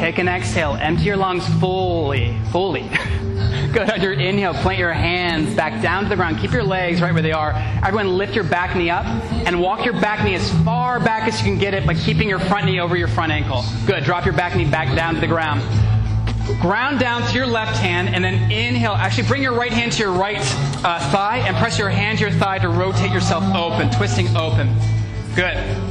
Take 0.09 0.17
an 0.17 0.27
exhale. 0.27 0.73
Empty 0.73 1.03
your 1.03 1.17
lungs 1.17 1.47
fully, 1.59 2.35
fully. 2.51 2.81
Good. 3.71 3.91
On 3.91 4.01
your 4.01 4.13
inhale, 4.13 4.55
plant 4.55 4.79
your 4.79 4.91
hands 4.91 5.55
back 5.55 5.83
down 5.83 6.01
to 6.01 6.09
the 6.09 6.15
ground. 6.15 6.39
Keep 6.39 6.51
your 6.51 6.63
legs 6.63 6.99
right 6.99 7.13
where 7.13 7.21
they 7.21 7.31
are. 7.31 7.53
Everyone, 7.85 8.17
lift 8.17 8.33
your 8.33 8.43
back 8.43 8.75
knee 8.75 8.89
up 8.89 9.05
and 9.05 9.61
walk 9.61 9.85
your 9.85 9.93
back 9.93 10.25
knee 10.25 10.33
as 10.33 10.51
far 10.63 10.99
back 10.99 11.27
as 11.27 11.37
you 11.37 11.45
can 11.45 11.59
get 11.59 11.75
it, 11.75 11.85
but 11.85 11.95
keeping 11.95 12.27
your 12.27 12.39
front 12.39 12.65
knee 12.65 12.79
over 12.79 12.97
your 12.97 13.07
front 13.07 13.31
ankle. 13.31 13.63
Good. 13.85 14.03
Drop 14.03 14.25
your 14.25 14.33
back 14.33 14.55
knee 14.55 14.65
back 14.65 14.95
down 14.95 15.13
to 15.13 15.19
the 15.19 15.27
ground. 15.27 15.61
Ground 16.59 16.99
down 16.99 17.21
to 17.27 17.35
your 17.35 17.45
left 17.45 17.77
hand 17.77 18.09
and 18.09 18.23
then 18.23 18.51
inhale. 18.51 18.93
Actually, 18.93 19.27
bring 19.27 19.43
your 19.43 19.53
right 19.53 19.71
hand 19.71 19.91
to 19.91 19.99
your 19.99 20.11
right 20.11 20.41
uh, 20.83 21.11
thigh 21.11 21.37
and 21.45 21.55
press 21.57 21.77
your 21.77 21.91
hand 21.91 22.17
to 22.17 22.23
your 22.27 22.33
thigh 22.33 22.57
to 22.57 22.67
rotate 22.67 23.11
yourself 23.11 23.43
open, 23.53 23.91
twisting 23.91 24.35
open. 24.35 24.75
Good. 25.35 25.88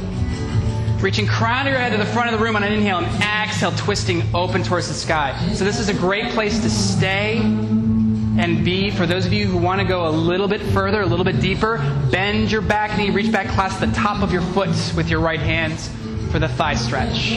Reaching 1.01 1.27
crown 1.27 1.65
of 1.65 1.71
your 1.71 1.79
head 1.79 1.93
to 1.93 1.97
the 1.97 2.05
front 2.05 2.29
of 2.29 2.37
the 2.37 2.43
room 2.43 2.57
on 2.57 2.63
an 2.63 2.73
inhale 2.73 2.97
and 2.97 3.23
exhale, 3.23 3.71
twisting 3.71 4.21
open 4.35 4.63
towards 4.63 4.89
the 4.89 4.93
sky. 4.93 5.33
So 5.53 5.63
this 5.63 5.79
is 5.79 5.87
a 5.87 5.93
great 5.93 6.25
place 6.31 6.59
to 6.59 6.69
stay 6.69 7.37
and 7.37 8.65
be. 8.65 8.91
For 8.91 9.05
those 9.05 9.25
of 9.25 9.31
you 9.31 9.47
who 9.47 9.57
want 9.57 9.79
to 9.79 9.87
go 9.87 10.09
a 10.09 10.11
little 10.11 10.49
bit 10.49 10.61
further, 10.61 10.99
a 10.99 11.05
little 11.05 11.23
bit 11.23 11.39
deeper, 11.39 11.77
bend 12.11 12.51
your 12.51 12.59
back 12.61 12.97
knee, 12.97 13.11
reach 13.11 13.31
back, 13.31 13.47
clasp 13.47 13.79
the 13.79 13.87
top 13.93 14.21
of 14.21 14.33
your 14.33 14.41
foot 14.41 14.69
with 14.97 15.09
your 15.09 15.21
right 15.21 15.39
hands 15.39 15.89
for 16.33 16.39
the 16.39 16.49
thigh 16.49 16.75
stretch. 16.75 17.29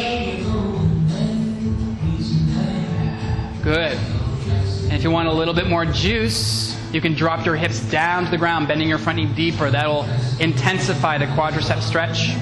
Good. 3.63 3.97
And 3.97 4.93
if 4.93 5.05
you 5.05 5.13
want 5.13 5.29
a 5.29 5.33
little 5.33 5.55
bit 5.55 5.69
more 5.69 5.85
juice, 5.85 6.77
you 6.93 7.01
can 7.01 7.15
drop 7.15 7.47
your 7.47 7.55
hips 7.55 7.79
down 7.91 8.25
to 8.25 8.31
the 8.33 8.39
ground, 8.39 8.67
bending 8.67 8.89
your 8.89 8.99
front 8.99 9.19
knee 9.19 9.33
deeper. 9.33 9.71
That'll 9.71 10.05
intensify 10.41 11.19
the 11.19 11.27
quadricep 11.27 11.81
stretch 11.81 12.35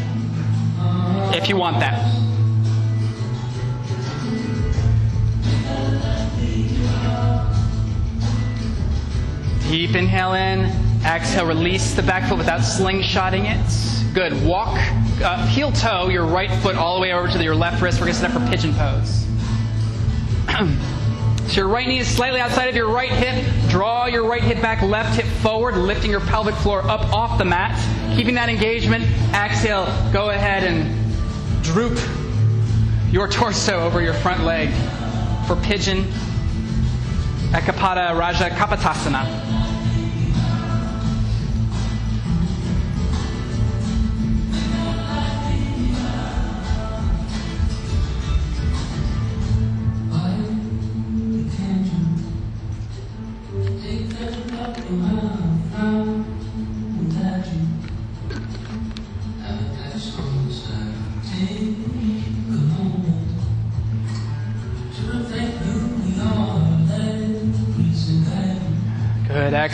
if 1.41 1.49
you 1.49 1.57
want 1.57 1.81
that. 1.81 1.97
Deep 9.71 9.95
inhale 9.95 10.35
in. 10.35 10.65
Exhale, 11.05 11.47
release 11.47 11.95
the 11.95 12.03
back 12.03 12.29
foot 12.29 12.37
without 12.37 12.61
slingshotting 12.61 13.45
it. 13.47 14.15
Good. 14.15 14.45
Walk, 14.45 14.77
uh, 15.23 15.47
heel 15.47 15.73
toe 15.73 16.09
your 16.09 16.27
right 16.27 16.51
foot 16.61 16.77
all 16.77 16.97
the 16.97 17.01
way 17.01 17.13
over 17.13 17.29
to 17.29 17.43
your 17.43 17.55
left 17.55 17.81
wrist. 17.81 18.01
We're 18.01 18.07
going 18.07 18.15
to 18.15 18.21
set 18.21 18.35
up 18.35 18.43
for 18.43 18.49
pigeon 18.49 18.75
pose. 18.75 19.25
so 21.53 21.55
your 21.55 21.69
right 21.69 21.89
knee 21.89 22.01
is 22.01 22.09
slightly 22.09 22.41
outside 22.41 22.69
of 22.69 22.77
your 22.77 22.89
right 22.89 23.11
hip. 23.11 23.71
Draw 23.71 24.07
your 24.07 24.27
right 24.29 24.43
hip 24.43 24.61
back, 24.61 24.83
left 24.83 25.19
hip 25.19 25.27
forward, 25.41 25.77
lifting 25.77 26.11
your 26.11 26.21
pelvic 26.21 26.57
floor 26.57 26.83
up 26.83 27.01
off 27.15 27.39
the 27.39 27.45
mat. 27.45 27.79
Keeping 28.17 28.35
that 28.35 28.49
engagement. 28.51 29.05
Exhale, 29.33 29.87
go 30.13 30.31
ahead 30.31 30.65
and 30.65 31.00
droop 31.63 31.99
your 33.11 33.29
torso 33.29 33.81
over 33.81 34.01
your 34.01 34.15
front 34.15 34.45
leg 34.45 34.71
for 35.47 35.57
pigeon 35.57 36.05
Ekapada 37.53 38.17
Raja 38.17 38.51
Kapotasana. 38.51 39.60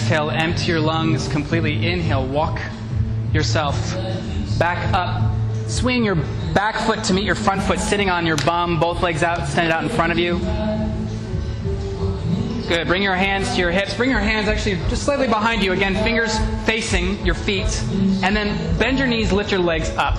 Exhale, 0.07 0.31
empty 0.31 0.67
your 0.67 0.79
lungs 0.79 1.27
completely. 1.27 1.85
Inhale, 1.85 2.25
walk 2.29 2.61
yourself 3.33 3.77
back 4.57 4.95
up. 4.95 5.33
Swing 5.67 6.05
your 6.05 6.15
back 6.55 6.77
foot 6.87 7.03
to 7.03 7.13
meet 7.13 7.25
your 7.25 7.35
front 7.35 7.61
foot, 7.61 7.81
sitting 7.81 8.09
on 8.09 8.25
your 8.25 8.37
bum, 8.37 8.79
both 8.79 9.03
legs 9.03 9.25
out, 9.25 9.41
extended 9.41 9.73
out 9.73 9.83
in 9.83 9.89
front 9.89 10.13
of 10.13 10.19
you. 10.21 10.39
Good. 12.69 12.87
Bring 12.87 13.03
your 13.03 13.17
hands 13.17 13.53
to 13.55 13.59
your 13.59 13.73
hips. 13.73 13.95
Bring 13.95 14.11
your 14.11 14.21
hands 14.21 14.47
actually 14.47 14.77
just 14.89 15.03
slightly 15.03 15.27
behind 15.27 15.65
you. 15.65 15.73
Again, 15.73 15.97
fingers 16.05 16.39
facing 16.67 17.27
your 17.27 17.35
feet. 17.35 17.83
And 18.23 18.37
then 18.37 18.79
bend 18.79 19.01
your 19.01 19.09
knees, 19.09 19.33
lift 19.33 19.51
your 19.51 19.59
legs 19.59 19.91
up. 19.97 20.19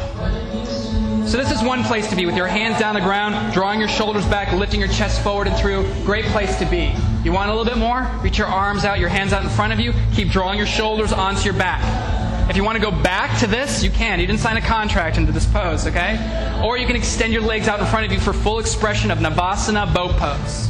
So 1.29 1.37
this 1.37 1.49
is 1.49 1.63
one 1.63 1.85
place 1.85 2.09
to 2.09 2.15
be 2.17 2.25
with 2.25 2.35
your 2.35 2.47
hands 2.47 2.77
down 2.77 2.93
the 2.93 2.99
ground, 2.99 3.53
drawing 3.53 3.79
your 3.79 3.87
shoulders 3.87 4.25
back, 4.25 4.51
lifting 4.51 4.81
your 4.81 4.89
chest 4.89 5.23
forward 5.23 5.47
and 5.47 5.55
through. 5.55 5.89
Great 6.03 6.25
place 6.25 6.59
to 6.59 6.65
be. 6.65 6.93
You 7.27 7.33
want 7.33 7.49
a 7.49 7.53
little 7.53 7.65
bit 7.65 7.77
more? 7.77 8.09
Reach 8.21 8.37
your 8.37 8.47
arms 8.47 8.85
out, 8.85 8.99
your 8.99 9.09
hands 9.09 9.33
out 9.33 9.43
in 9.43 9.49
front 9.49 9.73
of 9.73 9.81
you. 9.81 9.93
Keep 10.13 10.29
drawing 10.29 10.57
your 10.57 10.65
shoulders 10.65 11.11
onto 11.11 11.41
your 11.41 11.55
back. 11.55 12.49
If 12.49 12.55
you 12.55 12.63
want 12.63 12.77
to 12.77 12.81
go 12.81 12.89
back 12.89 13.37
to 13.41 13.47
this, 13.47 13.83
you 13.83 13.89
can. 13.89 14.21
You 14.21 14.27
didn't 14.27 14.39
sign 14.39 14.55
a 14.55 14.61
contract 14.61 15.17
into 15.17 15.33
this 15.33 15.45
pose, 15.45 15.85
okay? 15.85 16.61
Or 16.63 16.77
you 16.77 16.87
can 16.87 16.95
extend 16.95 17.33
your 17.33 17.41
legs 17.41 17.67
out 17.67 17.81
in 17.81 17.85
front 17.87 18.05
of 18.05 18.13
you 18.13 18.19
for 18.21 18.31
full 18.31 18.59
expression 18.59 19.11
of 19.11 19.17
Navasana 19.17 19.93
boat 19.93 20.11
pose. 20.11 20.69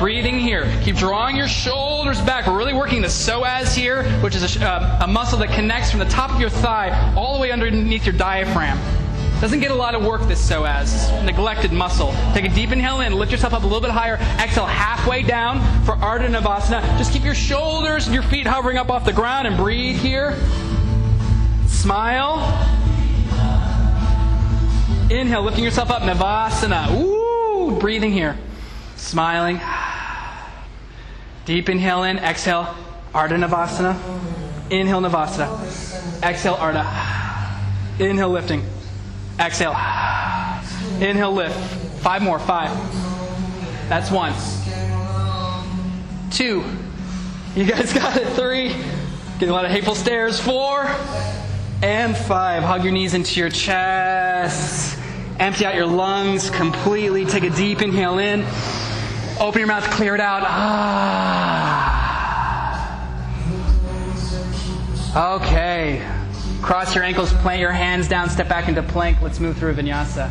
Breathing 0.00 0.40
here. 0.40 0.68
Keep 0.82 0.96
drawing 0.96 1.36
your 1.36 1.46
shoulders 1.46 2.20
back. 2.22 2.48
We're 2.48 2.58
really 2.58 2.74
working 2.74 3.00
the 3.00 3.06
psoas 3.06 3.76
here, 3.76 4.02
which 4.22 4.34
is 4.34 4.56
a, 4.56 4.68
uh, 4.68 5.04
a 5.04 5.06
muscle 5.06 5.38
that 5.38 5.50
connects 5.50 5.92
from 5.92 6.00
the 6.00 6.06
top 6.06 6.32
of 6.32 6.40
your 6.40 6.50
thigh 6.50 7.14
all 7.16 7.36
the 7.36 7.40
way 7.40 7.52
underneath 7.52 8.04
your 8.04 8.16
diaphragm. 8.16 8.76
Doesn't 9.42 9.58
get 9.58 9.72
a 9.72 9.74
lot 9.74 9.96
of 9.96 10.04
work, 10.04 10.22
this 10.28 10.40
psoas. 10.48 11.24
Neglected 11.24 11.72
muscle. 11.72 12.14
Take 12.32 12.44
a 12.44 12.48
deep 12.48 12.70
inhale 12.70 13.00
in, 13.00 13.12
lift 13.12 13.32
yourself 13.32 13.52
up 13.52 13.64
a 13.64 13.66
little 13.66 13.80
bit 13.80 13.90
higher. 13.90 14.14
Exhale 14.40 14.66
halfway 14.66 15.24
down 15.24 15.58
for 15.84 15.96
Ardha 15.96 16.28
Navasana. 16.28 16.80
Just 16.96 17.12
keep 17.12 17.24
your 17.24 17.34
shoulders 17.34 18.06
and 18.06 18.14
your 18.14 18.22
feet 18.22 18.46
hovering 18.46 18.76
up 18.76 18.88
off 18.88 19.04
the 19.04 19.12
ground 19.12 19.48
and 19.48 19.56
breathe 19.56 19.96
here. 19.96 20.36
Smile. 21.66 22.38
Inhale, 25.10 25.42
lifting 25.42 25.64
yourself 25.64 25.90
up, 25.90 26.02
Navasana. 26.02 26.92
Ooh, 26.94 27.76
breathing 27.80 28.12
here. 28.12 28.38
Smiling. 28.94 29.60
Deep 31.46 31.68
inhale 31.68 32.04
in, 32.04 32.20
exhale, 32.20 32.76
Ardha 33.12 33.44
Navasana. 33.44 33.98
Inhale, 34.70 35.00
Navasana. 35.00 36.22
Exhale, 36.22 36.54
Ardha. 36.54 36.86
Inhale, 37.98 38.30
lifting. 38.30 38.64
Exhale. 39.38 39.72
Inhale, 41.00 41.32
lift. 41.32 41.58
Five 42.02 42.22
more. 42.22 42.38
Five. 42.38 42.70
That's 43.88 44.10
one. 44.10 44.32
Two. 46.30 46.64
You 47.54 47.64
guys 47.64 47.92
got 47.98 48.16
it. 48.16 48.26
Three. 48.28 48.68
Getting 49.34 49.50
a 49.50 49.52
lot 49.52 49.64
of 49.64 49.70
hateful 49.70 49.94
stares. 49.94 50.40
Four. 50.40 50.84
And 51.82 52.16
five. 52.16 52.62
Hug 52.62 52.84
your 52.84 52.92
knees 52.92 53.14
into 53.14 53.40
your 53.40 53.50
chest. 53.50 54.98
Empty 55.38 55.66
out 55.66 55.74
your 55.74 55.86
lungs 55.86 56.50
completely. 56.50 57.24
Take 57.24 57.42
a 57.44 57.50
deep 57.50 57.82
inhale 57.82 58.18
in. 58.18 58.44
Open 59.40 59.58
your 59.58 59.66
mouth, 59.66 59.84
clear 59.90 60.14
it 60.14 60.20
out. 60.20 60.42
Ah. 60.44 62.02
Okay. 65.36 66.00
Cross 66.62 66.94
your 66.94 67.02
ankles, 67.02 67.32
plant 67.32 67.60
your 67.60 67.72
hands 67.72 68.06
down, 68.06 68.30
step 68.30 68.48
back 68.48 68.68
into 68.68 68.84
plank. 68.84 69.20
Let's 69.20 69.40
move 69.40 69.58
through 69.58 69.74
vinyasa. 69.74 70.30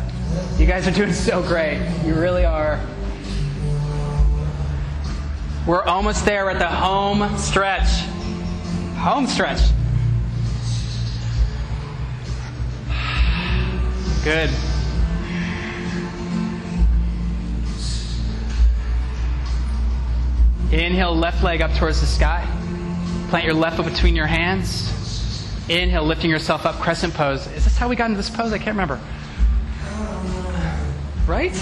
You 0.58 0.64
guys 0.64 0.88
are 0.88 0.90
doing 0.90 1.12
so 1.12 1.42
great. 1.42 1.78
You 2.06 2.14
really 2.14 2.46
are. 2.46 2.80
We're 5.66 5.84
almost 5.84 6.24
there 6.24 6.48
at 6.48 6.58
the 6.58 6.66
home 6.66 7.36
stretch. 7.36 8.00
Home 8.96 9.26
stretch. 9.26 9.60
Good. 14.24 14.48
Inhale, 20.72 21.14
left 21.14 21.44
leg 21.44 21.60
up 21.60 21.72
towards 21.74 22.00
the 22.00 22.06
sky. 22.06 22.48
Plant 23.28 23.44
your 23.44 23.54
left 23.54 23.76
foot 23.76 23.84
between 23.84 24.16
your 24.16 24.26
hands. 24.26 25.01
Inhale, 25.72 26.04
lifting 26.04 26.30
yourself 26.30 26.66
up, 26.66 26.76
crescent 26.76 27.14
pose. 27.14 27.46
Is 27.48 27.64
this 27.64 27.78
how 27.78 27.88
we 27.88 27.96
got 27.96 28.06
into 28.06 28.18
this 28.18 28.28
pose? 28.28 28.52
I 28.52 28.58
can't 28.58 28.76
remember. 28.76 29.00
Right? 31.26 31.52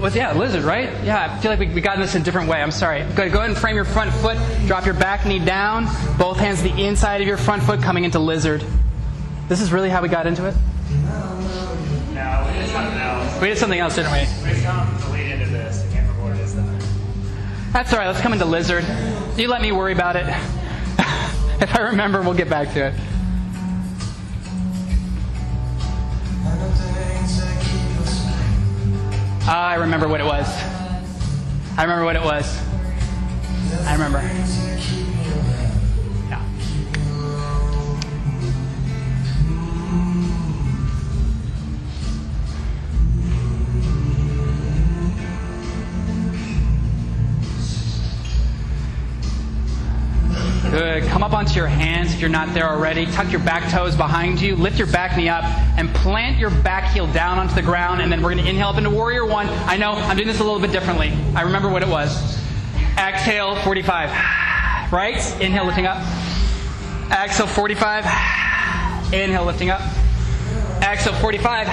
Was 0.00 0.14
yeah, 0.14 0.32
lizard, 0.32 0.62
right? 0.62 0.90
Yeah, 1.02 1.34
I 1.34 1.40
feel 1.40 1.50
like 1.50 1.58
we, 1.58 1.68
we 1.68 1.80
got 1.80 1.94
in 1.96 2.02
this 2.02 2.14
in 2.14 2.22
a 2.22 2.24
different 2.24 2.48
way. 2.48 2.62
I'm 2.62 2.70
sorry. 2.70 3.02
Go, 3.14 3.28
go 3.30 3.38
ahead 3.38 3.50
and 3.50 3.58
frame 3.58 3.74
your 3.74 3.84
front 3.84 4.12
foot. 4.12 4.38
Drop 4.66 4.84
your 4.84 4.94
back 4.94 5.26
knee 5.26 5.38
down. 5.38 5.86
Both 6.18 6.36
hands 6.36 6.62
the 6.62 6.70
inside 6.70 7.20
of 7.20 7.26
your 7.26 7.36
front 7.36 7.62
foot 7.62 7.82
coming 7.82 8.04
into 8.04 8.18
lizard. 8.18 8.62
This 9.48 9.60
is 9.60 9.72
really 9.72 9.88
how 9.88 10.02
we 10.02 10.08
got 10.08 10.26
into 10.26 10.46
it? 10.46 10.54
No, 12.12 12.46
we 12.46 12.58
did 12.58 12.68
something 12.68 12.98
else. 12.98 13.40
We 13.40 13.48
did 13.48 13.58
something 13.58 13.80
else, 13.80 13.96
didn't 13.96 14.12
we? 14.12 14.18
We 14.18 14.54
did 14.54 14.62
something 14.62 15.02
to 15.02 15.12
lead 15.12 15.32
into 15.32 15.46
this. 15.46 15.82
I 15.82 15.92
can't 15.92 16.08
remember 16.08 16.30
what 16.30 16.38
it 16.38 16.44
is 16.44 16.54
though. 16.54 17.72
That's 17.72 17.92
all 17.92 17.98
right. 17.98 18.06
Let's 18.06 18.20
come 18.20 18.34
into 18.34 18.44
lizard. 18.44 18.84
You 19.36 19.48
let 19.48 19.62
me 19.62 19.72
worry 19.72 19.92
about 19.92 20.14
it. 20.16 20.26
if 21.60 21.74
I 21.74 21.80
remember, 21.80 22.20
we'll 22.20 22.34
get 22.34 22.50
back 22.50 22.70
to 22.74 22.88
it. 22.88 22.94
Ah, 29.48 29.68
I 29.68 29.74
remember 29.76 30.06
what 30.06 30.20
it 30.20 30.26
was. 30.26 30.46
I 31.78 31.82
remember 31.82 32.04
what 32.04 32.16
it 32.16 32.22
was. 32.22 32.58
I 33.86 33.92
remember. 33.92 34.75
Come 51.16 51.22
up 51.22 51.32
onto 51.32 51.54
your 51.54 51.66
hands 51.66 52.12
if 52.12 52.20
you're 52.20 52.28
not 52.28 52.52
there 52.52 52.68
already. 52.68 53.06
Tuck 53.06 53.32
your 53.32 53.40
back 53.40 53.72
toes 53.72 53.96
behind 53.96 54.38
you. 54.38 54.54
Lift 54.54 54.76
your 54.76 54.86
back 54.88 55.16
knee 55.16 55.30
up 55.30 55.44
and 55.78 55.88
plant 55.94 56.36
your 56.36 56.50
back 56.50 56.92
heel 56.92 57.06
down 57.06 57.38
onto 57.38 57.54
the 57.54 57.62
ground. 57.62 58.02
And 58.02 58.12
then 58.12 58.20
we're 58.20 58.34
going 58.34 58.44
to 58.44 58.50
inhale 58.50 58.68
up 58.68 58.76
into 58.76 58.90
Warrior 58.90 59.24
One. 59.24 59.46
I 59.48 59.78
know 59.78 59.92
I'm 59.92 60.14
doing 60.18 60.28
this 60.28 60.40
a 60.40 60.44
little 60.44 60.60
bit 60.60 60.72
differently. 60.72 61.14
I 61.34 61.40
remember 61.40 61.70
what 61.70 61.82
it 61.82 61.88
was. 61.88 62.38
Exhale, 62.98 63.56
45. 63.62 64.10
Right? 64.92 65.40
Inhale, 65.40 65.64
lifting 65.64 65.86
up. 65.86 66.06
Exhale, 67.10 67.46
45. 67.46 68.04
Inhale, 69.14 69.46
lifting 69.46 69.70
up. 69.70 69.80
Exhale, 70.82 71.14
45. 71.14 71.66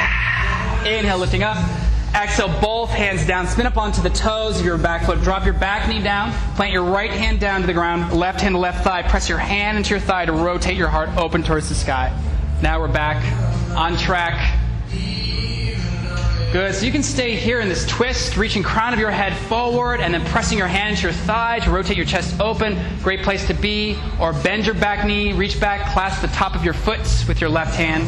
Inhale, 0.86 1.18
lifting 1.18 1.44
up. 1.44 1.83
Exhale, 2.16 2.54
both 2.62 2.90
hands 2.90 3.26
down. 3.26 3.48
Spin 3.48 3.66
up 3.66 3.76
onto 3.76 4.02
the 4.02 4.10
toes 4.10 4.60
of 4.60 4.66
your 4.66 4.78
back 4.78 5.06
foot. 5.06 5.22
Drop 5.22 5.46
your 5.46 5.56
back 5.56 5.90
knee 5.90 6.02
down. 6.02 6.32
Plant 6.56 6.72
your 6.72 6.84
right 6.84 7.10
hand 7.10 7.40
down 7.40 7.62
to 7.62 7.68
the 7.68 7.74
ground. 7.74 8.14
Left 8.14 8.40
hand 8.40 8.54
to 8.54 8.60
left 8.60 8.84
thigh. 8.84 9.02
Press 9.02 9.28
your 9.28 9.40
hand 9.40 9.78
into 9.78 9.92
your 9.92 10.00
thigh 10.00 10.26
to 10.26 10.32
rotate 10.32 10.78
your 10.78 10.90
heart 10.90 11.10
open 11.18 11.42
towards 11.42 11.70
the 11.70 11.76
sky. 11.76 12.16
Now 12.62 12.80
we're 12.80 12.88
back 12.88 13.18
on 13.76 13.98
track. 13.98 14.60
Good. 16.52 16.76
So 16.76 16.86
you 16.86 16.92
can 16.92 17.02
stay 17.02 17.36
here 17.36 17.62
in 17.62 17.68
this 17.68 17.84
twist, 17.88 18.38
reaching 18.38 18.62
crown 18.62 18.94
of 18.94 19.00
your 19.00 19.10
head 19.10 19.36
forward 19.48 20.00
and 20.00 20.14
then 20.14 20.24
pressing 20.26 20.56
your 20.56 20.68
hand 20.68 20.92
into 20.92 21.02
your 21.02 21.12
thigh 21.12 21.58
to 21.62 21.72
rotate 21.72 21.98
your 21.98 22.06
chest 22.06 22.40
open. 22.40 22.78
Great 23.02 23.24
place 23.24 23.48
to 23.48 23.56
be. 23.56 23.98
Or 24.20 24.34
bend 24.34 24.68
your 24.68 24.76
back 24.76 25.04
knee, 25.04 25.34
reach 25.34 25.60
back, 25.60 25.92
clasp 25.94 26.22
the 26.22 26.28
top 26.28 26.54
of 26.54 26.64
your 26.64 26.76
foot 26.76 27.00
with 27.28 27.42
your 27.42 27.50
left 27.50 27.76
hand. 27.76 28.08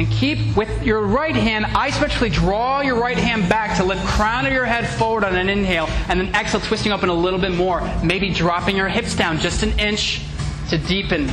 And 0.00 0.10
keep 0.10 0.56
with 0.56 0.82
your 0.82 1.02
right 1.02 1.36
hand, 1.36 1.66
isometrically 1.66 2.32
draw 2.32 2.80
your 2.80 2.98
right 2.98 3.18
hand 3.18 3.50
back 3.50 3.76
to 3.76 3.84
lift 3.84 4.02
crown 4.06 4.46
of 4.46 4.52
your 4.54 4.64
head 4.64 4.88
forward 4.88 5.24
on 5.24 5.36
an 5.36 5.50
inhale, 5.50 5.88
and 6.08 6.18
then 6.18 6.34
exhale, 6.34 6.62
twisting 6.62 6.90
open 6.90 7.10
a 7.10 7.12
little 7.12 7.38
bit 7.38 7.52
more. 7.52 7.82
Maybe 8.02 8.32
dropping 8.32 8.76
your 8.76 8.88
hips 8.88 9.14
down 9.14 9.36
just 9.40 9.62
an 9.62 9.78
inch 9.78 10.22
to 10.70 10.78
deepen 10.78 11.26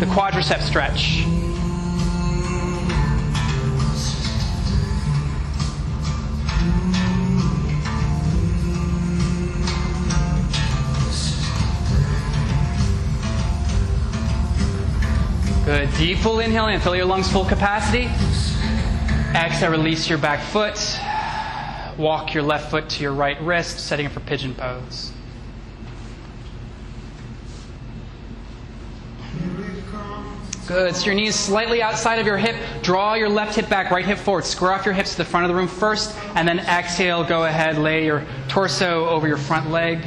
the 0.00 0.06
quadricep 0.06 0.62
stretch. 0.62 1.39
Good. 15.70 15.88
Deep 15.98 16.18
full 16.18 16.40
inhale 16.40 16.66
in. 16.66 16.80
Fill 16.80 16.96
your 16.96 17.04
lungs 17.04 17.30
full 17.30 17.44
capacity. 17.44 18.10
Exhale, 19.36 19.70
release 19.70 20.08
your 20.08 20.18
back 20.18 20.42
foot. 20.42 20.74
Walk 21.96 22.34
your 22.34 22.42
left 22.42 22.72
foot 22.72 22.88
to 22.88 23.02
your 23.04 23.12
right 23.12 23.40
wrist, 23.40 23.78
setting 23.78 24.04
up 24.04 24.10
for 24.10 24.18
pigeon 24.18 24.52
pose. 24.52 25.12
Good. 30.66 30.96
So 30.96 31.06
your 31.06 31.14
knees 31.14 31.36
slightly 31.36 31.80
outside 31.82 32.18
of 32.18 32.26
your 32.26 32.36
hip. 32.36 32.56
Draw 32.82 33.14
your 33.14 33.28
left 33.28 33.54
hip 33.54 33.68
back, 33.68 33.92
right 33.92 34.04
hip 34.04 34.18
forward. 34.18 34.44
Square 34.44 34.72
off 34.72 34.84
your 34.84 34.94
hips 34.94 35.12
to 35.12 35.18
the 35.18 35.24
front 35.24 35.44
of 35.44 35.50
the 35.50 35.54
room 35.54 35.68
first, 35.68 36.18
and 36.34 36.48
then 36.48 36.58
exhale. 36.58 37.22
Go 37.22 37.44
ahead, 37.44 37.78
lay 37.78 38.06
your 38.06 38.26
torso 38.48 39.08
over 39.08 39.28
your 39.28 39.36
front 39.36 39.70
leg. 39.70 40.04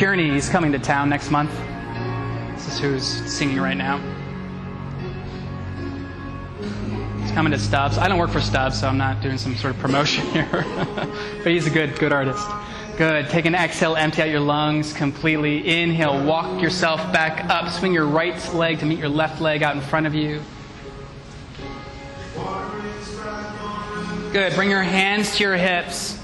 Kearney 0.00 0.34
is 0.34 0.48
coming 0.48 0.72
to 0.72 0.78
town 0.78 1.10
next 1.10 1.30
month. 1.30 1.54
This 2.54 2.68
is 2.68 2.78
who's 2.78 3.04
singing 3.30 3.60
right 3.60 3.76
now. 3.76 3.98
He's 7.20 7.30
coming 7.32 7.52
to 7.52 7.58
Stubbs. 7.58 7.98
I 7.98 8.08
don't 8.08 8.18
work 8.18 8.30
for 8.30 8.40
Stubbs, 8.40 8.80
so 8.80 8.88
I'm 8.88 8.96
not 8.96 9.20
doing 9.20 9.36
some 9.36 9.54
sort 9.56 9.74
of 9.74 9.80
promotion 9.82 10.24
here. 10.30 10.64
but 11.42 11.52
he's 11.52 11.66
a 11.66 11.70
good, 11.70 11.98
good 11.98 12.14
artist. 12.14 12.48
Good. 12.96 13.28
Take 13.28 13.44
an 13.44 13.54
exhale, 13.54 13.94
empty 13.94 14.22
out 14.22 14.30
your 14.30 14.40
lungs 14.40 14.94
completely. 14.94 15.82
Inhale, 15.82 16.24
walk 16.24 16.62
yourself 16.62 17.12
back 17.12 17.44
up. 17.50 17.70
Swing 17.70 17.92
your 17.92 18.06
right 18.06 18.54
leg 18.54 18.78
to 18.78 18.86
meet 18.86 18.98
your 18.98 19.10
left 19.10 19.42
leg 19.42 19.62
out 19.62 19.76
in 19.76 19.82
front 19.82 20.06
of 20.06 20.14
you. 20.14 20.40
Good. 24.32 24.54
Bring 24.54 24.70
your 24.70 24.82
hands 24.82 25.36
to 25.36 25.44
your 25.44 25.58
hips. 25.58 26.19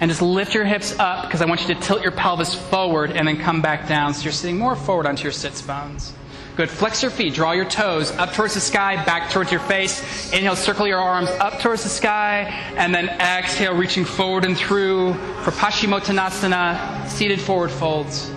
And 0.00 0.10
just 0.10 0.22
lift 0.22 0.54
your 0.54 0.64
hips 0.64 0.98
up 0.98 1.26
because 1.26 1.40
I 1.40 1.46
want 1.46 1.66
you 1.66 1.74
to 1.74 1.80
tilt 1.80 2.02
your 2.02 2.12
pelvis 2.12 2.54
forward 2.54 3.12
and 3.12 3.26
then 3.26 3.38
come 3.38 3.62
back 3.62 3.88
down 3.88 4.12
so 4.14 4.24
you're 4.24 4.32
sitting 4.32 4.58
more 4.58 4.76
forward 4.76 5.06
onto 5.06 5.22
your 5.22 5.32
sits 5.32 5.62
bones. 5.62 6.12
Good. 6.56 6.70
Flex 6.70 7.02
your 7.02 7.10
feet. 7.10 7.34
Draw 7.34 7.52
your 7.52 7.66
toes 7.66 8.12
up 8.12 8.32
towards 8.32 8.54
the 8.54 8.60
sky, 8.60 8.96
back 9.04 9.30
towards 9.30 9.50
your 9.50 9.60
face. 9.60 10.32
Inhale, 10.32 10.56
circle 10.56 10.86
your 10.86 10.98
arms 10.98 11.28
up 11.28 11.60
towards 11.60 11.82
the 11.82 11.90
sky. 11.90 12.44
And 12.76 12.94
then 12.94 13.10
exhale, 13.10 13.74
reaching 13.74 14.06
forward 14.06 14.46
and 14.46 14.56
through 14.56 15.12
for 15.42 15.50
Paschimottanasana, 15.50 17.08
seated 17.08 17.42
forward 17.42 17.70
folds. 17.70 18.32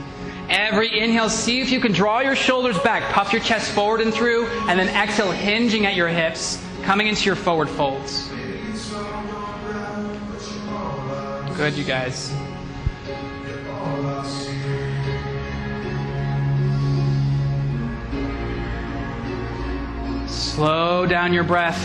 Every 0.50 1.00
inhale, 1.00 1.30
see 1.30 1.62
if 1.62 1.72
you 1.72 1.80
can 1.80 1.94
draw 1.94 2.20
your 2.20 2.36
shoulders 2.36 2.78
back, 2.80 3.14
puff 3.14 3.32
your 3.32 3.42
chest 3.42 3.72
forward 3.72 4.02
and 4.02 4.14
through, 4.14 4.48
and 4.68 4.78
then 4.78 4.90
exhale, 4.90 5.32
hinging 5.32 5.86
at 5.86 5.96
your 5.96 6.10
hips, 6.10 6.62
coming 6.84 7.08
into 7.08 7.26
your 7.26 7.36
forward 7.36 7.70
folds. 7.70 8.29
Good, 11.60 11.74
you 11.74 11.84
guys. 11.84 12.34
Slow 20.26 21.06
down 21.06 21.34
your 21.34 21.44
breath. 21.44 21.76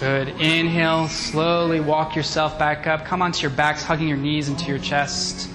Good. 0.00 0.28
Inhale, 0.40 1.08
slowly 1.08 1.80
walk 1.80 2.14
yourself 2.14 2.56
back 2.56 2.86
up. 2.86 3.04
Come 3.04 3.20
onto 3.20 3.42
your 3.42 3.50
backs, 3.50 3.82
hugging 3.82 4.06
your 4.06 4.16
knees 4.16 4.48
into 4.48 4.66
your 4.66 4.78
chest. 4.78 5.50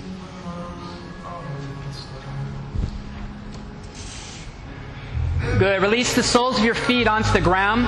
Good. 5.57 5.81
Release 5.81 6.13
the 6.13 6.23
soles 6.23 6.59
of 6.59 6.65
your 6.65 6.75
feet 6.75 7.07
onto 7.07 7.31
the 7.31 7.39
ground, 7.39 7.87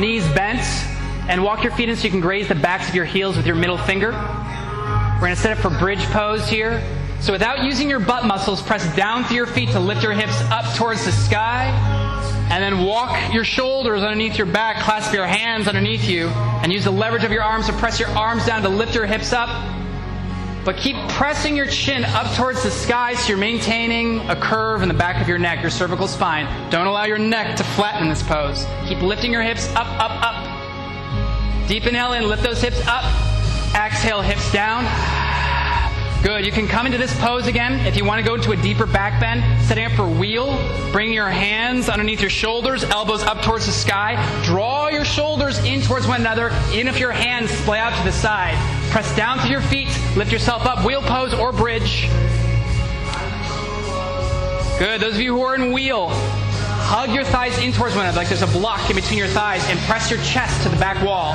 knees 0.00 0.28
bent, 0.32 0.60
and 1.28 1.42
walk 1.42 1.64
your 1.64 1.72
feet 1.72 1.88
in 1.88 1.96
so 1.96 2.04
you 2.04 2.10
can 2.10 2.20
graze 2.20 2.46
the 2.46 2.54
backs 2.54 2.88
of 2.88 2.94
your 2.94 3.04
heels 3.04 3.36
with 3.36 3.46
your 3.46 3.56
middle 3.56 3.78
finger. 3.78 4.12
We're 4.12 5.20
going 5.20 5.34
to 5.34 5.40
set 5.40 5.52
up 5.52 5.58
for 5.58 5.76
bridge 5.76 6.04
pose 6.10 6.48
here. 6.48 6.80
So 7.20 7.32
without 7.32 7.64
using 7.64 7.90
your 7.90 7.98
butt 7.98 8.26
muscles, 8.26 8.62
press 8.62 8.94
down 8.94 9.24
through 9.24 9.38
your 9.38 9.46
feet 9.46 9.70
to 9.70 9.80
lift 9.80 10.04
your 10.04 10.12
hips 10.12 10.40
up 10.52 10.76
towards 10.76 11.04
the 11.04 11.10
sky. 11.10 11.95
And 12.56 12.62
then 12.62 12.86
walk 12.86 13.34
your 13.34 13.44
shoulders 13.44 14.00
underneath 14.00 14.38
your 14.38 14.46
back, 14.46 14.82
clasp 14.82 15.12
your 15.12 15.26
hands 15.26 15.68
underneath 15.68 16.08
you, 16.08 16.28
and 16.28 16.72
use 16.72 16.84
the 16.84 16.90
leverage 16.90 17.22
of 17.22 17.30
your 17.30 17.42
arms 17.42 17.66
to 17.66 17.74
press 17.74 18.00
your 18.00 18.08
arms 18.08 18.46
down 18.46 18.62
to 18.62 18.70
lift 18.70 18.94
your 18.94 19.04
hips 19.04 19.34
up. 19.34 19.50
But 20.64 20.78
keep 20.78 20.96
pressing 21.10 21.54
your 21.54 21.66
chin 21.66 22.06
up 22.06 22.34
towards 22.34 22.62
the 22.62 22.70
sky 22.70 23.14
so 23.14 23.28
you're 23.28 23.36
maintaining 23.36 24.20
a 24.30 24.36
curve 24.36 24.80
in 24.80 24.88
the 24.88 24.94
back 24.94 25.20
of 25.20 25.28
your 25.28 25.36
neck, 25.36 25.60
your 25.60 25.70
cervical 25.70 26.08
spine. 26.08 26.46
Don't 26.70 26.86
allow 26.86 27.04
your 27.04 27.18
neck 27.18 27.56
to 27.56 27.62
flatten 27.62 28.04
in 28.04 28.08
this 28.08 28.22
pose. 28.22 28.64
Keep 28.88 29.02
lifting 29.02 29.32
your 29.32 29.42
hips 29.42 29.68
up, 29.74 29.86
up, 30.00 30.12
up. 30.22 31.68
Deep 31.68 31.86
inhale 31.86 32.14
in, 32.14 32.26
lift 32.26 32.42
those 32.42 32.62
hips 32.62 32.80
up. 32.86 33.04
Exhale, 33.74 34.22
hips 34.22 34.50
down. 34.50 34.86
Good. 36.22 36.44
You 36.44 36.50
can 36.50 36.66
come 36.66 36.86
into 36.86 36.98
this 36.98 37.16
pose 37.20 37.46
again 37.46 37.86
if 37.86 37.96
you 37.96 38.04
want 38.04 38.20
to 38.20 38.28
go 38.28 38.34
into 38.34 38.50
a 38.52 38.56
deeper 38.56 38.86
back 38.86 39.20
bend. 39.20 39.44
Setting 39.66 39.84
up 39.84 39.92
for 39.92 40.06
wheel. 40.06 40.58
Bring 40.90 41.12
your 41.12 41.28
hands 41.28 41.88
underneath 41.88 42.20
your 42.20 42.30
shoulders, 42.30 42.82
elbows 42.84 43.22
up 43.22 43.42
towards 43.42 43.66
the 43.66 43.72
sky. 43.72 44.16
Draw 44.44 44.88
your 44.88 45.04
shoulders 45.04 45.58
in 45.64 45.82
towards 45.82 46.06
one 46.06 46.20
another, 46.20 46.50
even 46.72 46.88
if 46.88 46.98
your 46.98 47.12
hands 47.12 47.50
splay 47.50 47.78
out 47.78 47.96
to 47.96 48.04
the 48.04 48.12
side. 48.12 48.56
Press 48.90 49.14
down 49.16 49.38
through 49.38 49.50
your 49.50 49.60
feet. 49.60 49.88
Lift 50.16 50.32
yourself 50.32 50.66
up. 50.66 50.84
Wheel 50.84 51.02
pose 51.02 51.32
or 51.32 51.52
bridge. 51.52 52.08
Good. 54.78 55.00
Those 55.00 55.14
of 55.14 55.20
you 55.20 55.36
who 55.36 55.42
are 55.42 55.54
in 55.54 55.72
wheel, 55.72 56.08
hug 56.10 57.10
your 57.10 57.24
thighs 57.24 57.56
in 57.58 57.72
towards 57.72 57.94
one 57.94 58.04
another 58.04 58.18
like 58.18 58.28
there's 58.28 58.42
a 58.42 58.46
block 58.48 58.90
in 58.90 58.96
between 58.96 59.18
your 59.18 59.28
thighs 59.28 59.64
and 59.68 59.78
press 59.80 60.10
your 60.10 60.20
chest 60.22 60.62
to 60.64 60.68
the 60.68 60.76
back 60.76 61.02
wall. 61.04 61.34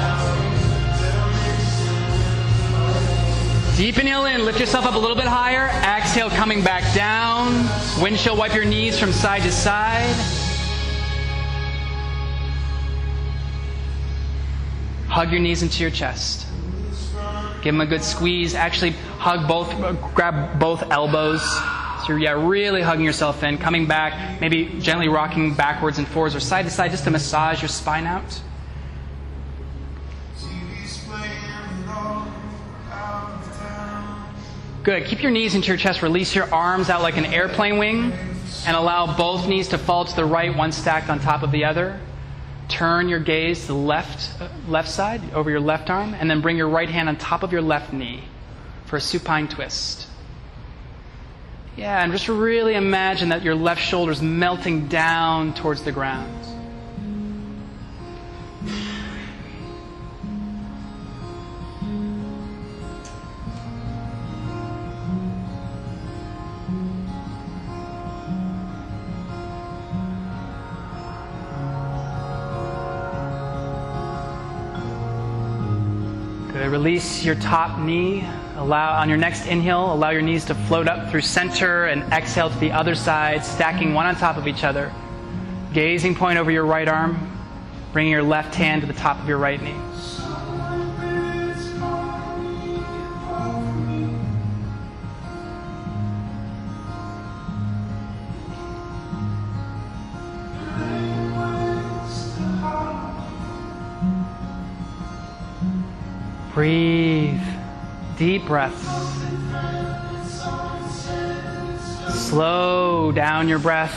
Deep 3.81 3.97
inhale 3.97 4.25
in, 4.25 4.45
lift 4.45 4.59
yourself 4.59 4.85
up 4.85 4.93
a 4.93 4.97
little 4.99 5.15
bit 5.15 5.25
higher. 5.25 5.67
Exhale, 5.83 6.29
coming 6.29 6.63
back 6.63 6.93
down. 6.93 7.67
Windshield 7.99 8.37
wipe 8.37 8.53
your 8.53 8.63
knees 8.63 8.99
from 8.99 9.11
side 9.11 9.41
to 9.41 9.51
side. 9.51 10.13
Hug 15.07 15.31
your 15.31 15.39
knees 15.39 15.63
into 15.63 15.81
your 15.81 15.89
chest. 15.89 16.45
Give 17.63 17.73
them 17.73 17.81
a 17.81 17.87
good 17.87 18.03
squeeze. 18.03 18.53
Actually, 18.53 18.91
hug 19.17 19.47
both, 19.47 19.75
grab 20.13 20.59
both 20.59 20.83
elbows. 20.91 21.41
So 21.41 22.09
you're 22.09 22.19
yeah, 22.19 22.47
really 22.47 22.83
hugging 22.83 23.03
yourself 23.03 23.41
in, 23.41 23.57
coming 23.57 23.87
back, 23.87 24.39
maybe 24.39 24.79
gently 24.79 25.09
rocking 25.09 25.55
backwards 25.55 25.97
and 25.97 26.07
forwards 26.07 26.35
or 26.35 26.39
side 26.39 26.65
to 26.65 26.71
side 26.71 26.91
just 26.91 27.05
to 27.05 27.09
massage 27.09 27.63
your 27.63 27.69
spine 27.69 28.05
out. 28.05 28.41
Good. 34.83 35.05
Keep 35.05 35.21
your 35.21 35.31
knees 35.31 35.53
into 35.53 35.67
your 35.67 35.77
chest. 35.77 36.01
Release 36.01 36.33
your 36.33 36.51
arms 36.51 36.89
out 36.89 37.03
like 37.03 37.17
an 37.17 37.25
airplane 37.25 37.77
wing 37.77 38.11
and 38.65 38.75
allow 38.75 39.15
both 39.15 39.47
knees 39.47 39.67
to 39.69 39.77
fall 39.77 40.05
to 40.05 40.15
the 40.15 40.25
right, 40.25 40.55
one 40.55 40.71
stacked 40.71 41.09
on 41.09 41.19
top 41.19 41.43
of 41.43 41.51
the 41.51 41.65
other. 41.65 41.99
Turn 42.67 43.07
your 43.07 43.19
gaze 43.19 43.61
to 43.61 43.67
the 43.67 43.73
left, 43.75 44.41
uh, 44.41 44.49
left 44.67 44.89
side, 44.89 45.21
over 45.33 45.51
your 45.51 45.59
left 45.59 45.91
arm, 45.91 46.15
and 46.15 46.29
then 46.29 46.41
bring 46.41 46.57
your 46.57 46.69
right 46.69 46.89
hand 46.89 47.09
on 47.09 47.17
top 47.17 47.43
of 47.43 47.51
your 47.51 47.61
left 47.61 47.93
knee 47.93 48.23
for 48.85 48.95
a 48.95 49.01
supine 49.01 49.47
twist. 49.47 50.07
Yeah, 51.75 52.03
and 52.03 52.11
just 52.11 52.27
really 52.27 52.73
imagine 52.73 53.29
that 53.29 53.43
your 53.43 53.55
left 53.55 53.81
shoulder 53.81 54.11
is 54.11 54.21
melting 54.21 54.87
down 54.87 55.53
towards 55.53 55.83
the 55.83 55.91
ground. 55.91 56.40
Release 77.01 77.25
your 77.25 77.33
top 77.33 77.79
knee. 77.79 78.23
Allow 78.57 79.01
on 79.01 79.09
your 79.09 79.17
next 79.17 79.47
inhale, 79.47 79.91
allow 79.91 80.11
your 80.11 80.21
knees 80.21 80.45
to 80.45 80.53
float 80.53 80.87
up 80.87 81.09
through 81.09 81.21
center 81.21 81.85
and 81.85 82.03
exhale 82.13 82.51
to 82.51 82.59
the 82.59 82.71
other 82.71 82.93
side, 82.93 83.43
stacking 83.43 83.95
one 83.95 84.05
on 84.05 84.15
top 84.15 84.37
of 84.37 84.47
each 84.47 84.63
other. 84.63 84.93
Gazing 85.73 86.13
point 86.13 86.37
over 86.37 86.51
your 86.51 86.63
right 86.63 86.87
arm, 86.87 87.17
bringing 87.91 88.11
your 88.11 88.21
left 88.21 88.53
hand 88.53 88.81
to 88.81 88.87
the 88.87 88.93
top 88.93 89.19
of 89.19 89.27
your 89.27 89.39
right 89.39 89.59
knee. 89.59 89.73
Breathe. 106.61 107.41
Deep 108.19 108.45
breaths. 108.45 108.87
Slow 112.13 113.11
down 113.11 113.47
your 113.47 113.57
breath. 113.57 113.91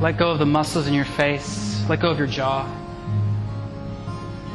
Let 0.00 0.16
go 0.16 0.30
of 0.30 0.38
the 0.38 0.46
muscles 0.46 0.86
in 0.86 0.94
your 0.94 1.04
face. 1.04 1.84
Let 1.88 1.98
go 1.98 2.08
of 2.08 2.16
your 2.16 2.28
jaw. 2.28 2.64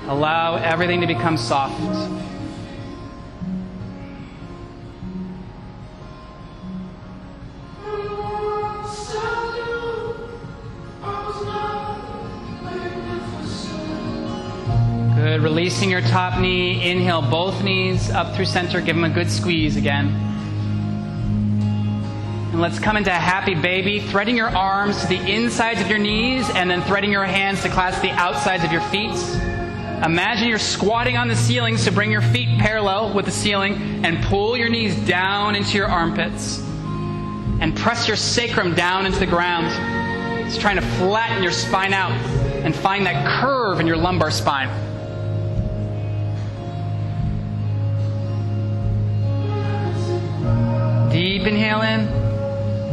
Allow 0.07 0.55
everything 0.55 1.01
to 1.01 1.07
become 1.07 1.35
soft. 1.35 1.77
Good. 15.35 15.43
Releasing 15.43 15.91
your 15.91 15.99
top 15.99 16.39
knee. 16.39 16.89
Inhale 16.89 17.21
both 17.21 17.61
knees 17.61 18.09
up 18.09 18.33
through 18.33 18.45
center. 18.45 18.79
Give 18.79 18.95
them 18.95 19.03
a 19.03 19.09
good 19.09 19.29
squeeze 19.29 19.75
again. 19.75 20.07
And 22.53 22.61
let's 22.61 22.79
come 22.79 22.95
into 22.95 23.09
a 23.09 23.19
happy 23.19 23.53
baby, 23.53 23.99
threading 23.99 24.37
your 24.37 24.47
arms 24.47 25.01
to 25.01 25.07
the 25.07 25.19
insides 25.19 25.81
of 25.81 25.89
your 25.89 25.99
knees 25.99 26.49
and 26.51 26.71
then 26.71 26.81
threading 26.83 27.11
your 27.11 27.25
hands 27.25 27.61
to 27.63 27.69
clasp 27.69 28.01
the 28.01 28.11
outsides 28.11 28.63
of 28.63 28.71
your 28.71 28.79
feet. 28.83 29.11
Imagine 30.05 30.47
you're 30.47 30.57
squatting 30.57 31.17
on 31.17 31.27
the 31.27 31.35
ceiling, 31.35 31.75
so 31.75 31.91
bring 31.91 32.11
your 32.11 32.21
feet 32.21 32.57
parallel 32.57 33.13
with 33.13 33.25
the 33.25 33.31
ceiling 33.31 34.05
and 34.05 34.23
pull 34.23 34.55
your 34.55 34.69
knees 34.69 34.95
down 35.05 35.53
into 35.53 35.77
your 35.77 35.87
armpits. 35.87 36.59
And 37.59 37.75
press 37.75 38.07
your 38.07 38.15
sacrum 38.15 38.73
down 38.73 39.05
into 39.05 39.19
the 39.19 39.27
ground. 39.27 39.67
It's 40.47 40.57
trying 40.57 40.77
to 40.77 40.87
flatten 40.97 41.43
your 41.43 41.51
spine 41.51 41.91
out 41.91 42.13
and 42.63 42.73
find 42.73 43.05
that 43.05 43.41
curve 43.41 43.81
in 43.81 43.87
your 43.87 43.97
lumbar 43.97 44.31
spine. 44.31 44.84
Inhale 51.47 51.81
in. 51.81 52.07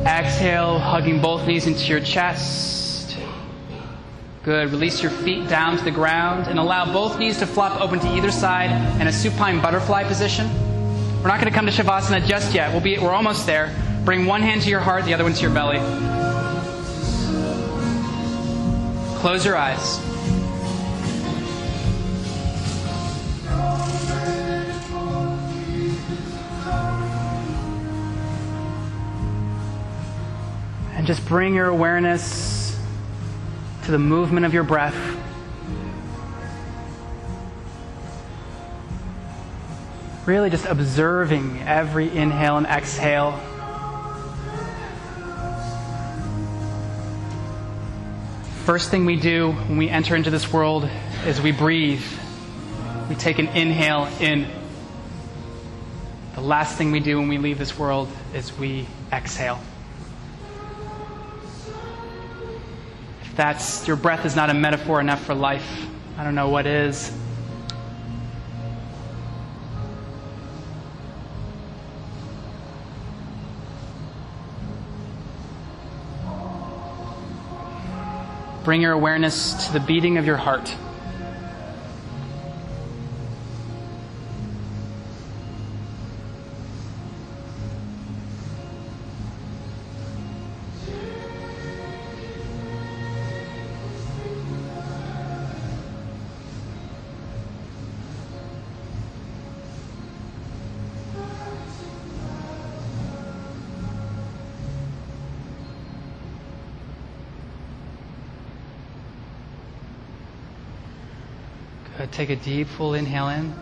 Exhale, 0.07 0.79
hugging 0.79 1.21
both 1.21 1.47
knees 1.47 1.67
into 1.67 1.87
your 1.87 2.01
chest. 2.01 3.17
Good. 4.43 4.73
Release 4.73 5.01
your 5.01 5.13
feet 5.13 5.49
down 5.49 5.79
to 5.79 5.85
the 5.85 5.93
ground 5.93 6.49
and 6.49 6.59
allow 6.59 6.93
both 6.93 7.19
knees 7.19 7.39
to 7.39 7.47
flop 7.47 7.81
open 7.81 8.01
to 8.01 8.09
either 8.09 8.33
side 8.33 8.71
in 9.01 9.07
a 9.07 9.13
supine 9.13 9.61
butterfly 9.61 10.03
position. 10.05 10.49
We're 11.23 11.29
not 11.29 11.41
going 11.41 11.53
to 11.53 11.57
come 11.57 11.67
to 11.67 11.73
Shavasana 11.73 12.27
just 12.27 12.53
yet. 12.53 12.73
We'll 12.73 12.81
be, 12.81 12.99
we're 12.99 13.13
almost 13.13 13.47
there. 13.47 13.73
Bring 14.05 14.27
one 14.27 14.43
hand 14.43 14.63
to 14.63 14.71
your 14.71 14.81
heart, 14.81 15.05
the 15.05 15.15
other 15.15 15.23
one 15.23 15.33
to 15.33 15.41
your 15.41 15.55
belly. 15.55 15.79
Close 19.21 19.47
your 19.47 19.57
eyes. 19.57 20.12
Just 31.13 31.29
bring 31.29 31.53
your 31.53 31.67
awareness 31.67 32.75
to 33.85 33.91
the 33.91 33.99
movement 33.99 34.47
of 34.47 34.55
your 34.55 34.63
breath. 34.63 34.97
Really 40.25 40.49
just 40.49 40.65
observing 40.65 41.61
every 41.67 42.09
inhale 42.09 42.57
and 42.57 42.67
exhale. 42.67 43.33
First 48.65 48.91
thing 48.91 49.05
we 49.05 49.17
do 49.17 49.53
when 49.53 49.77
we 49.77 49.91
enter 49.91 50.17
into 50.17 50.31
this 50.31 50.51
world 50.51 50.89
is 51.27 51.43
we 51.43 51.53
breathe. 51.53 52.03
We 53.11 53.17
take 53.17 53.39
an 53.39 53.49
inhale 53.49 54.09
in. 54.19 54.47
The 56.37 56.41
last 56.41 56.79
thing 56.79 56.91
we 56.91 57.01
do 57.01 57.19
when 57.19 57.29
we 57.29 57.37
leave 57.37 57.59
this 57.59 57.79
world 57.79 58.09
is 58.33 58.57
we 58.57 58.87
exhale. 59.13 59.61
That's 63.37 63.87
your 63.87 63.97
breath 63.97 64.25
is 64.25 64.37
not 64.37 64.51
a 64.51 64.55
metaphor 64.55 65.01
enough 65.01 65.25
for 65.25 65.35
life, 65.35 65.87
I 66.19 66.25
don't 66.25 66.35
know 66.35 66.49
what 66.49 66.67
is. 66.67 67.17
Bring 78.65 78.81
your 78.81 78.93
awareness 78.93 79.67
to 79.67 79.73
the 79.73 79.81
beating 79.81 80.19
of 80.19 80.27
your 80.27 80.37
heart. 80.37 80.73
Take 112.13 112.29
a 112.29 112.37
deep, 112.37 112.69
full 112.69 112.93
inhale 112.93 113.29
in. 113.29 113.55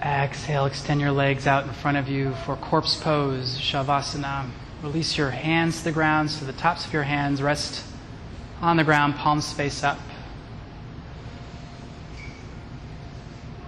Exhale, 0.00 0.66
extend 0.66 1.00
your 1.00 1.10
legs 1.10 1.48
out 1.48 1.64
in 1.64 1.72
front 1.72 1.96
of 1.96 2.08
you 2.08 2.32
for 2.46 2.54
corpse 2.54 2.96
pose, 2.96 3.58
Shavasana. 3.58 4.48
Release 4.80 5.18
your 5.18 5.30
hands 5.30 5.78
to 5.78 5.84
the 5.84 5.92
ground 5.92 6.30
so 6.30 6.46
the 6.46 6.52
tops 6.52 6.86
of 6.86 6.92
your 6.92 7.02
hands 7.02 7.42
rest 7.42 7.84
on 8.62 8.76
the 8.76 8.84
ground, 8.84 9.16
palms 9.16 9.52
face 9.52 9.82
up. 9.82 9.98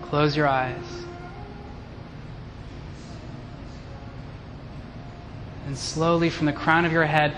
Close 0.02 0.36
your 0.36 0.46
eyes. 0.46 1.02
And 5.66 5.76
slowly 5.76 6.30
from 6.30 6.46
the 6.46 6.52
crown 6.52 6.84
of 6.84 6.92
your 6.92 7.06
head 7.06 7.34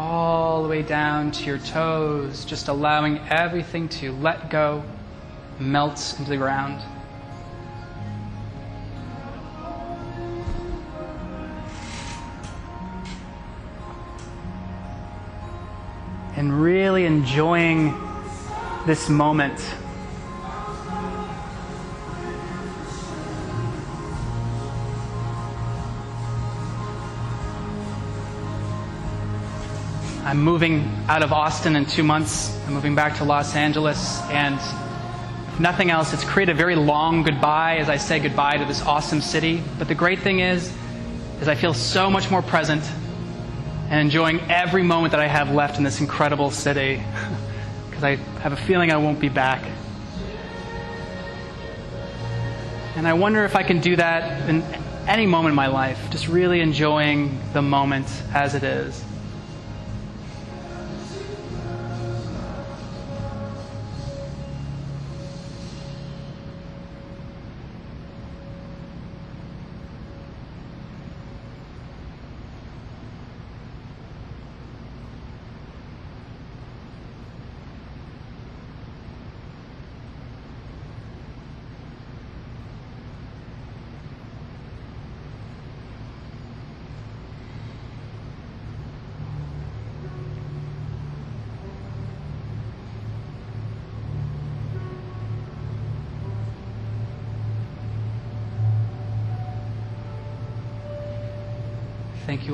all 0.00 0.62
the 0.62 0.68
way 0.68 0.80
down 0.80 1.30
to 1.30 1.44
your 1.44 1.58
toes, 1.58 2.46
just 2.46 2.68
allowing 2.68 3.18
everything 3.28 3.86
to 3.86 4.12
let 4.12 4.48
go, 4.48 4.82
melt 5.58 6.16
into 6.18 6.30
the 6.30 6.38
ground. 6.38 6.80
And 16.34 16.62
really 16.62 17.04
enjoying 17.04 17.94
this 18.86 19.10
moment. 19.10 19.60
I'm 30.30 30.42
moving 30.42 30.88
out 31.08 31.24
of 31.24 31.32
Austin 31.32 31.74
in 31.74 31.86
two 31.86 32.04
months. 32.04 32.56
I'm 32.64 32.74
moving 32.74 32.94
back 32.94 33.16
to 33.16 33.24
Los 33.24 33.56
Angeles. 33.56 34.20
And 34.30 34.60
nothing 35.58 35.90
else, 35.90 36.12
it's 36.14 36.22
created 36.22 36.52
a 36.52 36.54
very 36.54 36.76
long 36.76 37.24
goodbye 37.24 37.78
as 37.78 37.88
I 37.88 37.96
say 37.96 38.20
goodbye 38.20 38.58
to 38.58 38.64
this 38.64 38.80
awesome 38.80 39.22
city. 39.22 39.60
But 39.76 39.88
the 39.88 39.96
great 39.96 40.20
thing 40.20 40.38
is, 40.38 40.72
is 41.40 41.48
I 41.48 41.56
feel 41.56 41.74
so 41.74 42.08
much 42.08 42.30
more 42.30 42.42
present 42.42 42.88
and 43.88 44.02
enjoying 44.02 44.38
every 44.42 44.84
moment 44.84 45.10
that 45.10 45.20
I 45.20 45.26
have 45.26 45.50
left 45.50 45.78
in 45.78 45.82
this 45.82 46.00
incredible 46.00 46.52
city. 46.52 47.02
Because 47.88 48.04
I 48.04 48.14
have 48.42 48.52
a 48.52 48.56
feeling 48.56 48.92
I 48.92 48.98
won't 48.98 49.18
be 49.18 49.28
back. 49.28 49.68
And 52.94 53.04
I 53.04 53.14
wonder 53.14 53.44
if 53.44 53.56
I 53.56 53.64
can 53.64 53.80
do 53.80 53.96
that 53.96 54.48
in 54.48 54.62
any 55.08 55.26
moment 55.26 55.50
in 55.50 55.56
my 55.56 55.66
life, 55.66 55.98
just 56.10 56.28
really 56.28 56.60
enjoying 56.60 57.36
the 57.52 57.62
moment 57.62 58.06
as 58.32 58.54
it 58.54 58.62
is. 58.62 59.04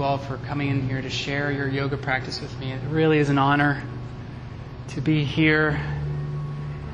All 0.06 0.18
for 0.18 0.36
coming 0.46 0.68
in 0.68 0.88
here 0.88 1.02
to 1.02 1.10
share 1.10 1.50
your 1.50 1.66
yoga 1.66 1.96
practice 1.96 2.40
with 2.40 2.56
me. 2.60 2.70
It 2.70 2.80
really 2.90 3.18
is 3.18 3.28
an 3.28 3.38
honor 3.38 3.82
to 4.90 5.00
be 5.00 5.24
here 5.24 5.70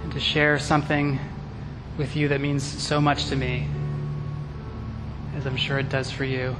and 0.02 0.12
to 0.14 0.18
share 0.18 0.58
something 0.58 1.18
with 1.98 2.16
you 2.16 2.28
that 2.28 2.40
means 2.40 2.62
so 2.62 3.02
much 3.02 3.26
to 3.26 3.36
me, 3.36 3.68
as 5.36 5.44
I'm 5.46 5.58
sure 5.58 5.78
it 5.78 5.90
does 5.90 6.10
for 6.10 6.24
you. 6.24 6.56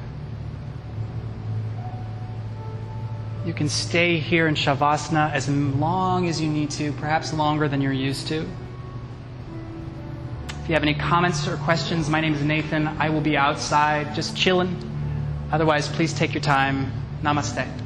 You 3.46 3.54
can 3.54 3.70
stay 3.70 4.18
here 4.18 4.46
in 4.46 4.54
Shavasana 4.54 5.32
as 5.32 5.48
long 5.48 6.28
as 6.28 6.38
you 6.38 6.50
need 6.50 6.70
to, 6.72 6.92
perhaps 6.92 7.32
longer 7.32 7.66
than 7.66 7.80
you're 7.80 7.94
used 7.94 8.26
to. 8.26 8.46
If 10.62 10.68
you 10.68 10.74
have 10.74 10.82
any 10.82 10.92
comments 10.92 11.48
or 11.48 11.56
questions, 11.56 12.10
my 12.10 12.20
name 12.20 12.34
is 12.34 12.42
Nathan. 12.42 12.88
I 12.88 13.08
will 13.08 13.22
be 13.22 13.38
outside 13.38 14.14
just 14.14 14.36
chilling 14.36 14.91
Otherwise, 15.52 15.88
please 15.88 16.14
take 16.14 16.32
your 16.32 16.40
time. 16.40 16.90
Namaste. 17.22 17.81